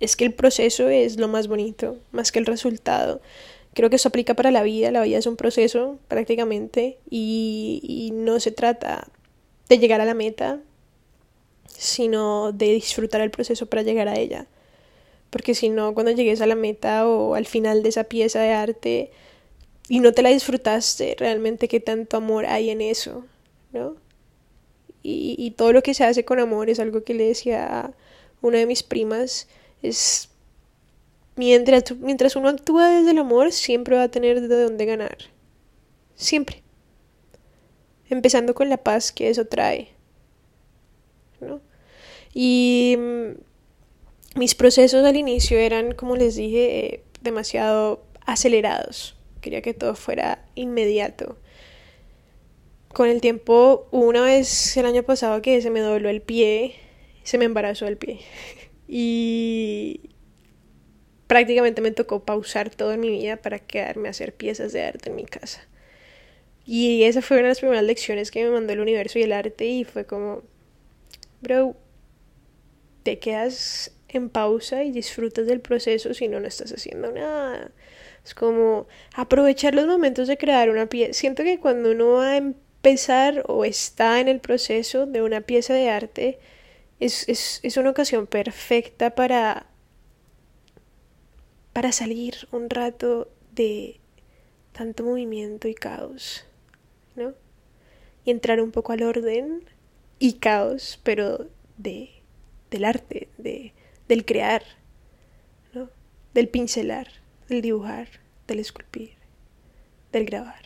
es 0.00 0.16
que 0.16 0.24
el 0.24 0.34
proceso 0.34 0.88
es 0.90 1.18
lo 1.18 1.28
más 1.28 1.48
bonito, 1.48 1.96
más 2.12 2.30
que 2.30 2.38
el 2.38 2.46
resultado. 2.46 3.22
Creo 3.72 3.88
que 3.88 3.96
eso 3.96 4.08
aplica 4.08 4.34
para 4.34 4.50
la 4.50 4.62
vida, 4.62 4.90
la 4.90 5.02
vida 5.02 5.16
es 5.16 5.26
un 5.26 5.36
proceso 5.36 5.98
prácticamente 6.08 6.98
y, 7.08 7.80
y 7.82 8.10
no 8.10 8.38
se 8.38 8.50
trata 8.50 9.08
de 9.70 9.78
llegar 9.78 10.02
a 10.02 10.04
la 10.04 10.12
meta, 10.12 10.60
sino 11.76 12.52
de 12.52 12.72
disfrutar 12.72 13.20
el 13.20 13.30
proceso 13.30 13.66
para 13.66 13.82
llegar 13.82 14.08
a 14.08 14.18
ella. 14.18 14.46
Porque 15.30 15.54
si 15.54 15.70
no, 15.70 15.94
cuando 15.94 16.12
llegues 16.12 16.40
a 16.40 16.46
la 16.46 16.54
meta 16.54 17.08
o 17.08 17.34
al 17.34 17.46
final 17.46 17.82
de 17.82 17.88
esa 17.88 18.04
pieza 18.04 18.40
de 18.40 18.52
arte 18.52 19.10
y 19.88 20.00
no 20.00 20.12
te 20.12 20.22
la 20.22 20.28
disfrutaste, 20.28 21.16
realmente 21.18 21.68
qué 21.68 21.80
tanto 21.80 22.16
amor 22.18 22.46
hay 22.46 22.70
en 22.70 22.80
eso, 22.80 23.24
¿no? 23.72 23.96
Y, 25.02 25.34
y 25.38 25.52
todo 25.52 25.72
lo 25.72 25.82
que 25.82 25.94
se 25.94 26.04
hace 26.04 26.24
con 26.24 26.38
amor 26.38 26.70
es 26.70 26.78
algo 26.80 27.02
que 27.02 27.14
le 27.14 27.26
decía 27.26 27.80
a 27.80 27.92
una 28.42 28.58
de 28.58 28.66
mis 28.66 28.82
primas, 28.82 29.48
es 29.82 30.28
mientras, 31.36 31.96
mientras 31.98 32.36
uno 32.36 32.48
actúa 32.48 32.88
desde 32.88 33.12
el 33.12 33.18
amor, 33.18 33.52
siempre 33.52 33.96
va 33.96 34.04
a 34.04 34.10
tener 34.10 34.40
de 34.40 34.62
dónde 34.62 34.84
ganar. 34.84 35.16
Siempre. 36.14 36.62
Empezando 38.08 38.54
con 38.54 38.68
la 38.68 38.76
paz 38.76 39.12
que 39.12 39.30
eso 39.30 39.46
trae. 39.46 39.88
Y 42.34 42.96
mm, 42.98 44.38
mis 44.38 44.54
procesos 44.54 45.04
al 45.04 45.16
inicio 45.16 45.58
eran, 45.58 45.92
como 45.92 46.16
les 46.16 46.36
dije, 46.36 46.86
eh, 46.86 47.04
demasiado 47.20 48.04
acelerados. 48.24 49.16
Quería 49.40 49.62
que 49.62 49.74
todo 49.74 49.94
fuera 49.94 50.44
inmediato. 50.54 51.36
Con 52.92 53.08
el 53.08 53.20
tiempo, 53.20 53.88
una 53.90 54.22
vez 54.22 54.76
el 54.76 54.86
año 54.86 55.02
pasado 55.02 55.42
que 55.42 55.60
se 55.62 55.70
me 55.70 55.80
dobló 55.80 56.08
el 56.08 56.22
pie, 56.22 56.74
se 57.22 57.38
me 57.38 57.44
embarazó 57.44 57.86
el 57.86 57.96
pie. 57.96 58.20
Y 58.94 60.10
prácticamente 61.26 61.80
me 61.80 61.92
tocó 61.92 62.26
pausar 62.26 62.68
todo 62.68 62.94
mi 62.98 63.08
vida 63.08 63.38
para 63.38 63.58
quedarme 63.58 64.08
a 64.08 64.10
hacer 64.10 64.34
piezas 64.34 64.74
de 64.74 64.82
arte 64.82 65.08
en 65.08 65.16
mi 65.16 65.24
casa. 65.24 65.66
Y 66.66 67.04
esa 67.04 67.22
fue 67.22 67.38
una 67.38 67.44
de 67.44 67.48
las 67.50 67.60
primeras 67.60 67.84
lecciones 67.84 68.30
que 68.30 68.44
me 68.44 68.50
mandó 68.50 68.74
el 68.74 68.80
universo 68.80 69.18
y 69.18 69.22
el 69.22 69.32
arte 69.32 69.64
y 69.64 69.84
fue 69.84 70.04
como, 70.04 70.42
bro, 71.42 71.76
te 73.02 73.18
quedas 73.18 73.92
en 74.08 74.30
pausa 74.30 74.84
y 74.84 74.92
disfrutas 74.92 75.46
del 75.46 75.60
proceso 75.60 76.14
si 76.14 76.28
no, 76.28 76.40
no 76.40 76.46
estás 76.46 76.72
haciendo 76.72 77.12
nada. 77.12 77.72
Es 78.24 78.34
como 78.34 78.86
aprovechar 79.14 79.74
los 79.74 79.86
momentos 79.86 80.28
de 80.28 80.38
crear 80.38 80.70
una 80.70 80.86
pieza. 80.86 81.12
Siento 81.12 81.42
que 81.42 81.58
cuando 81.58 81.90
uno 81.90 82.12
va 82.14 82.32
a 82.32 82.36
empezar 82.36 83.42
o 83.48 83.64
está 83.64 84.20
en 84.20 84.28
el 84.28 84.40
proceso 84.40 85.06
de 85.06 85.22
una 85.22 85.40
pieza 85.40 85.74
de 85.74 85.90
arte, 85.90 86.38
es, 87.00 87.28
es, 87.28 87.60
es 87.62 87.76
una 87.76 87.90
ocasión 87.90 88.26
perfecta 88.28 89.14
para, 89.14 89.66
para 91.72 91.90
salir 91.90 92.48
un 92.52 92.70
rato 92.70 93.28
de 93.52 93.98
tanto 94.72 95.02
movimiento 95.02 95.68
y 95.68 95.74
caos, 95.74 96.44
¿no? 97.16 97.34
Y 98.24 98.30
entrar 98.30 98.60
un 98.60 98.70
poco 98.70 98.92
al 98.92 99.02
orden 99.02 99.64
y 100.22 100.34
caos, 100.34 101.00
pero 101.02 101.48
de, 101.78 102.08
del 102.70 102.84
arte, 102.84 103.28
de, 103.38 103.72
del 104.06 104.24
crear, 104.24 104.62
¿no? 105.74 105.90
Del 106.32 106.48
pincelar 106.48 107.08
del 107.48 107.60
dibujar, 107.60 108.06
del 108.46 108.60
esculpir, 108.60 109.14
del 110.12 110.24
grabar, 110.24 110.62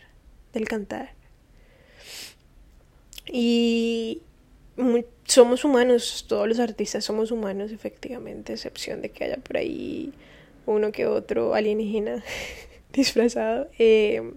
del 0.53 0.69
cantar. 0.69 1.15
Y 3.33 4.21
somos 5.25 5.65
humanos, 5.65 6.27
todos 6.29 6.47
los 6.47 6.59
artistas 6.61 7.03
somos 7.03 7.31
humanos, 7.31 7.73
efectivamente, 7.73 8.53
excepción 8.53 9.01
de 9.01 9.09
que 9.09 9.25
haya 9.25 9.39
por 9.39 9.57
ahí 9.57 10.13
uno 10.67 10.93
que 10.93 11.07
otro 11.07 11.55
alienígena 11.55 12.23
disfrazado. 12.93 13.71
Eh, 13.79 14.35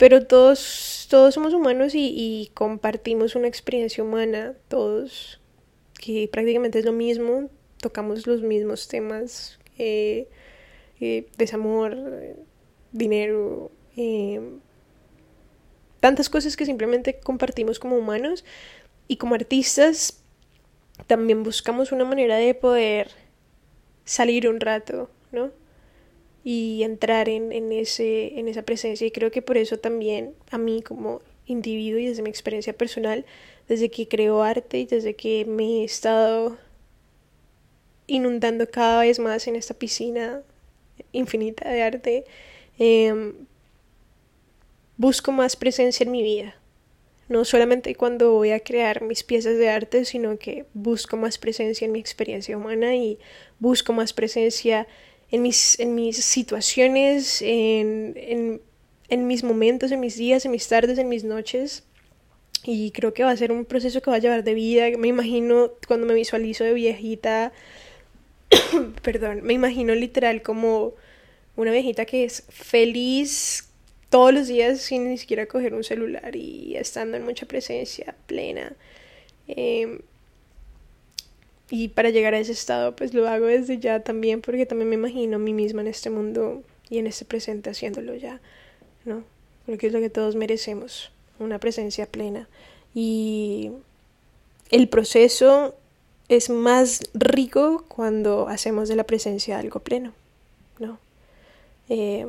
pero 0.00 0.26
todos, 0.26 1.06
todos 1.10 1.34
somos 1.34 1.52
humanos 1.52 1.92
y, 1.94 2.50
compartimos 2.54 3.34
una 3.34 3.48
experiencia 3.48 4.02
humana, 4.02 4.54
todos, 4.68 5.42
que 5.92 6.26
prácticamente 6.32 6.78
es 6.78 6.86
lo 6.86 6.92
mismo, 6.92 7.50
tocamos 7.82 8.26
los 8.26 8.40
mismos 8.40 8.88
temas. 8.88 9.58
Eh, 9.76 10.26
eh, 11.02 11.26
desamor, 11.36 11.98
dinero, 12.92 13.70
eh, 13.94 14.40
tantas 16.00 16.30
cosas 16.30 16.56
que 16.56 16.64
simplemente 16.64 17.20
compartimos 17.20 17.78
como 17.78 17.98
humanos 17.98 18.46
y 19.06 19.18
como 19.18 19.34
artistas 19.34 20.22
también 21.08 21.42
buscamos 21.42 21.92
una 21.92 22.06
manera 22.06 22.36
de 22.36 22.54
poder 22.54 23.10
salir 24.06 24.48
un 24.48 24.60
rato, 24.60 25.10
¿no? 25.30 25.50
Y 26.42 26.82
entrar 26.82 27.28
en, 27.28 27.52
en, 27.52 27.72
ese, 27.72 28.38
en 28.38 28.48
esa 28.48 28.62
presencia. 28.62 29.06
Y 29.06 29.10
creo 29.10 29.30
que 29.30 29.42
por 29.42 29.58
eso 29.58 29.78
también 29.78 30.34
a 30.50 30.58
mí 30.58 30.82
como 30.82 31.20
individuo 31.46 31.98
y 31.98 32.06
desde 32.06 32.22
mi 32.22 32.30
experiencia 32.30 32.72
personal, 32.72 33.24
desde 33.68 33.90
que 33.90 34.08
creo 34.08 34.42
arte 34.42 34.78
y 34.78 34.86
desde 34.86 35.14
que 35.14 35.44
me 35.44 35.82
he 35.82 35.84
estado 35.84 36.58
inundando 38.06 38.68
cada 38.68 39.02
vez 39.02 39.18
más 39.18 39.46
en 39.46 39.56
esta 39.56 39.74
piscina 39.74 40.42
infinita 41.12 41.68
de 41.68 41.82
arte, 41.82 42.24
em, 42.78 43.34
busco 44.96 45.32
más 45.32 45.56
presencia 45.56 46.04
en 46.04 46.10
mi 46.10 46.22
vida. 46.22 46.56
No 47.28 47.44
solamente 47.44 47.94
cuando 47.94 48.32
voy 48.32 48.50
a 48.50 48.60
crear 48.60 49.02
mis 49.02 49.22
piezas 49.22 49.56
de 49.56 49.68
arte, 49.68 50.04
sino 50.04 50.36
que 50.36 50.66
busco 50.74 51.16
más 51.16 51.38
presencia 51.38 51.84
en 51.84 51.92
mi 51.92 52.00
experiencia 52.00 52.56
humana 52.56 52.96
y 52.96 53.18
busco 53.60 53.92
más 53.92 54.12
presencia 54.12 54.88
en 55.30 55.42
mis, 55.42 55.78
en 55.78 55.94
mis 55.94 56.16
situaciones, 56.24 57.42
en, 57.42 58.14
en, 58.16 58.60
en 59.08 59.26
mis 59.26 59.44
momentos, 59.44 59.92
en 59.92 60.00
mis 60.00 60.16
días, 60.16 60.44
en 60.44 60.50
mis 60.52 60.66
tardes, 60.66 60.98
en 60.98 61.08
mis 61.08 61.24
noches. 61.24 61.84
Y 62.64 62.90
creo 62.90 63.14
que 63.14 63.24
va 63.24 63.30
a 63.30 63.36
ser 63.36 63.52
un 63.52 63.64
proceso 63.64 64.02
que 64.02 64.10
va 64.10 64.16
a 64.16 64.20
llevar 64.20 64.44
de 64.44 64.54
vida. 64.54 64.86
Me 64.98 65.08
imagino 65.08 65.70
cuando 65.86 66.06
me 66.06 66.14
visualizo 66.14 66.64
de 66.64 66.74
viejita, 66.74 67.52
perdón, 69.02 69.40
me 69.42 69.54
imagino 69.54 69.94
literal 69.94 70.42
como 70.42 70.94
una 71.56 71.72
viejita 71.72 72.04
que 72.04 72.24
es 72.24 72.44
feliz 72.48 73.70
todos 74.08 74.34
los 74.34 74.48
días 74.48 74.80
sin 74.80 75.08
ni 75.08 75.18
siquiera 75.18 75.46
coger 75.46 75.72
un 75.72 75.84
celular 75.84 76.34
y 76.34 76.76
estando 76.76 77.16
en 77.16 77.24
mucha 77.24 77.46
presencia 77.46 78.14
plena. 78.26 78.74
Em, 79.46 80.00
y 81.70 81.88
para 81.88 82.10
llegar 82.10 82.34
a 82.34 82.38
ese 82.40 82.52
estado, 82.52 82.96
pues 82.96 83.14
lo 83.14 83.28
hago 83.28 83.46
desde 83.46 83.78
ya 83.78 84.00
también, 84.00 84.40
porque 84.40 84.66
también 84.66 84.90
me 84.90 84.96
imagino 84.96 85.36
a 85.36 85.38
mí 85.38 85.54
misma 85.54 85.82
en 85.82 85.86
este 85.86 86.10
mundo 86.10 86.64
y 86.88 86.98
en 86.98 87.06
este 87.06 87.24
presente 87.24 87.70
haciéndolo 87.70 88.16
ya, 88.16 88.40
¿no? 89.04 89.22
Porque 89.66 89.86
es 89.86 89.92
lo 89.92 90.00
que 90.00 90.10
todos 90.10 90.34
merecemos, 90.34 91.12
una 91.38 91.60
presencia 91.60 92.06
plena. 92.06 92.48
Y 92.92 93.70
el 94.72 94.88
proceso 94.88 95.76
es 96.28 96.50
más 96.50 97.02
rico 97.14 97.84
cuando 97.86 98.48
hacemos 98.48 98.88
de 98.88 98.96
la 98.96 99.04
presencia 99.04 99.56
algo 99.58 99.78
pleno, 99.78 100.12
¿no? 100.80 100.98
Eh, 101.88 102.26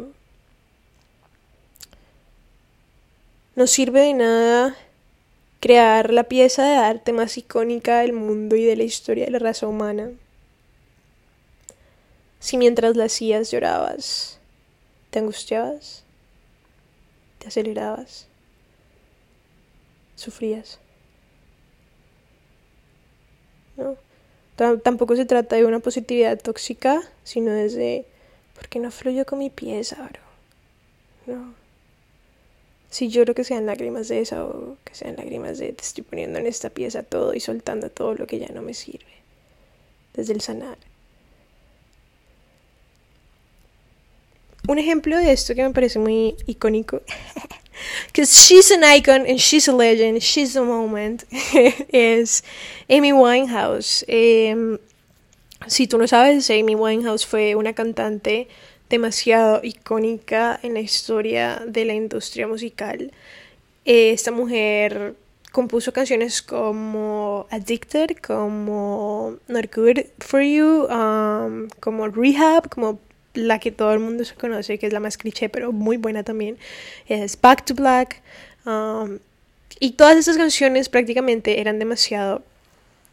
no 3.56 3.66
sirve 3.66 4.02
de 4.02 4.14
nada 4.14 4.78
crear 5.62 6.12
la 6.12 6.26
pieza 6.26 6.66
de 6.66 6.76
arte 6.76 7.14
más 7.14 7.38
icónica 7.38 8.00
del 8.02 8.12
mundo 8.12 8.58
y 8.58 8.66
de 8.66 8.76
la 8.76 8.84
historia 8.84 9.24
de 9.26 9.32
la 9.32 9.40
raza 9.40 9.68
humana 9.68 10.12
si 12.42 12.58
mientras 12.58 12.98
la 12.98 13.06
hacías 13.06 13.52
llorabas, 13.52 14.40
te 15.12 15.20
angustiabas, 15.20 16.04
te 17.38 17.48
acelerabas, 17.48 18.28
sufrías. 20.16 20.80
tampoco 24.84 25.16
se 25.16 25.26
trata 25.26 25.56
de 25.56 25.66
una 25.66 25.80
positividad 25.80 26.40
tóxica, 26.40 27.02
sino 27.24 27.52
desde, 27.52 28.06
¿por 28.56 28.68
qué 28.68 28.80
no 28.80 28.92
fluyo 28.92 29.26
con 29.26 29.40
mi 29.40 29.50
pieza, 29.50 29.96
bro? 29.96 31.36
No. 31.36 31.61
Si 32.92 33.08
lloro 33.08 33.34
que 33.34 33.46
sean 33.46 33.66
lágrimas 33.66 34.10
de 34.10 34.20
esa 34.20 34.44
o 34.44 34.78
que 34.84 34.94
sean 34.94 35.16
lágrimas 35.16 35.58
de 35.58 35.72
te 35.72 35.82
estoy 35.82 36.04
poniendo 36.04 36.40
en 36.40 36.46
esta 36.46 36.70
pieza 36.70 37.04
todo 37.04 37.34
y 37.34 37.40
soltando 37.40 37.90
todo 37.90 38.16
lo 38.16 38.28
que 38.28 38.38
ya 38.38 38.50
no 38.50 38.62
me 38.62 38.74
sirve. 38.74 39.14
Desde 40.14 40.34
el 40.34 40.42
sanar. 40.42 40.78
Un 44.68 44.78
ejemplo 44.78 45.18
de 45.18 45.32
esto 45.32 45.56
que 45.56 45.64
me 45.64 45.72
parece 45.72 46.00
muy 46.00 46.36
icónico 46.48 47.02
because 48.08 48.36
she's 48.36 48.72
an 48.72 48.84
icon 48.84 49.22
and 49.22 49.40
she's 49.40 49.70
a 49.70 49.74
legend, 49.74 50.22
she's 50.22 50.58
a 50.58 50.62
moment, 50.62 51.24
es 51.94 52.44
Amy 52.90 53.14
Winehouse. 53.14 54.04
Eh, 54.10 54.78
si 55.66 55.88
tú 55.88 55.98
no 55.98 56.08
sabes, 56.08 56.50
Amy 56.50 56.76
Winehouse 56.76 57.26
fue 57.26 57.56
una 57.56 57.74
cantante 57.74 58.50
demasiado 58.92 59.62
icónica 59.64 60.60
en 60.62 60.76
la 60.76 60.82
historia 60.82 61.64
de 61.66 61.86
la 61.86 61.94
industria 61.94 62.48
musical. 62.48 63.12
Eh, 63.86 64.12
esta 64.12 64.32
mujer 64.32 65.16
compuso 65.52 65.92
canciones 65.92 66.42
como 66.42 67.48
Addicted, 67.50 68.18
como 68.18 69.38
Not 69.48 69.76
Good 69.76 70.00
for 70.20 70.42
You, 70.42 70.86
um, 70.86 71.68
como 71.80 72.08
Rehab, 72.08 72.70
como 72.70 73.00
la 73.34 73.60
que 73.60 73.72
todo 73.72 73.94
el 73.94 74.00
mundo 74.00 74.24
se 74.26 74.36
conoce, 74.36 74.78
que 74.78 74.88
es 74.88 74.94
la 74.94 75.00
más 75.00 75.18
cliché, 75.18 75.50
pero 75.50 75.72
muy 75.72 75.98
buena 75.98 76.24
también, 76.24 76.58
es 77.08 77.40
Back 77.40 77.66
to 77.66 77.74
Black. 77.74 78.22
Um, 78.66 79.20
y 79.80 79.94
todas 79.94 80.18
estas 80.18 80.38
canciones 80.38 80.90
prácticamente 80.90 81.60
eran 81.60 81.80
demasiado 81.80 82.44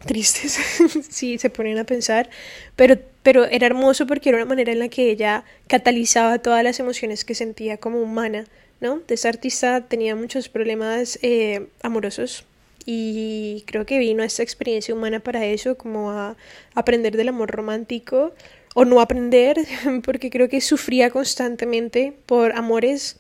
tristes, 0.05 0.59
si 1.11 1.39
se 1.39 1.51
ponen 1.51 1.79
a 1.79 1.85
pensar, 1.85 2.31
pero, 2.77 2.97
pero 3.23 3.45
era 3.47 3.67
hermoso 3.67 4.07
porque 4.07 4.29
era 4.29 4.39
una 4.39 4.47
manera 4.47 4.73
en 4.73 4.79
la 4.79 4.89
que 4.89 5.11
ella 5.11 5.45
catalizaba 5.67 6.39
todas 6.39 6.63
las 6.63 6.81
emociones 6.81 7.25
que 7.25 7.35
sentía 7.35 7.79
como 7.79 8.01
humana, 8.01 8.47
¿no? 8.81 9.03
Esta 9.09 9.29
artista 9.29 9.83
tenía 9.83 10.15
muchos 10.15 10.49
problemas 10.49 11.19
eh, 11.23 11.67
amorosos 11.83 12.45
y 12.87 13.65
creo 13.67 13.85
que 13.85 13.99
vino 13.99 14.23
a 14.23 14.27
esta 14.27 14.43
experiencia 14.43 14.95
humana 14.95 15.21
para 15.21 15.45
eso, 15.45 15.77
como 15.77 16.11
a 16.11 16.37
aprender 16.75 17.17
del 17.17 17.29
amor 17.29 17.51
romántico 17.51 18.33
o 18.75 18.85
no 18.85 19.01
aprender, 19.01 19.59
porque 20.05 20.31
creo 20.31 20.49
que 20.49 20.61
sufría 20.61 21.11
constantemente 21.11 22.15
por 22.27 22.53
amores 22.53 23.17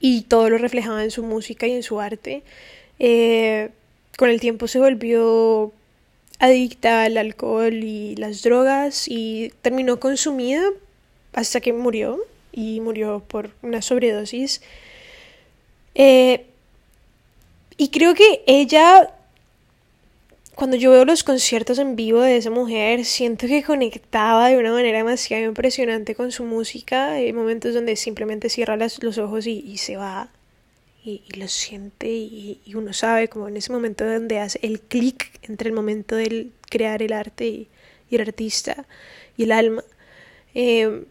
y 0.00 0.22
todo 0.22 0.50
lo 0.50 0.58
reflejaba 0.58 1.04
en 1.04 1.10
su 1.10 1.22
música 1.22 1.66
y 1.66 1.72
en 1.72 1.82
su 1.82 2.00
arte. 2.00 2.42
Eh, 2.98 3.70
con 4.16 4.30
el 4.30 4.40
tiempo 4.40 4.68
se 4.68 4.78
volvió 4.78 5.72
adicta 6.38 7.04
al 7.04 7.16
alcohol 7.16 7.72
y 7.72 8.16
las 8.16 8.42
drogas 8.42 9.06
y 9.08 9.52
terminó 9.62 10.00
consumida 10.00 10.62
hasta 11.32 11.60
que 11.60 11.72
murió 11.72 12.18
y 12.52 12.80
murió 12.80 13.20
por 13.26 13.50
una 13.62 13.80
sobredosis. 13.80 14.60
Eh, 15.94 16.46
y 17.76 17.88
creo 17.88 18.14
que 18.14 18.42
ella 18.46 19.12
cuando 20.54 20.76
yo 20.76 20.90
veo 20.90 21.04
los 21.04 21.24
conciertos 21.24 21.78
en 21.78 21.96
vivo 21.96 22.20
de 22.20 22.36
esa 22.36 22.50
mujer, 22.50 23.04
siento 23.04 23.46
que 23.46 23.62
conectaba 23.62 24.48
de 24.48 24.58
una 24.58 24.70
manera 24.72 24.98
demasiado 24.98 25.44
impresionante 25.44 26.14
con 26.14 26.30
su 26.30 26.44
música. 26.44 27.12
Hay 27.12 27.32
momentos 27.32 27.74
donde 27.74 27.96
simplemente 27.96 28.48
cierra 28.48 28.76
los 28.76 29.18
ojos 29.18 29.46
y, 29.46 29.76
se 29.78 29.96
va 29.96 30.28
y, 31.04 31.22
lo 31.36 31.48
siente 31.48 32.08
y, 32.08 32.60
uno 32.74 32.92
sabe 32.92 33.28
como 33.28 33.48
en 33.48 33.56
ese 33.56 33.72
momento 33.72 34.04
donde 34.04 34.38
hace 34.38 34.58
el 34.62 34.80
clic 34.80 35.38
entre 35.42 35.68
el 35.68 35.74
momento 35.74 36.16
de 36.16 36.48
crear 36.70 37.02
el 37.02 37.12
arte 37.12 37.46
y, 37.46 37.68
el 38.10 38.20
artista 38.20 38.86
y 39.36 39.44
el 39.44 39.52
alma. 39.52 39.82
Eh, 40.54 41.04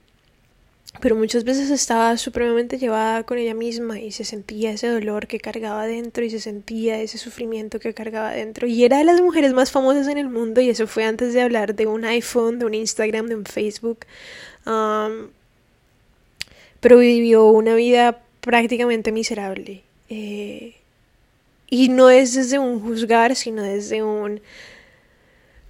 pero 1.00 1.16
muchas 1.16 1.46
veces 1.46 1.72
estaba 1.72 2.18
supremamente 2.18 2.78
llevada 2.78 3.24
con 3.24 3.38
ella 3.38 3.54
misma 3.54 4.00
y 4.00 4.12
se 4.12 4.26
sentía 4.26 4.72
ese 4.72 4.88
dolor 4.88 5.26
que 5.26 5.40
cargaba 5.40 5.88
dentro 5.88 6.24
y 6.24 6.30
se 6.30 6.40
sentía 6.40 7.02
ese 7.02 7.18
sufrimiento 7.18 7.80
que 7.80 7.94
cargaba 7.94 8.32
dentro 8.32 8.68
y 8.68 8.84
era 8.84 8.98
de 8.98 9.06
las 9.06 9.22
mujeres 9.22 9.54
más 9.54 9.72
famosas 9.72 10.08
en 10.10 10.18
el 10.18 10.30
mundo 10.30 10.60
y 10.60 10.70
eso 10.70 10.88
fue 10.88 11.06
antes 11.06 11.34
de 11.34 11.42
hablar 11.42 11.76
de 11.76 11.88
un 11.88 12.04
iPhone, 12.04 12.60
de 12.60 12.66
un 12.66 12.74
Instagram, 12.74 13.28
de 13.28 13.36
un 13.36 13.46
Facebook 13.46 14.06
pero 16.82 16.98
vivió 16.98 17.46
una 17.46 17.76
vida 17.76 18.20
prácticamente 18.42 19.12
miserable 19.12 19.84
eh, 20.10 20.76
y 21.70 21.90
no 21.90 22.10
es 22.10 22.34
desde 22.34 22.60
un 22.60 22.82
juzgar 22.82 23.36
sino 23.36 23.64
desde 23.64 24.04
un 24.04 24.42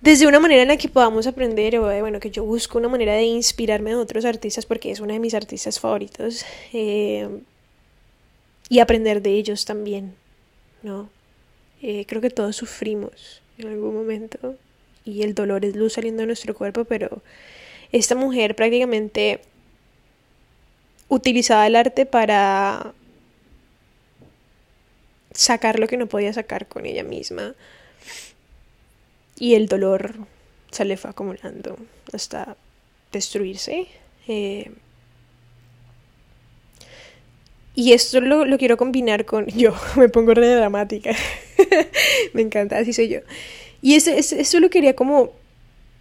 desde 0.01 0.25
una 0.25 0.39
manera 0.39 0.63
en 0.63 0.67
la 0.67 0.77
que 0.77 0.89
podamos 0.89 1.27
aprender, 1.27 1.77
o 1.77 1.83
bueno, 1.99 2.19
que 2.19 2.31
yo 2.31 2.43
busco 2.43 2.79
una 2.79 2.89
manera 2.89 3.13
de 3.13 3.21
inspirarme 3.21 3.91
de 3.91 3.97
otros 3.97 4.25
artistas 4.25 4.65
porque 4.65 4.89
es 4.89 4.99
una 4.99 5.13
de 5.13 5.19
mis 5.19 5.35
artistas 5.35 5.79
favoritos, 5.79 6.43
eh, 6.73 7.29
y 8.67 8.79
aprender 8.79 9.21
de 9.21 9.31
ellos 9.31 9.65
también, 9.65 10.15
¿no? 10.81 11.09
Eh, 11.83 12.05
creo 12.07 12.21
que 12.21 12.29
todos 12.29 12.55
sufrimos 12.55 13.41
en 13.57 13.67
algún 13.67 13.93
momento 13.93 14.55
y 15.05 15.23
el 15.23 15.35
dolor 15.35 15.65
es 15.65 15.75
luz 15.75 15.93
saliendo 15.93 16.21
de 16.21 16.27
nuestro 16.27 16.55
cuerpo, 16.55 16.85
pero 16.85 17.21
esta 17.91 18.15
mujer 18.15 18.55
prácticamente 18.55 19.41
utilizaba 21.11 21.67
el 21.67 21.75
arte 21.75 22.05
para 22.05 22.93
sacar 25.33 25.77
lo 25.77 25.87
que 25.87 25.97
no 25.97 26.07
podía 26.07 26.31
sacar 26.31 26.67
con 26.67 26.85
ella 26.85 27.03
misma 27.03 27.53
y 29.37 29.55
el 29.55 29.67
dolor 29.67 30.15
se 30.71 30.85
le 30.85 30.95
fue 30.95 31.09
acumulando 31.09 31.77
hasta 32.13 32.55
destruirse. 33.11 33.87
Eh, 34.29 34.71
y 37.75 37.91
esto 37.91 38.21
lo, 38.21 38.57
quiero 38.57 38.77
combinar 38.77 39.25
con 39.25 39.47
yo, 39.47 39.75
me 39.97 40.07
pongo 40.07 40.33
re 40.33 40.47
dramática. 40.47 41.13
me 42.33 42.41
encanta, 42.41 42.77
así 42.77 42.93
soy 42.93 43.09
yo. 43.09 43.19
Y 43.81 43.95
eso 43.95 44.59
lo 44.61 44.69
quería 44.69 44.95
como 44.95 45.33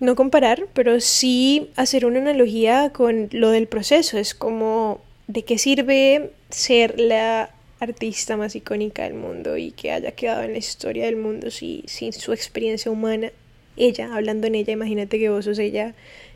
no 0.00 0.16
comparar, 0.16 0.66
pero 0.72 0.98
sí 1.00 1.70
hacer 1.76 2.06
una 2.06 2.20
analogía 2.20 2.90
con 2.90 3.28
lo 3.32 3.50
del 3.50 3.68
proceso. 3.68 4.18
Es 4.18 4.34
como 4.34 5.00
de 5.28 5.44
qué 5.44 5.58
sirve 5.58 6.32
ser 6.48 6.98
la 6.98 7.50
artista 7.80 8.36
más 8.36 8.56
icónica 8.56 9.04
del 9.04 9.14
mundo 9.14 9.56
y 9.56 9.70
que 9.72 9.92
haya 9.92 10.12
quedado 10.12 10.42
en 10.42 10.52
la 10.52 10.58
historia 10.58 11.04
del 11.04 11.16
mundo 11.16 11.50
si, 11.50 11.84
sin 11.86 12.12
su 12.12 12.32
experiencia 12.32 12.90
humana. 12.90 13.30
Ella, 13.76 14.14
hablando 14.14 14.46
en 14.46 14.54
ella, 14.54 14.72
imagínate 14.72 15.18
que 15.18 15.30
vos 15.30 15.44
sos 15.44 15.58
ella 15.58 15.94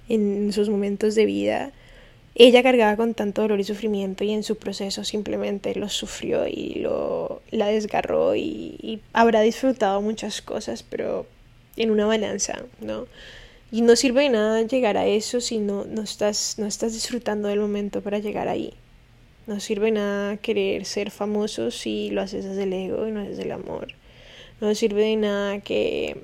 en 0.08 0.52
sus 0.52 0.68
momentos 0.68 1.14
de 1.14 1.24
vida. 1.24 1.72
Ella 2.34 2.62
cargaba 2.62 2.96
con 2.96 3.14
tanto 3.14 3.42
dolor 3.42 3.60
y 3.60 3.64
sufrimiento 3.64 4.24
y 4.24 4.32
en 4.32 4.42
su 4.42 4.56
proceso 4.56 5.04
simplemente 5.04 5.74
lo 5.74 5.88
sufrió 5.88 6.46
y 6.46 6.80
lo 6.80 7.42
la 7.50 7.68
desgarró 7.68 8.34
y, 8.34 8.76
y 8.82 9.00
habrá 9.12 9.40
disfrutado 9.40 10.00
muchas 10.02 10.42
cosas, 10.42 10.82
pero 10.82 11.26
en 11.76 11.90
una 11.90 12.06
balanza, 12.06 12.64
¿no? 12.80 13.06
Y 13.74 13.80
no 13.80 13.96
sirve 13.96 14.22
de 14.22 14.28
nada 14.28 14.62
llegar 14.62 14.96
a 14.96 15.04
eso 15.04 15.40
si 15.40 15.58
no, 15.58 15.84
no, 15.84 16.02
estás, 16.02 16.60
no 16.60 16.66
estás 16.66 16.92
disfrutando 16.92 17.48
del 17.48 17.58
momento 17.58 18.02
para 18.02 18.20
llegar 18.20 18.46
ahí. 18.46 18.72
No 19.48 19.58
sirve 19.58 19.90
nada 19.90 20.36
querer 20.36 20.84
ser 20.84 21.10
famoso 21.10 21.72
si 21.72 22.08
lo 22.10 22.22
haces 22.22 22.44
desde 22.44 22.62
el 22.62 22.72
ego 22.72 23.08
y 23.08 23.10
no 23.10 23.24
desde 23.24 23.42
el 23.42 23.50
amor. 23.50 23.88
No 24.60 24.72
sirve 24.76 25.02
de 25.02 25.16
nada 25.16 25.58
que, 25.58 26.22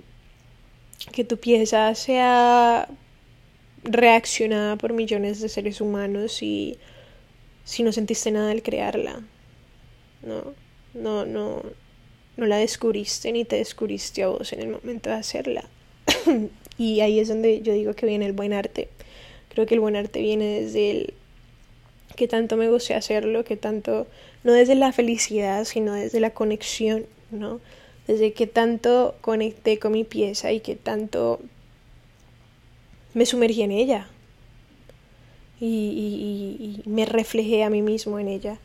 que 1.11 1.25
tu 1.25 1.39
pieza 1.39 1.93
sea 1.97 2.89
reaccionada 3.83 4.77
por 4.77 4.93
millones 4.93 5.41
de 5.41 5.49
seres 5.49 5.81
humanos 5.81 6.45
y 6.45 6.79
si 7.65 7.83
no 7.83 7.91
sentiste 7.91 8.31
nada 8.31 8.53
al 8.53 8.63
crearla. 8.63 9.25
No, 10.23 10.55
no, 10.95 11.27
no, 11.27 11.65
no 12.37 12.47
la 12.47 12.59
descubriste 12.59 13.33
ni 13.33 13.45
te 13.45 13.57
descubriste 13.57 14.23
a 14.23 14.29
vos 14.29 14.53
en 14.53 14.61
el 14.61 14.69
momento 14.69 15.11
de 15.11 15.17
hacerla. 15.17 15.69
y 16.81 17.03
ahí 17.03 17.21
es 17.21 17.29
donde 17.29 17.61
yo 17.61 17.75
digo 17.75 17.93
que 17.93 18.07
viene 18.07 18.25
el 18.25 18.33
buen 18.33 18.55
arte. 18.55 18.89
Creo 19.51 19.67
que 19.67 19.75
el 19.75 19.81
buen 19.81 19.97
arte 19.97 20.23
viene 20.23 20.63
desde 20.63 20.91
el 20.91 21.15
que 22.17 22.27
tanto 22.27 22.57
me 22.57 22.71
gocé 22.71 22.95
hacerlo, 22.95 23.45
que 23.45 23.59
tanto, 23.59 24.07
no 24.45 24.55
desde 24.55 24.75
la 24.77 24.91
felicidad, 24.91 25.67
sino 25.67 25.93
desde 25.93 26.21
la 26.21 26.31
conexión, 26.31 27.05
¿no? 27.31 27.61
Desde 28.07 28.33
que 28.33 28.47
tanto 28.47 29.15
conecté 29.21 29.79
con 29.79 29.93
mi 29.93 30.05
pieza 30.05 30.53
y 30.53 30.61
que 30.61 30.75
tanto 30.75 31.41
me 33.13 33.27
sumergí 33.27 33.61
en 33.61 33.73
ella 33.73 34.09
y, 35.61 36.81
me 36.87 37.05
reflejé 37.05 37.63
a 37.63 37.69
mí 37.69 37.83
mismo 37.83 38.19
en 38.19 38.29
ella, 38.29 38.59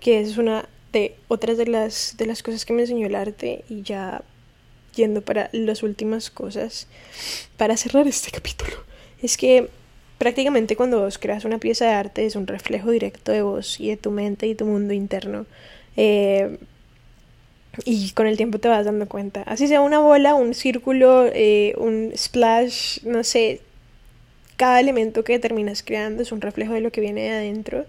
que 0.00 0.20
es 0.20 0.38
una 0.38 0.66
de 0.94 1.14
otras 1.28 1.58
de 1.58 1.66
las, 1.66 2.14
de 2.16 2.24
las 2.24 2.42
cosas 2.42 2.64
que 2.64 2.72
me 2.72 2.80
enseñó 2.80 3.06
el 3.06 3.16
arte 3.16 3.66
y 3.68 3.82
ya 3.82 4.24
yendo 4.94 5.22
para 5.22 5.50
las 5.52 5.82
últimas 5.82 6.30
cosas 6.30 6.86
para 7.56 7.76
cerrar 7.76 8.06
este 8.06 8.30
capítulo. 8.30 8.72
Es 9.22 9.36
que 9.36 9.68
Prácticamente 10.20 10.76
cuando 10.76 11.00
vos 11.00 11.16
creas 11.16 11.46
una 11.46 11.56
pieza 11.56 11.86
de 11.86 11.92
arte 11.92 12.26
es 12.26 12.36
un 12.36 12.46
reflejo 12.46 12.90
directo 12.90 13.32
de 13.32 13.40
vos 13.40 13.80
y 13.80 13.88
de 13.88 13.96
tu 13.96 14.10
mente 14.10 14.46
y 14.46 14.54
tu 14.54 14.66
mundo 14.66 14.92
interno. 14.92 15.46
Eh, 15.96 16.58
y 17.86 18.10
con 18.10 18.26
el 18.26 18.36
tiempo 18.36 18.58
te 18.58 18.68
vas 18.68 18.84
dando 18.84 19.08
cuenta. 19.08 19.40
Así 19.44 19.66
sea 19.66 19.80
una 19.80 19.98
bola, 19.98 20.34
un 20.34 20.52
círculo, 20.52 21.24
eh, 21.32 21.72
un 21.78 22.12
splash, 22.14 23.02
no 23.04 23.24
sé. 23.24 23.62
Cada 24.56 24.78
elemento 24.78 25.24
que 25.24 25.38
terminas 25.38 25.82
creando 25.82 26.22
es 26.22 26.32
un 26.32 26.42
reflejo 26.42 26.74
de 26.74 26.82
lo 26.82 26.92
que 26.92 27.00
viene 27.00 27.22
de 27.22 27.30
adentro 27.30 27.86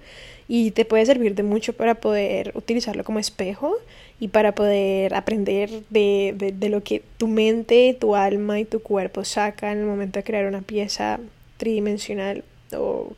y 0.47 0.71
te 0.71 0.85
puede 0.85 1.05
servir 1.05 1.35
de 1.35 1.43
mucho 1.43 1.73
para 1.73 1.95
poder 1.95 2.53
utilizarlo 2.55 3.03
como 3.03 3.19
espejo 3.19 3.75
y 4.21 4.27
para 4.27 4.53
poder 4.53 5.15
aprender 5.15 5.81
de, 5.89 6.53
de, 6.55 6.69
lo 6.69 6.83
que 6.83 7.01
tu 7.17 7.27
mente, 7.27 7.97
tu 7.99 8.15
alma 8.15 8.59
y 8.59 8.65
tu 8.65 8.79
cuerpo 8.79 9.25
sacan 9.25 9.71
en 9.71 9.79
el 9.79 9.85
momento 9.87 10.19
de 10.19 10.23
crear 10.23 10.45
una 10.45 10.61
pieza 10.61 11.19
tridimensional 11.57 12.43
o 12.71 13.13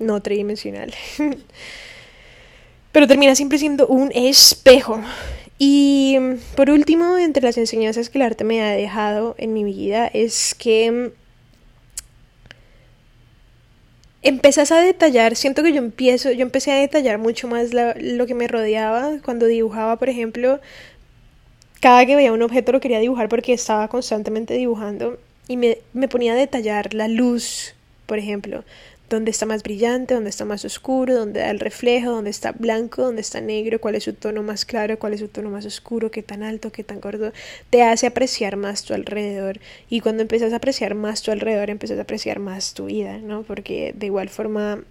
no 0.00 0.20
tridimensional. 0.20 0.92
Pero 2.90 3.06
termina 3.06 3.36
siempre 3.36 3.58
siendo 3.58 3.86
un 3.86 4.10
espejo. 4.12 5.00
Y 5.56 6.18
por 6.56 6.68
último, 6.68 7.16
entre 7.16 7.44
las 7.44 7.56
enseñanzas 7.56 8.10
que 8.10 8.18
el 8.18 8.22
arte 8.22 8.42
me 8.42 8.60
ha 8.60 8.72
dejado 8.72 9.36
en 9.38 9.52
mi 9.52 9.62
vida 9.62 10.10
es 10.12 10.56
que 10.56 11.12
empezás 14.24 14.72
a 14.72 14.80
detallar, 14.80 15.36
siento 15.36 15.62
que 15.62 15.72
yo 15.72 15.78
empiezo, 15.78 16.32
yo 16.32 16.42
empecé 16.42 16.72
a 16.72 16.76
detallar 16.76 17.18
mucho 17.18 17.46
más 17.46 17.70
lo 17.72 18.26
que 18.26 18.34
me 18.34 18.48
rodeaba 18.48 19.18
cuando 19.22 19.46
dibujaba, 19.46 19.96
por 19.96 20.08
ejemplo, 20.08 20.60
cada 21.80 22.06
que 22.06 22.16
veía 22.16 22.32
un 22.32 22.42
objeto 22.42 22.72
lo 22.72 22.80
quería 22.80 22.98
dibujar 22.98 23.28
porque 23.28 23.52
estaba 23.52 23.88
constantemente 23.88 24.54
dibujando 24.54 25.18
y 25.46 25.58
me, 25.58 25.78
me 25.92 26.08
ponía 26.08 26.32
a 26.32 26.36
detallar 26.36 26.94
la 26.94 27.06
luz, 27.06 27.74
por 28.06 28.18
ejemplo, 28.18 28.64
dónde 29.14 29.30
está 29.30 29.46
más 29.46 29.62
brillante, 29.62 30.14
dónde 30.14 30.30
está 30.30 30.44
más 30.44 30.64
oscuro, 30.64 31.14
dónde 31.14 31.40
da 31.40 31.50
el 31.50 31.60
reflejo, 31.60 32.10
dónde 32.10 32.30
está 32.30 32.52
blanco, 32.52 33.02
dónde 33.02 33.22
está 33.22 33.40
negro, 33.40 33.80
cuál 33.80 33.94
es 33.94 34.04
su 34.04 34.12
tono 34.12 34.42
más 34.42 34.64
claro, 34.64 34.98
cuál 34.98 35.14
es 35.14 35.20
su 35.20 35.28
tono 35.28 35.50
más 35.50 35.64
oscuro, 35.64 36.10
qué 36.10 36.22
tan 36.22 36.42
alto, 36.42 36.70
qué 36.72 36.84
tan 36.84 37.00
gordo, 37.00 37.32
te 37.70 37.82
hace 37.82 38.06
apreciar 38.06 38.56
más 38.56 38.84
tu 38.84 38.94
alrededor 38.94 39.60
y 39.88 40.00
cuando 40.00 40.22
empiezas 40.22 40.52
a 40.52 40.56
apreciar 40.56 40.94
más 40.94 41.22
tu 41.22 41.30
alrededor, 41.30 41.70
empiezas 41.70 41.98
a 41.98 42.02
apreciar 42.02 42.38
más 42.38 42.74
tu 42.74 42.86
vida, 42.86 43.18
¿no? 43.18 43.42
Porque 43.42 43.94
de 43.96 44.06
igual 44.06 44.28
forma 44.28 44.84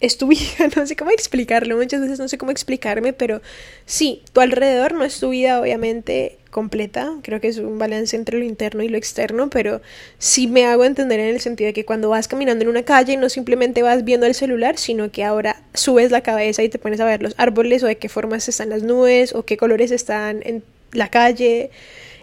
es 0.00 0.16
tu 0.16 0.28
vida, 0.28 0.40
no 0.76 0.86
sé 0.86 0.96
cómo 0.96 1.10
explicarlo, 1.10 1.76
muchas 1.76 2.00
veces 2.00 2.18
no 2.18 2.28
sé 2.28 2.38
cómo 2.38 2.52
explicarme, 2.52 3.12
pero 3.12 3.42
sí, 3.86 4.22
tu 4.32 4.40
alrededor 4.40 4.94
no 4.94 5.04
es 5.04 5.18
tu 5.18 5.30
vida 5.30 5.60
obviamente 5.60 6.38
completa, 6.50 7.12
creo 7.22 7.40
que 7.40 7.48
es 7.48 7.58
un 7.58 7.78
balance 7.78 8.16
entre 8.16 8.38
lo 8.38 8.44
interno 8.44 8.82
y 8.82 8.88
lo 8.88 8.96
externo, 8.96 9.50
pero 9.50 9.82
sí 10.18 10.46
me 10.46 10.64
hago 10.66 10.84
entender 10.84 11.20
en 11.20 11.28
el 11.28 11.40
sentido 11.40 11.66
de 11.68 11.72
que 11.72 11.84
cuando 11.84 12.08
vas 12.08 12.28
caminando 12.28 12.62
en 12.62 12.70
una 12.70 12.84
calle 12.84 13.16
no 13.16 13.28
simplemente 13.28 13.82
vas 13.82 14.04
viendo 14.04 14.26
el 14.26 14.34
celular, 14.34 14.78
sino 14.78 15.10
que 15.10 15.24
ahora 15.24 15.62
subes 15.74 16.10
la 16.10 16.22
cabeza 16.22 16.62
y 16.62 16.68
te 16.68 16.78
pones 16.78 17.00
a 17.00 17.04
ver 17.04 17.22
los 17.22 17.34
árboles 17.36 17.82
o 17.82 17.86
de 17.86 17.98
qué 17.98 18.08
formas 18.08 18.48
están 18.48 18.70
las 18.70 18.82
nubes 18.82 19.34
o 19.34 19.44
qué 19.44 19.56
colores 19.56 19.90
están 19.90 20.40
en 20.44 20.62
la 20.92 21.08
calle. 21.08 21.70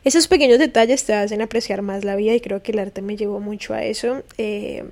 Esos 0.04 0.28
pequeños 0.28 0.60
detalles 0.60 1.04
te 1.04 1.14
hacen 1.14 1.42
apreciar 1.42 1.82
más 1.82 2.04
la 2.04 2.16
vida 2.16 2.34
y 2.34 2.42
creo 2.42 2.64
que 2.64 2.72
el 2.72 2.80
arte 2.80 3.02
me 3.02 3.18
llevó 3.18 3.40
mucho 3.40 3.74
a 3.74 3.84
eso. 3.84 4.24
Eh, 4.38 4.84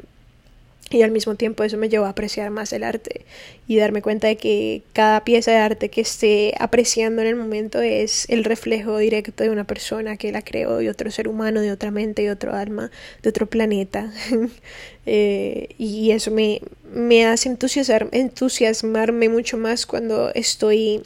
y 0.94 1.02
al 1.02 1.12
mismo 1.12 1.36
tiempo 1.36 1.64
eso 1.64 1.78
me 1.78 1.90
llevó 1.90 2.06
a 2.06 2.10
apreciar 2.10 2.52
más 2.52 2.72
el 2.72 2.84
arte 2.84 3.26
y 3.68 3.78
darme 3.78 4.02
cuenta 4.02 4.28
de 4.28 4.38
que 4.38 4.84
cada 4.94 5.24
pieza 5.24 5.52
de 5.52 5.58
arte 5.58 5.90
que 5.90 6.02
esté 6.02 6.54
apreciando 6.60 7.22
en 7.22 7.28
el 7.30 7.36
momento 7.36 7.82
es 7.82 8.30
el 8.30 8.44
reflejo 8.44 8.98
directo 8.98 9.44
de 9.44 9.50
una 9.50 9.64
persona 9.64 10.18
que 10.18 10.32
la 10.32 10.44
creó, 10.44 10.78
de 10.78 10.90
otro 10.90 11.10
ser 11.10 11.28
humano, 11.28 11.62
de 11.62 11.72
otra 11.72 11.92
mente, 11.92 12.22
de 12.22 12.32
otro 12.32 12.54
alma, 12.54 12.92
de 13.24 13.30
otro 13.30 13.48
planeta. 13.48 14.12
eh, 15.06 15.70
y 15.78 16.12
eso 16.12 16.30
me, 16.30 16.62
me 16.94 17.26
hace 17.26 17.50
entusiasmar, 17.50 18.10
entusiasmarme 18.12 19.30
mucho 19.30 19.58
más 19.58 19.86
cuando 19.86 20.32
estoy 20.36 21.02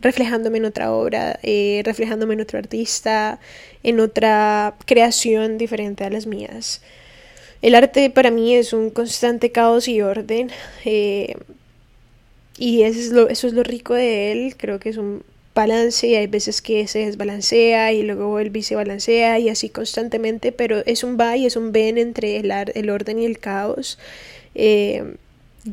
reflejándome 0.00 0.58
en 0.58 0.66
otra 0.66 0.92
obra, 0.92 1.38
eh, 1.42 1.80
reflejándome 1.84 2.34
en 2.34 2.42
otro 2.42 2.58
artista, 2.58 3.40
en 3.82 4.00
otra 4.00 4.74
creación 4.84 5.56
diferente 5.56 6.04
a 6.04 6.10
las 6.10 6.26
mías. 6.26 6.82
El 7.64 7.74
arte 7.74 8.10
para 8.10 8.30
mí 8.30 8.54
es 8.54 8.74
un 8.74 8.90
constante 8.90 9.50
caos 9.50 9.88
y 9.88 10.02
orden. 10.02 10.50
Eh, 10.84 11.34
y 12.58 12.82
eso 12.82 13.00
es, 13.00 13.10
lo, 13.10 13.30
eso 13.30 13.46
es 13.46 13.54
lo 13.54 13.62
rico 13.62 13.94
de 13.94 14.32
él. 14.32 14.54
Creo 14.58 14.78
que 14.78 14.90
es 14.90 14.98
un 14.98 15.24
balance 15.54 16.06
y 16.06 16.14
hay 16.14 16.26
veces 16.26 16.60
que 16.60 16.86
se 16.88 17.06
desbalancea 17.06 17.90
y 17.94 18.02
luego 18.02 18.28
vuelve 18.28 18.60
y 18.68 18.74
balancea 18.74 19.38
y 19.38 19.48
así 19.48 19.70
constantemente, 19.70 20.52
pero 20.52 20.84
es 20.84 21.04
un 21.04 21.16
va 21.18 21.38
y 21.38 21.46
es 21.46 21.56
un 21.56 21.72
ven 21.72 21.96
entre 21.96 22.36
el, 22.36 22.52
el 22.52 22.90
orden 22.90 23.18
y 23.18 23.24
el 23.24 23.38
caos. 23.38 23.98
Eh, 24.54 25.16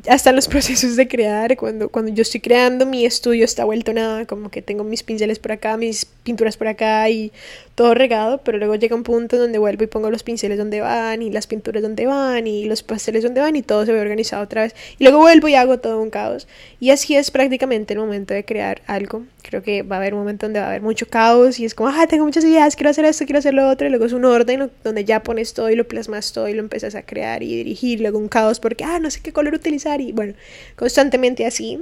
hasta 0.07 0.31
los 0.31 0.47
procesos 0.49 0.95
de 0.95 1.07
crear, 1.07 1.55
cuando, 1.57 1.89
cuando 1.89 2.11
yo 2.11 2.21
estoy 2.21 2.41
creando, 2.41 2.85
mi 2.85 3.05
estudio 3.05 3.45
está 3.45 3.65
vuelto 3.65 3.93
nada, 3.93 4.25
como 4.25 4.49
que 4.49 4.61
tengo 4.61 4.83
mis 4.83 5.03
pinceles 5.03 5.39
por 5.39 5.51
acá, 5.51 5.77
mis 5.77 6.05
pinturas 6.05 6.57
por 6.57 6.67
acá 6.67 7.09
y 7.09 7.31
todo 7.75 7.93
regado, 7.93 8.39
pero 8.43 8.57
luego 8.57 8.75
llega 8.75 8.95
un 8.95 9.03
punto 9.03 9.37
donde 9.37 9.57
vuelvo 9.57 9.83
y 9.83 9.87
pongo 9.87 10.11
los 10.11 10.23
pinceles 10.23 10.57
donde 10.57 10.81
van 10.81 11.21
y 11.21 11.31
las 11.31 11.47
pinturas 11.47 11.81
donde 11.81 12.05
van 12.05 12.45
y 12.45 12.65
los 12.65 12.83
pasteles 12.83 13.23
donde 13.23 13.41
van 13.41 13.55
y 13.55 13.63
todo 13.63 13.85
se 13.85 13.93
ve 13.93 13.99
organizado 13.99 14.43
otra 14.43 14.63
vez. 14.63 14.75
Y 14.99 15.03
luego 15.03 15.19
vuelvo 15.19 15.47
y 15.47 15.55
hago 15.55 15.79
todo 15.79 16.01
un 16.01 16.09
caos. 16.09 16.47
Y 16.79 16.91
así 16.91 17.15
es 17.15 17.31
prácticamente 17.31 17.93
el 17.93 17.99
momento 17.99 18.33
de 18.33 18.45
crear 18.45 18.81
algo. 18.87 19.23
Creo 19.41 19.63
que 19.63 19.81
va 19.83 19.95
a 19.95 19.99
haber 19.99 20.13
un 20.13 20.19
momento 20.19 20.45
donde 20.45 20.59
va 20.59 20.67
a 20.67 20.69
haber 20.69 20.81
mucho 20.81 21.07
caos 21.07 21.59
y 21.59 21.65
es 21.65 21.73
como, 21.73 21.89
ah, 21.89 22.05
tengo 22.07 22.25
muchas 22.25 22.45
ideas, 22.45 22.75
quiero 22.75 22.91
hacer 22.91 23.05
esto, 23.05 23.25
quiero 23.25 23.39
hacer 23.39 23.53
lo 23.53 23.67
otro, 23.67 23.87
y 23.87 23.89
luego 23.89 24.05
es 24.05 24.13
un 24.13 24.25
orden 24.25 24.69
donde 24.83 25.03
ya 25.03 25.23
pones 25.23 25.53
todo 25.53 25.69
y 25.71 25.75
lo 25.75 25.87
plasmas 25.87 26.31
todo 26.31 26.47
y 26.47 26.53
lo 26.53 26.59
empiezas 26.59 26.93
a 26.93 27.01
crear 27.01 27.41
y 27.41 27.55
dirigir, 27.55 28.01
luego 28.01 28.19
un 28.19 28.27
caos 28.27 28.59
porque, 28.59 28.83
ah, 28.83 28.99
no 28.99 29.09
sé 29.09 29.21
qué 29.21 29.33
color 29.33 29.55
utilizar 29.55 29.80
y 29.99 30.11
bueno, 30.11 30.33
constantemente 30.75 31.45
así. 31.45 31.79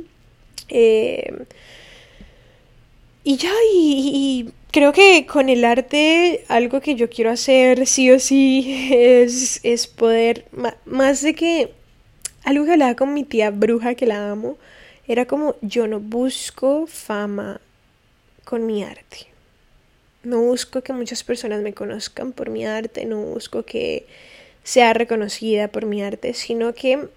Eh, 0.69 1.45
y 3.23 3.37
ya, 3.37 3.51
y, 3.73 4.49
creo 4.71 4.93
que 4.93 5.25
con 5.25 5.49
el 5.49 5.65
arte 5.65 6.45
algo 6.47 6.79
que 6.81 6.95
yo 6.95 7.09
quiero 7.09 7.31
hacer 7.31 7.85
sí 7.87 8.11
o 8.11 8.19
sí 8.19 8.89
es, 8.93 9.59
es 9.63 9.87
poder, 9.87 10.45
más 10.85 11.21
de 11.21 11.35
que 11.35 11.73
algo 12.43 12.65
que 12.65 12.71
hablaba 12.71 12.95
con 12.95 13.13
mi 13.13 13.23
tía 13.23 13.51
bruja 13.51 13.95
que 13.95 14.05
la 14.05 14.31
amo, 14.31 14.57
era 15.07 15.25
como 15.25 15.55
yo 15.61 15.87
no 15.87 15.99
busco 15.99 16.87
fama 16.87 17.61
con 18.45 18.65
mi 18.65 18.83
arte. 18.83 19.27
No 20.23 20.41
busco 20.41 20.81
que 20.81 20.93
muchas 20.93 21.23
personas 21.23 21.61
me 21.61 21.73
conozcan 21.73 22.33
por 22.33 22.49
mi 22.49 22.65
arte, 22.65 23.05
no 23.05 23.21
busco 23.21 23.63
que 23.63 24.05
sea 24.63 24.93
reconocida 24.93 25.69
por 25.69 25.85
mi 25.85 26.03
arte, 26.03 26.33
sino 26.33 26.73
que 26.73 27.07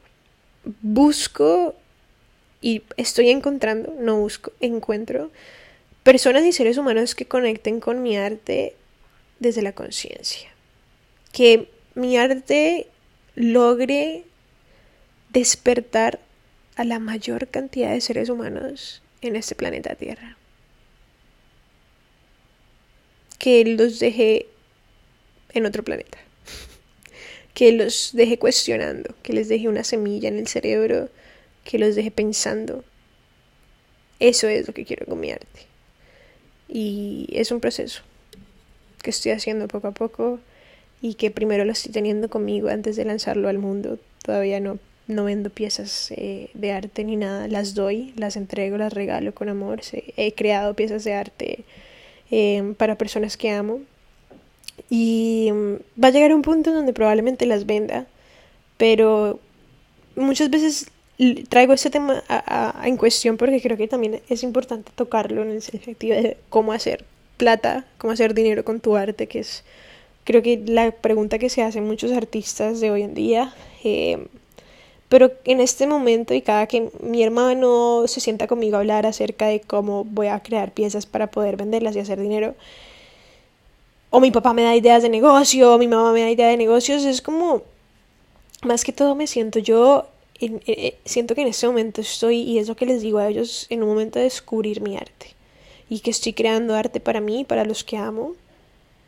busco 0.83 1.75
y 2.61 2.83
estoy 2.97 3.31
encontrando, 3.31 3.95
no 3.99 4.19
busco, 4.19 4.53
encuentro 4.61 5.31
personas 6.03 6.45
y 6.45 6.53
seres 6.53 6.79
humanos 6.79 7.15
que 7.15 7.27
conecten 7.27 7.81
con 7.81 8.03
mi 8.03 8.17
arte 8.17 8.75
desde 9.39 9.63
la 9.63 9.73
conciencia. 9.73 10.51
Que 11.33 11.69
mi 11.95 12.17
arte 12.17 12.87
logre 13.35 14.25
despertar 15.31 16.21
a 16.77 16.85
la 16.85 16.99
mayor 16.99 17.49
cantidad 17.49 17.91
de 17.91 18.01
seres 18.01 18.29
humanos 18.29 19.03
en 19.21 19.37
este 19.37 19.55
planeta 19.55 19.95
Tierra. 19.95 20.37
Que 23.39 23.65
los 23.65 23.99
deje 23.99 24.47
en 25.53 25.67
otro 25.67 25.83
planeta. 25.83 26.19
Que 27.55 27.73
los 27.73 28.11
deje 28.13 28.39
cuestionando, 28.39 29.15
que 29.23 29.33
les 29.33 29.49
deje 29.49 29.69
una 29.69 29.85
semilla 29.85 30.29
en 30.29 30.39
el 30.39 30.49
cerebro, 30.49 31.11
que 31.65 31.79
los 31.79 31.95
deje 31.95 32.11
pensando. 32.11 32.85
Eso 34.21 34.49
es 34.49 34.67
lo 34.67 34.75
que 34.75 34.85
quiero 34.85 35.07
con 35.07 35.21
mi 35.21 35.31
arte. 35.31 35.67
Y 36.69 37.29
es 37.33 37.51
un 37.51 37.61
proceso 37.61 38.03
que 39.03 39.11
estoy 39.11 39.33
haciendo 39.33 39.69
poco 39.69 39.89
a 39.89 39.93
poco 39.93 40.39
y 41.01 41.15
que 41.15 41.31
primero 41.31 41.65
lo 41.65 41.73
estoy 41.73 41.93
teniendo 41.93 42.31
conmigo 42.31 42.69
antes 42.69 42.97
de 42.97 43.05
lanzarlo 43.05 43.49
al 43.49 43.59
mundo. 43.59 43.99
Todavía 44.23 44.61
no, 44.61 44.79
no 45.09 45.25
vendo 45.25 45.51
piezas 45.51 46.13
eh, 46.13 46.51
de 46.55 46.73
arte 46.73 47.05
ni 47.05 47.17
nada, 47.17 47.49
las 47.49 47.75
doy, 47.75 48.15
las 48.17 48.37
entrego, 48.37 48.79
las 48.79 48.93
regalo 48.93 49.35
con 49.35 49.49
amor. 49.49 49.81
He 50.17 50.33
creado 50.33 50.75
piezas 50.75 51.05
de 51.05 51.15
arte 51.15 51.65
eh, 52.31 52.75
para 52.79 52.97
personas 52.97 53.37
que 53.37 53.51
amo 53.51 53.81
y 54.91 55.51
va 56.03 56.09
a 56.09 56.11
llegar 56.11 56.35
un 56.35 56.43
punto 56.43 56.73
donde 56.73 56.93
probablemente 56.93 57.47
las 57.47 57.67
venda, 57.67 58.07
pero 58.77 59.41
muchas 60.17 60.51
veces 60.51 60.91
traigo 61.49 61.73
este 61.73 61.91
tema 61.91 62.23
en 62.85 62.97
cuestión 62.97 63.37
porque 63.37 63.61
creo 63.61 63.77
que 63.77 63.89
también 63.89 64.21
es 64.29 64.43
importante 64.43 64.93
tocarlo 64.95 65.43
en 65.43 65.51
el 65.51 65.63
sentido 65.63 66.21
de 66.21 66.37
cómo 66.49 66.73
hacer 66.73 67.05
plata, 67.37 67.87
cómo 67.99 68.13
hacer 68.13 68.35
dinero 68.35 68.65
con 68.65 68.81
tu 68.81 68.97
arte, 68.97 69.27
que 69.27 69.41
es 69.41 69.65
creo 70.25 70.43
que 70.43 70.63
la 70.65 70.91
pregunta 70.93 71.39
que 71.39 71.49
se 71.49 71.63
hacen 71.63 71.87
muchos 71.87 72.13
artistas 72.13 72.81
de 72.81 72.91
hoy 72.91 73.03
en 73.03 73.15
día. 73.15 73.55
Eh, 73.85 74.27
pero 75.09 75.31
en 75.45 75.61
este 75.61 75.87
momento 75.87 76.33
y 76.33 76.41
cada 76.41 76.67
que 76.67 76.91
mi 77.03 77.23
hermano 77.23 78.05
se 78.07 78.21
sienta 78.21 78.47
conmigo 78.47 78.77
a 78.77 78.81
hablar 78.81 79.05
acerca 79.05 79.47
de 79.47 79.61
cómo 79.61 80.05
voy 80.05 80.29
a 80.29 80.41
crear 80.41 80.73
piezas 80.73 81.05
para 81.05 81.27
poder 81.27 81.59
venderlas 81.59 81.95
y 81.97 81.99
hacer 81.99 82.19
dinero, 82.19 82.55
o 84.13 84.21
mi 84.21 84.31
papá 84.31 84.53
me 84.53 84.63
da 84.63 84.77
ideas 84.77 85.03
de 85.03 85.09
negocio, 85.09 85.75
o 85.75 85.79
mi 85.79 85.89
mamá 85.89 86.13
me 86.13 86.21
da 86.21 86.31
ideas 86.31 86.53
de 86.53 86.57
negocios, 86.57 87.05
es 87.05 87.21
como, 87.21 87.63
más 88.63 88.85
que 88.85 88.93
todo 88.93 89.17
me 89.17 89.27
siento 89.27 89.59
yo 89.59 90.07
eh, 90.43 90.61
eh, 90.67 90.99
siento 91.05 91.37
que 91.37 91.43
en 91.43 91.49
este 91.49 91.69
momento 91.69 92.01
estoy, 92.01 92.41
y 92.41 92.59
es 92.59 92.67
lo 92.67 92.75
que 92.75 92.85
les 92.85 93.01
digo 93.01 93.19
a 93.19 93.29
ellos, 93.29 93.67
en 93.71 93.83
un 93.83 93.89
momento 93.89 94.19
de 94.19 94.25
descubrir 94.25 94.81
mi 94.81 94.97
arte. 94.97 95.35
Y 95.89 96.01
que 96.01 96.11
estoy 96.11 96.33
creando 96.33 96.75
arte 96.75 96.99
para 96.99 97.21
mí, 97.21 97.45
para 97.45 97.65
los 97.65 97.85
que 97.85 97.97
amo, 97.97 98.35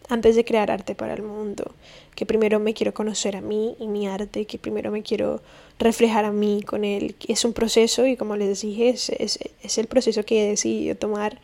antes 0.09 0.36
de 0.36 0.44
crear 0.44 0.70
arte 0.70 0.94
para 0.94 1.14
el 1.14 1.22
mundo. 1.22 1.72
Que 2.14 2.24
primero 2.24 2.61
me 2.61 2.72
quiero 2.72 2.94
conocer 2.94 3.34
a 3.34 3.40
mí 3.40 3.74
y 3.80 3.88
mi 3.88 4.07
arte, 4.07 4.44
que 4.44 4.59
primero 4.59 4.92
me 4.92 5.02
quiero 5.02 5.40
reflejar 5.80 6.24
a 6.24 6.30
mí 6.30 6.62
con 6.62 6.84
él. 6.84 7.16
Es 7.26 7.44
un 7.44 7.52
proceso 7.52 8.07
y 8.07 8.16
como 8.16 8.36
les 8.36 8.61
dije, 8.61 8.90
es, 8.90 9.09
es, 9.09 9.40
es 9.61 9.78
el 9.78 9.88
proceso 9.88 10.24
que 10.24 10.44
he 10.44 10.48
decidido 10.50 10.94
tomar. 10.94 11.40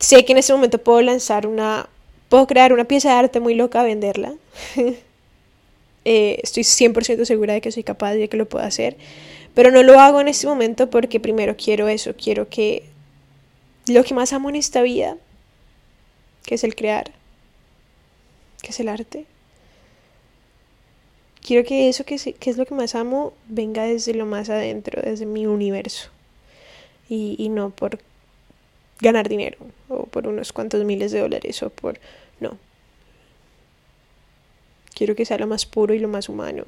Sé 0.00 0.24
que 0.24 0.32
en 0.32 0.38
este 0.38 0.52
momento 0.52 0.78
puedo 0.78 1.00
lanzar 1.00 1.46
una, 1.46 1.88
puedo 2.28 2.46
crear 2.46 2.72
una 2.72 2.84
pieza 2.84 3.10
de 3.10 3.16
arte 3.16 3.40
muy 3.40 3.54
loca, 3.54 3.82
venderla. 3.82 4.34
Eh, 6.08 6.38
estoy 6.44 6.62
100% 6.62 7.24
segura 7.24 7.54
de 7.54 7.60
que 7.60 7.72
soy 7.72 7.82
capaz 7.82 8.12
de 8.12 8.28
que 8.28 8.36
lo 8.36 8.48
puedo 8.48 8.64
hacer, 8.64 8.96
pero 9.54 9.72
no 9.72 9.82
lo 9.82 9.98
hago 9.98 10.20
en 10.20 10.28
este 10.28 10.46
momento 10.46 10.88
porque 10.88 11.18
primero 11.18 11.56
quiero 11.56 11.88
eso, 11.88 12.14
quiero 12.14 12.48
que 12.48 12.84
lo 13.88 14.04
que 14.04 14.14
más 14.14 14.32
amo 14.32 14.48
en 14.48 14.54
esta 14.54 14.82
vida, 14.82 15.16
que 16.44 16.54
es 16.54 16.62
el 16.62 16.76
crear, 16.76 17.10
que 18.62 18.70
es 18.70 18.78
el 18.78 18.88
arte, 18.88 19.26
quiero 21.44 21.66
que 21.66 21.88
eso 21.88 22.04
que, 22.04 22.14
es 22.14 22.56
lo 22.56 22.66
que 22.66 22.74
más 22.76 22.94
amo 22.94 23.32
venga 23.48 23.82
desde 23.82 24.14
lo 24.14 24.26
más 24.26 24.48
adentro, 24.48 25.02
desde 25.02 25.26
mi 25.26 25.46
universo, 25.46 26.10
y, 27.08 27.34
y 27.36 27.48
no 27.48 27.70
por 27.70 27.98
ganar 29.00 29.28
dinero 29.28 29.58
o 29.88 30.04
por 30.04 30.26
unos 30.26 30.52
cuantos 30.52 30.84
miles 30.84 31.12
de 31.12 31.20
dólares 31.20 31.62
o 31.62 31.70
por... 31.70 31.98
No, 32.40 32.58
quiero 34.94 35.14
que 35.14 35.24
sea 35.24 35.38
lo 35.38 35.46
más 35.46 35.66
puro 35.66 35.94
y 35.94 35.98
lo 35.98 36.08
más 36.08 36.28
humano. 36.28 36.64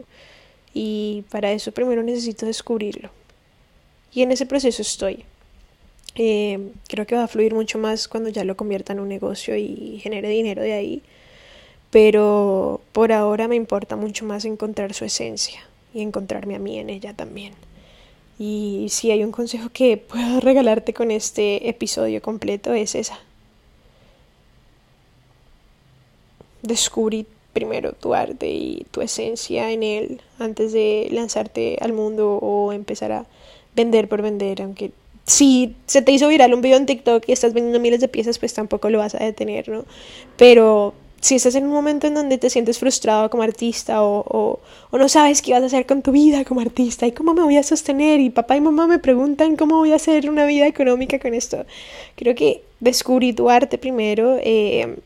Y 0.75 1.25
para 1.31 1.53
eso 1.53 1.73
primero 1.73 2.03
necesito 2.03 2.47
descubrirlo. 2.47 3.11
Y 4.13 4.23
en 4.23 4.33
ese 4.33 4.47
proceso 4.47 4.83
estoy. 4.83 5.25
Eh, 6.15 6.73
creo 6.89 7.07
que 7.07 7.15
va 7.15 7.25
a 7.25 7.29
fluir 7.29 7.55
mucho 7.55 7.79
más 7.79 8.09
cuando 8.09 8.29
ya 8.29 8.45
lo 8.45 8.57
convierta 8.57 8.93
en 8.93 9.01
un 9.01 9.09
negocio 9.09 9.57
y 9.57 9.99
genere 10.03 10.29
dinero 10.29 10.63
de 10.63 10.73
ahí. 10.73 11.03
Pero 11.91 12.81
por 12.93 13.13
ahora 13.13 13.49
me 13.49 13.57
importa 13.57 13.97
mucho 13.97 14.25
más 14.25 14.45
encontrar 14.45 14.93
su 14.93 15.05
esencia 15.05 15.61
y 15.95 16.03
encontrarme 16.03 16.55
a 16.55 16.59
mí 16.59 16.79
en 16.79 16.91
ella 16.91 17.15
también. 17.15 17.55
Y 18.39 18.87
si 18.91 19.11
hay 19.11 19.25
un 19.25 19.33
consejo 19.33 19.69
que 19.73 19.97
puedo 19.97 20.41
regalarte 20.49 20.95
con 20.95 21.11
este 21.11 21.69
episodio 21.69 22.23
completo 22.23 22.73
es 22.73 22.95
esa. 22.95 23.19
Descubrir 26.63 27.27
primero 27.53 27.93
tu 27.93 28.15
arte 28.15 28.49
y 28.49 28.87
tu 28.91 29.01
esencia 29.01 29.71
en 29.71 29.83
él 29.83 30.21
antes 30.39 30.73
de 30.73 31.09
lanzarte 31.11 31.77
al 31.81 31.93
mundo 31.93 32.35
o 32.35 32.73
empezar 32.73 33.11
a 33.11 33.27
vender 33.75 34.09
por 34.09 34.23
vender, 34.23 34.63
aunque 34.63 34.93
si 35.25 35.75
se 35.87 36.03
te 36.03 36.13
hizo 36.13 36.29
viral 36.29 36.55
un 36.55 36.63
video 36.63 36.77
en 36.77 36.87
TikTok 36.87 37.25
y 37.27 37.33
estás 37.33 37.53
vendiendo 37.53 37.81
miles 37.81 38.01
de 38.01 38.09
piezas, 38.09 38.39
pues 38.39 38.55
tampoco 38.55 38.91
lo 38.91 38.99
vas 38.99 39.15
a 39.15 39.25
detener, 39.25 39.69
¿no? 39.69 39.85
Pero 40.37 40.95
si 41.21 41.35
estás 41.35 41.55
en 41.57 41.65
un 41.65 41.73
momento 41.73 42.07
en 42.07 42.15
donde 42.15 42.39
te 42.39 42.49
sientes 42.49 42.79
frustrado 42.79 43.29
como 43.31 43.43
artista 43.43 44.03
o, 44.03 44.61
no 44.93 45.09
sabes 45.09 45.43
qué 45.43 45.53
vas 45.53 45.63
a 45.63 45.67
hacer 45.67 45.87
con 45.87 46.03
tu 46.03 46.13
vida 46.13 46.45
como 46.45 46.61
artista 46.61 47.07
y 47.07 47.13
cómo 47.13 47.35
me 47.35 47.43
voy 47.43 47.57
a 47.57 47.63
sostener 47.63 48.21
y 48.21 48.31
papá 48.31 48.57
y 48.57 48.61
mamá 48.61 48.87
me 48.87 48.99
preguntan 48.99 49.57
cómo 49.57 49.79
voy 49.79 49.93
a 49.93 49.97
hacer 49.97 50.31
una 50.31 50.47
vida 50.47 50.67
económica 50.67 51.19
con 51.19 51.35
esto, 51.35 51.65
creo 52.17 52.35
que 52.35 52.63
descubrí 52.81 53.33
tu 53.33 53.51
arte 53.51 53.79
primero 53.79 54.39
eh, 54.41 54.97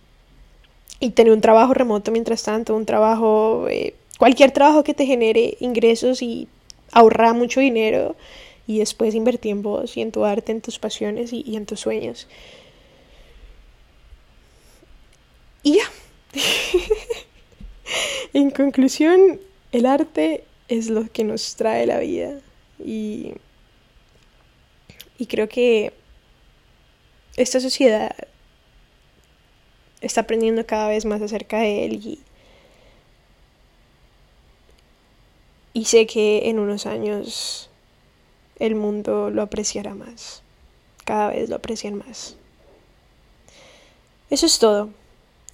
y 1.00 1.10
tener 1.10 1.32
un 1.32 1.40
trabajo 1.40 1.72
remoto 1.74 2.12
mientras 2.12 2.42
tanto, 2.42 2.76
un 2.76 2.86
trabajo, 2.86 3.66
eh, 3.68 3.94
cualquier 4.18 4.50
trabajo 4.50 4.84
que 4.84 4.94
te 4.94 5.06
genere 5.06 5.56
ingresos 5.60 6.22
y 6.22 6.46
ahorrar 6.92 7.34
mucho 7.34 7.60
dinero 7.60 8.16
y 8.66 8.78
después 8.78 9.14
invertir 9.14 9.52
en 9.52 9.62
vos 9.62 9.96
y 9.96 10.02
en 10.02 10.12
tu 10.12 10.24
arte, 10.24 10.52
en 10.52 10.60
tus 10.60 10.78
pasiones 10.78 11.32
y 11.32 11.56
en 11.56 11.66
tus 11.66 11.80
sueños. 11.80 12.28
Y 15.62 15.76
ya. 15.76 15.91
en 18.32 18.50
conclusión, 18.50 19.40
el 19.72 19.86
arte 19.86 20.44
es 20.68 20.88
lo 20.88 21.10
que 21.10 21.24
nos 21.24 21.56
trae 21.56 21.86
la 21.86 21.98
vida 21.98 22.40
y, 22.78 23.34
y 25.18 25.26
creo 25.26 25.48
que 25.48 25.92
esta 27.36 27.60
sociedad 27.60 28.14
está 30.00 30.22
aprendiendo 30.22 30.66
cada 30.66 30.88
vez 30.88 31.04
más 31.04 31.22
acerca 31.22 31.60
de 31.60 31.84
él 31.84 31.94
y, 31.94 32.20
y 35.72 35.84
sé 35.84 36.06
que 36.06 36.48
en 36.48 36.58
unos 36.58 36.86
años 36.86 37.70
el 38.58 38.74
mundo 38.74 39.30
lo 39.30 39.42
apreciará 39.42 39.94
más, 39.94 40.42
cada 41.04 41.28
vez 41.28 41.48
lo 41.48 41.56
aprecian 41.56 41.94
más. 41.94 42.36
Eso 44.30 44.46
es 44.46 44.58
todo. 44.58 44.90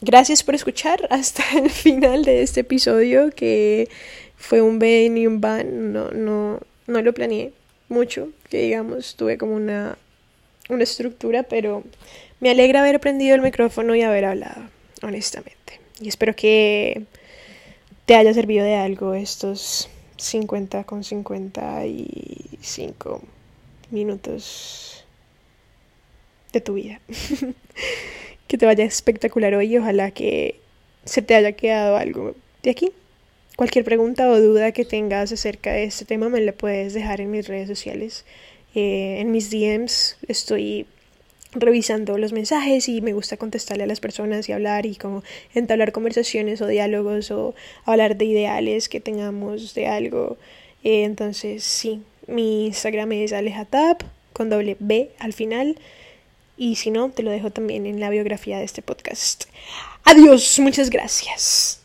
Gracias 0.00 0.44
por 0.44 0.54
escuchar 0.54 1.08
hasta 1.10 1.42
el 1.58 1.70
final 1.70 2.24
de 2.24 2.42
este 2.42 2.60
episodio 2.60 3.30
que 3.30 3.88
fue 4.36 4.62
un 4.62 4.78
ven 4.78 5.18
y 5.18 5.26
un 5.26 5.40
van. 5.40 5.92
No, 5.92 6.10
no, 6.10 6.60
no 6.86 7.02
lo 7.02 7.12
planeé 7.12 7.52
mucho, 7.88 8.28
que 8.48 8.62
digamos, 8.62 9.16
tuve 9.16 9.36
como 9.38 9.54
una, 9.54 9.98
una 10.68 10.84
estructura, 10.84 11.42
pero 11.42 11.82
me 12.38 12.50
alegra 12.50 12.78
haber 12.80 12.94
aprendido 12.96 13.34
el 13.34 13.42
micrófono 13.42 13.96
y 13.96 14.02
haber 14.02 14.26
hablado, 14.26 14.62
honestamente. 15.02 15.80
Y 16.00 16.08
espero 16.08 16.36
que 16.36 17.02
te 18.06 18.14
haya 18.14 18.32
servido 18.32 18.64
de 18.64 18.76
algo 18.76 19.14
estos 19.14 19.88
50 20.16 20.84
con 20.84 21.02
55 21.02 23.20
minutos 23.90 25.04
de 26.52 26.60
tu 26.60 26.74
vida. 26.74 27.00
que 28.48 28.58
te 28.58 28.66
vaya 28.66 28.84
espectacular 28.84 29.54
hoy 29.54 29.74
y 29.74 29.78
ojalá 29.78 30.10
que 30.10 30.56
se 31.04 31.22
te 31.22 31.34
haya 31.34 31.52
quedado 31.52 31.96
algo 31.96 32.34
de 32.62 32.70
aquí. 32.70 32.90
Cualquier 33.56 33.84
pregunta 33.84 34.28
o 34.28 34.40
duda 34.40 34.72
que 34.72 34.84
tengas 34.84 35.32
acerca 35.32 35.72
de 35.72 35.84
este 35.84 36.04
tema 36.04 36.28
me 36.28 36.40
la 36.40 36.52
puedes 36.52 36.94
dejar 36.94 37.20
en 37.20 37.30
mis 37.30 37.46
redes 37.46 37.68
sociales. 37.68 38.24
Eh, 38.74 39.18
en 39.20 39.30
mis 39.30 39.50
DMs 39.50 40.16
estoy 40.28 40.86
revisando 41.52 42.18
los 42.18 42.32
mensajes 42.32 42.88
y 42.88 43.00
me 43.00 43.14
gusta 43.14 43.36
contestarle 43.36 43.84
a 43.84 43.86
las 43.86 44.00
personas 44.00 44.48
y 44.48 44.52
hablar 44.52 44.86
y 44.86 44.96
como 44.96 45.22
entablar 45.54 45.92
conversaciones 45.92 46.60
o 46.60 46.66
diálogos 46.66 47.30
o 47.30 47.54
hablar 47.84 48.16
de 48.16 48.26
ideales 48.26 48.88
que 48.88 49.00
tengamos 49.00 49.74
de 49.74 49.86
algo. 49.86 50.36
Eh, 50.84 51.04
entonces 51.04 51.64
sí, 51.64 52.02
mi 52.26 52.66
Instagram 52.66 53.12
es 53.12 53.32
alejatap 53.32 54.02
con 54.32 54.50
doble 54.50 54.76
B 54.78 55.10
al 55.18 55.32
final. 55.32 55.76
Y 56.58 56.74
si 56.74 56.90
no, 56.90 57.10
te 57.10 57.22
lo 57.22 57.30
dejo 57.30 57.50
también 57.50 57.86
en 57.86 58.00
la 58.00 58.10
biografía 58.10 58.58
de 58.58 58.64
este 58.64 58.82
podcast. 58.82 59.44
Adiós, 60.04 60.58
muchas 60.58 60.90
gracias. 60.90 61.80